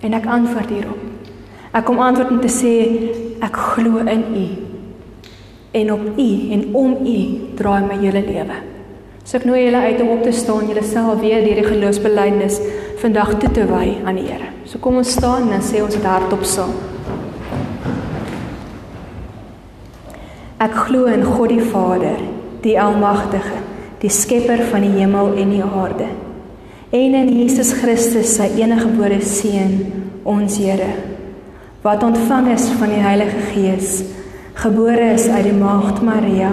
en 0.00 0.12
ek 0.12 0.26
antwoord 0.26 0.70
hierop. 0.70 0.98
Ek 1.72 1.84
kom 1.84 1.98
antwoord 1.98 2.30
om 2.30 2.40
te 2.40 2.48
sê 2.48 2.74
ek 3.40 3.56
glo 3.56 3.98
in 3.98 4.24
u 4.36 4.46
en 5.70 5.92
op 5.92 6.18
u 6.18 6.52
en 6.52 6.74
om 6.74 7.06
u 7.06 7.38
draai 7.54 7.82
my 7.86 7.96
hele 7.96 8.20
lewe. 8.20 8.73
So 9.24 9.38
ek 9.38 9.46
nooi 9.48 9.62
julle 9.62 9.80
uit 9.80 10.00
om 10.04 10.10
op 10.18 10.22
te 10.26 10.32
staan, 10.36 10.66
julle 10.68 10.82
self 10.84 11.22
weer 11.22 11.40
deur 11.46 11.56
die 11.56 11.64
geloofsbelijdenis 11.64 12.58
vandag 13.00 13.38
toe 13.40 13.48
te 13.56 13.62
wy 13.70 13.94
aan 14.04 14.18
die 14.20 14.26
Here. 14.28 14.50
So 14.68 14.82
kom 14.84 14.98
ons 15.00 15.14
staan 15.16 15.48
en 15.48 15.64
sê 15.64 15.80
ons 15.80 15.96
dit 15.96 16.04
hardop 16.04 16.44
saam. 16.44 16.74
Ek 20.60 20.76
glo 20.76 21.08
in 21.08 21.24
God 21.24 21.54
die 21.54 21.64
Vader, 21.72 22.20
die 22.66 22.76
Almagtige, 22.80 23.62
die 24.04 24.12
skepper 24.12 24.60
van 24.68 24.84
die 24.84 24.92
hemel 24.98 25.32
en 25.40 25.56
die 25.56 25.64
aarde. 25.64 26.10
En 26.92 27.16
in 27.16 27.32
Jesus 27.32 27.72
Christus, 27.80 28.36
sy 28.36 28.52
eniggebore 28.60 29.22
seun, 29.24 29.78
ons 30.28 30.60
Here, 30.60 30.92
wat 31.84 32.04
ontvang 32.04 32.52
is 32.52 32.68
van 32.76 32.92
die 32.92 33.00
Heilige 33.00 33.48
Gees, 33.54 34.02
gebore 34.60 35.14
is 35.16 35.30
uit 35.32 35.48
die 35.48 35.56
maagd 35.56 36.04
Maria, 36.04 36.52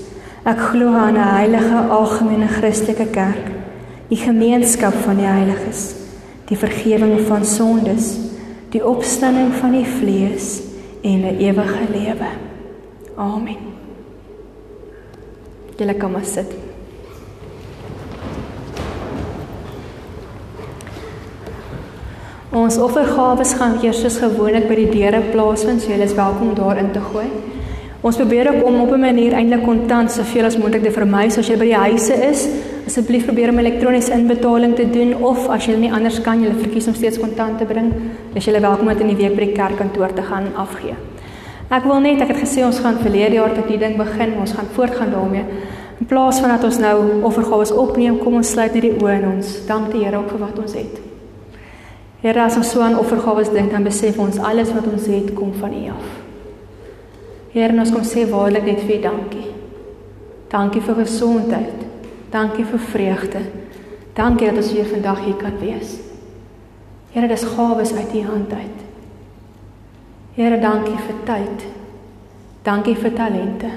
Ek 0.41 0.57
glo 0.57 0.87
aan 0.97 1.13
'n 1.13 1.33
heilige 1.37 1.79
algemene 1.89 2.47
Christelike 2.47 3.05
kerk, 3.05 3.51
die 4.09 4.17
gemeenskap 4.17 4.93
van 4.93 5.17
die 5.17 5.25
heiliges, 5.25 5.93
die 6.45 6.57
vergifnis 6.57 7.27
van 7.27 7.45
sondes, 7.45 8.17
die 8.69 8.85
opstanding 8.85 9.53
van 9.53 9.71
die 9.71 9.85
vlees 9.85 10.61
en 11.03 11.21
'n 11.21 11.37
ewige 11.37 11.85
lewe. 11.93 12.29
Amen. 13.15 13.57
Julle 15.77 15.93
kan 15.93 16.11
maar 16.11 16.25
sit. 16.25 16.51
Ons 22.49 22.77
offergawes 22.77 23.53
gaan 23.53 23.77
eers 23.81 24.01
soos 24.01 24.17
gewoonlik 24.17 24.67
by 24.67 24.75
die 24.75 24.89
deure 24.89 25.21
plaasvind, 25.21 25.81
so 25.81 25.91
julle 25.91 26.03
is 26.03 26.15
welkom 26.15 26.55
daar 26.55 26.77
in 26.77 26.91
te 26.91 26.99
gooi. 26.99 27.29
Ons 28.01 28.17
probeer 28.17 28.47
ook 28.49 28.63
om 28.65 28.79
op 28.81 28.91
'n 28.91 28.99
manier 28.99 29.33
eintlik 29.33 29.63
kontant 29.63 30.11
soveel 30.11 30.45
as 30.45 30.57
moontlik 30.57 30.83
te 30.83 30.91
vermy, 30.91 31.29
so 31.29 31.39
as 31.39 31.47
jy 31.47 31.57
by 31.57 31.65
die 31.65 31.75
huise 31.75 32.13
is, 32.29 32.47
asseblief 32.87 33.25
probeer 33.25 33.49
om 33.49 33.59
elektroniese 33.59 34.11
inbetaling 34.11 34.75
te 34.75 34.89
doen 34.89 35.13
of 35.21 35.49
as 35.49 35.65
jy 35.65 35.75
nie 35.75 35.91
anders 35.91 36.21
kan, 36.21 36.41
jy 36.43 36.49
verkies 36.49 36.87
om 36.87 36.93
steeds 36.93 37.19
kontant 37.19 37.57
te 37.57 37.65
bring, 37.65 37.93
is 38.33 38.45
jy 38.45 38.59
welkom 38.59 38.87
om 38.87 38.93
dit 38.93 39.01
in 39.01 39.07
die 39.07 39.15
week 39.15 39.35
by 39.35 39.45
die 39.45 39.53
kerkkantoor 39.53 40.13
te 40.13 40.21
gaan 40.21 40.47
afgee. 40.55 40.95
Ek 41.69 41.83
wil 41.83 41.99
net, 41.99 42.21
ek 42.21 42.27
het 42.27 42.37
gesê 42.37 42.65
ons 42.65 42.79
gaan 42.79 42.97
verlede 42.97 43.35
jaar 43.35 43.53
tot 43.53 43.67
die 43.67 43.77
ding 43.77 43.97
begin, 43.97 44.33
ons 44.39 44.51
gaan 44.51 44.67
voortgaan 44.73 45.11
daarmee. 45.11 45.45
In 45.99 46.05
plaas 46.05 46.39
van 46.39 46.49
dat 46.49 46.63
ons 46.63 46.79
nou 46.79 47.21
offergawes 47.21 47.71
opneem, 47.71 48.17
kom 48.17 48.33
ons 48.33 48.51
sluit 48.51 48.73
net 48.73 48.81
die 48.81 48.97
oë 48.97 49.11
en 49.11 49.31
ons 49.35 49.65
dank 49.67 49.91
die 49.91 50.03
Here 50.03 50.17
ook 50.17 50.29
vir 50.29 50.39
wat 50.39 50.59
ons 50.59 50.73
het. 50.73 50.99
Here, 52.21 52.41
as 52.41 52.57
ons 52.57 52.71
so 52.71 52.81
aan 52.81 52.97
offergawes 52.97 53.53
dink, 53.53 53.71
dan 53.71 53.83
besef 53.83 54.17
ons 54.17 54.39
alles 54.39 54.73
wat 54.73 54.87
ons 54.87 55.05
het 55.05 55.33
kom 55.33 55.53
van 55.53 55.73
U 55.73 55.87
af. 55.89 56.20
Here, 57.51 57.75
ons 57.75 57.91
kom 57.91 58.03
sê 58.07 58.23
waarlik 58.29 58.63
net 58.63 58.85
vir 58.85 58.95
U 58.95 59.01
dankie. 59.03 59.49
Dankie 60.51 60.81
vir 60.83 61.01
gesondheid. 61.01 61.83
Dankie 62.31 62.63
vir 62.63 62.79
vreugde. 62.93 63.41
Dankie 64.15 64.47
dat 64.47 64.61
ons 64.61 64.71
weer 64.71 64.87
vandag 64.87 65.19
hier 65.25 65.35
kan 65.39 65.57
wees. 65.59 65.97
Here, 67.11 67.27
dis 67.27 67.43
gawes 67.43 67.91
uit 67.91 68.15
U 68.15 68.21
hand 68.29 68.53
uit. 68.55 68.85
Here, 70.37 70.59
dankie 70.63 70.95
vir 70.95 71.17
tyd. 71.27 71.65
Dankie 72.63 72.95
vir 72.95 73.15
talente. 73.17 73.71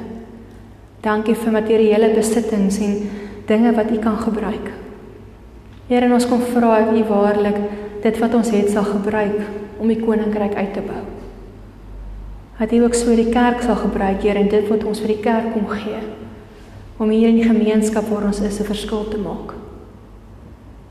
Dankie 1.02 1.34
vir 1.34 1.56
materiële 1.58 2.12
besittings 2.14 2.78
en 2.78 2.94
dinge 3.48 3.74
wat 3.74 3.90
U 3.90 3.98
kan 3.98 4.20
gebruik. 4.22 4.70
Here, 5.90 6.12
ons 6.14 6.28
kom 6.30 6.46
vra 6.54 6.78
U 6.94 7.02
waarlik 7.10 7.58
dit 8.06 8.22
wat 8.22 8.38
ons 8.38 8.54
het 8.54 8.70
sal 8.70 8.86
gebruik 8.86 9.42
om 9.82 9.90
die 9.90 9.98
koninkryk 9.98 10.54
uit 10.54 10.72
te 10.78 10.86
bou. 10.86 11.02
Dat 12.58 12.72
U 12.72 12.84
ook 12.84 12.94
so 12.94 13.14
die 13.14 13.28
kerk 13.28 13.62
sal 13.62 13.76
gebruik, 13.76 14.22
Here, 14.22 14.38
en 14.38 14.48
dit 14.48 14.68
wat 14.68 14.84
ons 14.84 15.00
vir 15.00 15.08
die 15.16 15.22
kerk 15.22 15.52
kom 15.52 15.66
gee 15.68 16.02
om 17.02 17.10
hier 17.10 17.28
in 17.28 17.40
die 17.40 17.48
gemeenskap 17.48 18.06
waar 18.06 18.28
ons 18.28 18.40
is 18.40 18.60
'n 18.60 18.70
verskil 18.70 19.08
te 19.08 19.18
maak. 19.18 19.54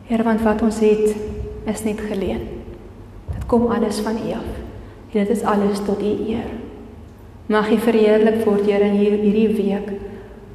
Here, 0.05 0.23
want 0.23 0.41
wat 0.41 0.61
ons 0.61 0.79
het 0.79 1.15
is 1.65 1.83
net 1.83 1.99
geleen. 1.99 2.41
Dit 3.33 3.45
kom 3.47 3.67
alles 3.67 3.99
van 3.99 4.15
U 4.15 4.31
af. 4.31 4.49
En 5.13 5.25
dit 5.25 5.29
is 5.29 5.43
alles 5.43 5.79
tot 5.85 6.01
U 6.01 6.13
eer. 6.27 6.49
Mag 7.45 7.71
U 7.71 7.77
verheerlik 7.77 8.45
word, 8.45 8.65
Here, 8.65 8.83
in 8.83 8.99
hierdie 8.99 9.47
week 9.47 9.91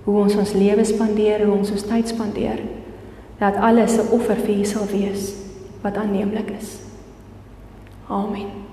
hoe 0.05 0.23
ons 0.23 0.37
ons 0.37 0.53
lewe 0.53 0.85
spandeer, 0.85 1.43
hoe 1.45 1.57
ons 1.57 1.71
ons 1.71 1.83
tyd 1.83 2.09
spandeer. 2.09 2.61
Dat 3.39 3.57
alles 3.57 3.97
'n 3.97 4.11
offer 4.11 4.37
vir 4.37 4.55
U 4.61 4.65
sal 4.65 4.87
wees 4.87 5.35
wat 5.83 5.97
aanneemlik 5.97 6.51
is. 6.59 6.79
Amen. 8.09 8.69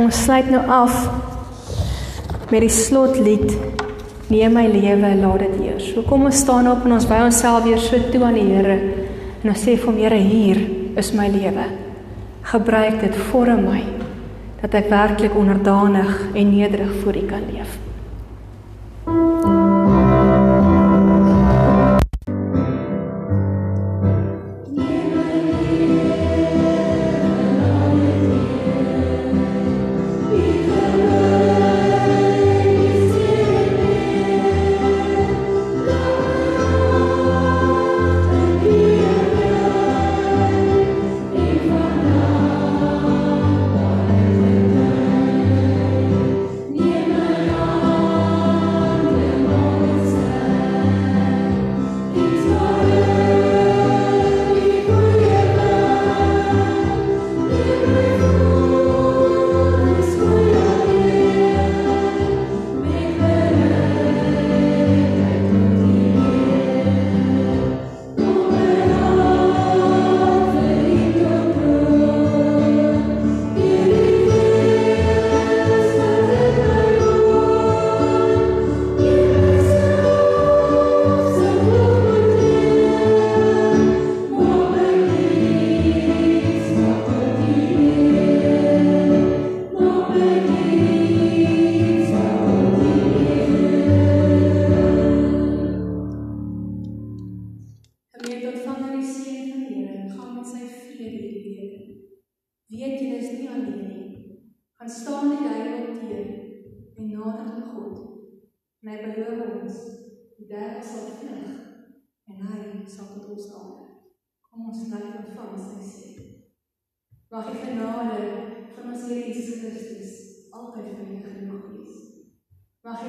Ons 0.00 0.24
sluit 0.24 0.48
nou 0.50 0.62
af 0.72 0.94
met 2.48 2.60
die 2.64 2.72
slotlied 2.72 3.52
Neem 4.32 4.54
my 4.56 4.64
lewe, 4.64 5.10
laat 5.20 5.42
dit 5.42 5.56
eers. 5.66 5.90
So 5.92 6.06
kom 6.08 6.24
ons 6.24 6.38
staan 6.40 6.68
op 6.70 6.86
en 6.86 6.94
ons 6.96 7.08
wy 7.10 7.18
onsself 7.26 7.66
weer 7.66 7.80
so 7.82 7.98
toe 8.12 8.22
aan 8.24 8.38
die 8.38 8.46
Here 8.48 8.78
en 9.42 9.50
ons 9.52 9.64
sê 9.66 9.74
vir 9.76 9.90
hom 9.90 9.98
Here, 10.00 10.16
hier 10.16 10.60
is 10.96 11.12
my 11.12 11.26
lewe. 11.28 11.66
Gebruik 12.48 13.02
dit 13.02 13.18
vir 13.28 13.52
my 13.60 13.82
dat 14.62 14.76
ek 14.78 14.88
werklik 14.88 15.36
onderdanig 15.36 16.12
en 16.32 16.52
nederig 16.54 16.94
voor 17.02 17.18
U 17.18 17.24
kan 17.28 17.44
leef. 17.50 17.76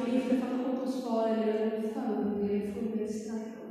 die 0.04 0.12
liefde 0.12 0.36
van 0.42 0.56
God 0.60 0.80
ons 0.84 1.00
Vader 1.04 1.38
julle 1.40 1.60
ontvang 1.64 2.16
en 2.28 2.40
julle 2.42 2.64
voel 2.74 3.04
strykel. 3.08 3.70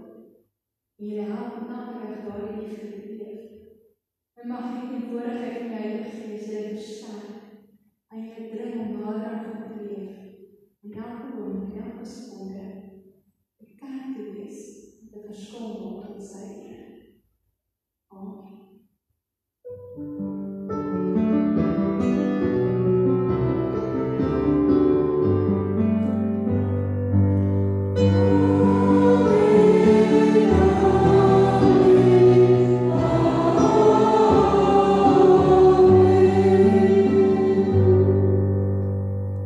En 0.98 1.08
julle 1.08 1.26
help 1.28 1.58
nadereg 1.68 2.22
daardie 2.24 2.60
liefde 2.60 2.88
te 2.94 3.02
leef. 3.18 3.42
En 4.40 4.48
mag 4.48 4.70
die 4.72 4.84
teenwoordigheid 4.88 5.58
van 5.60 5.74
die 5.74 5.80
Heilige 5.82 6.12
Gees 6.16 6.46
julle 6.48 6.70
versterk 6.70 7.40
en 8.12 8.24
julle 8.24 8.48
bring 8.54 8.78
om 8.80 8.94
nader 8.96 9.28
aan 9.32 9.44
God 9.50 9.68
te 9.68 9.82
leef. 9.84 10.14
En 10.82 10.96
elke 11.04 11.32
oom 11.36 11.60
en 11.68 11.76
elke 11.84 12.08
sponde 12.08 12.64
'n 13.62 13.74
kerk 13.82 14.08
te 14.16 14.24
wees 14.32 14.62
met 15.04 15.16
'n 15.16 15.26
verskil 15.28 15.76
maak 15.84 16.08
in 16.08 16.20
sy 16.20 16.46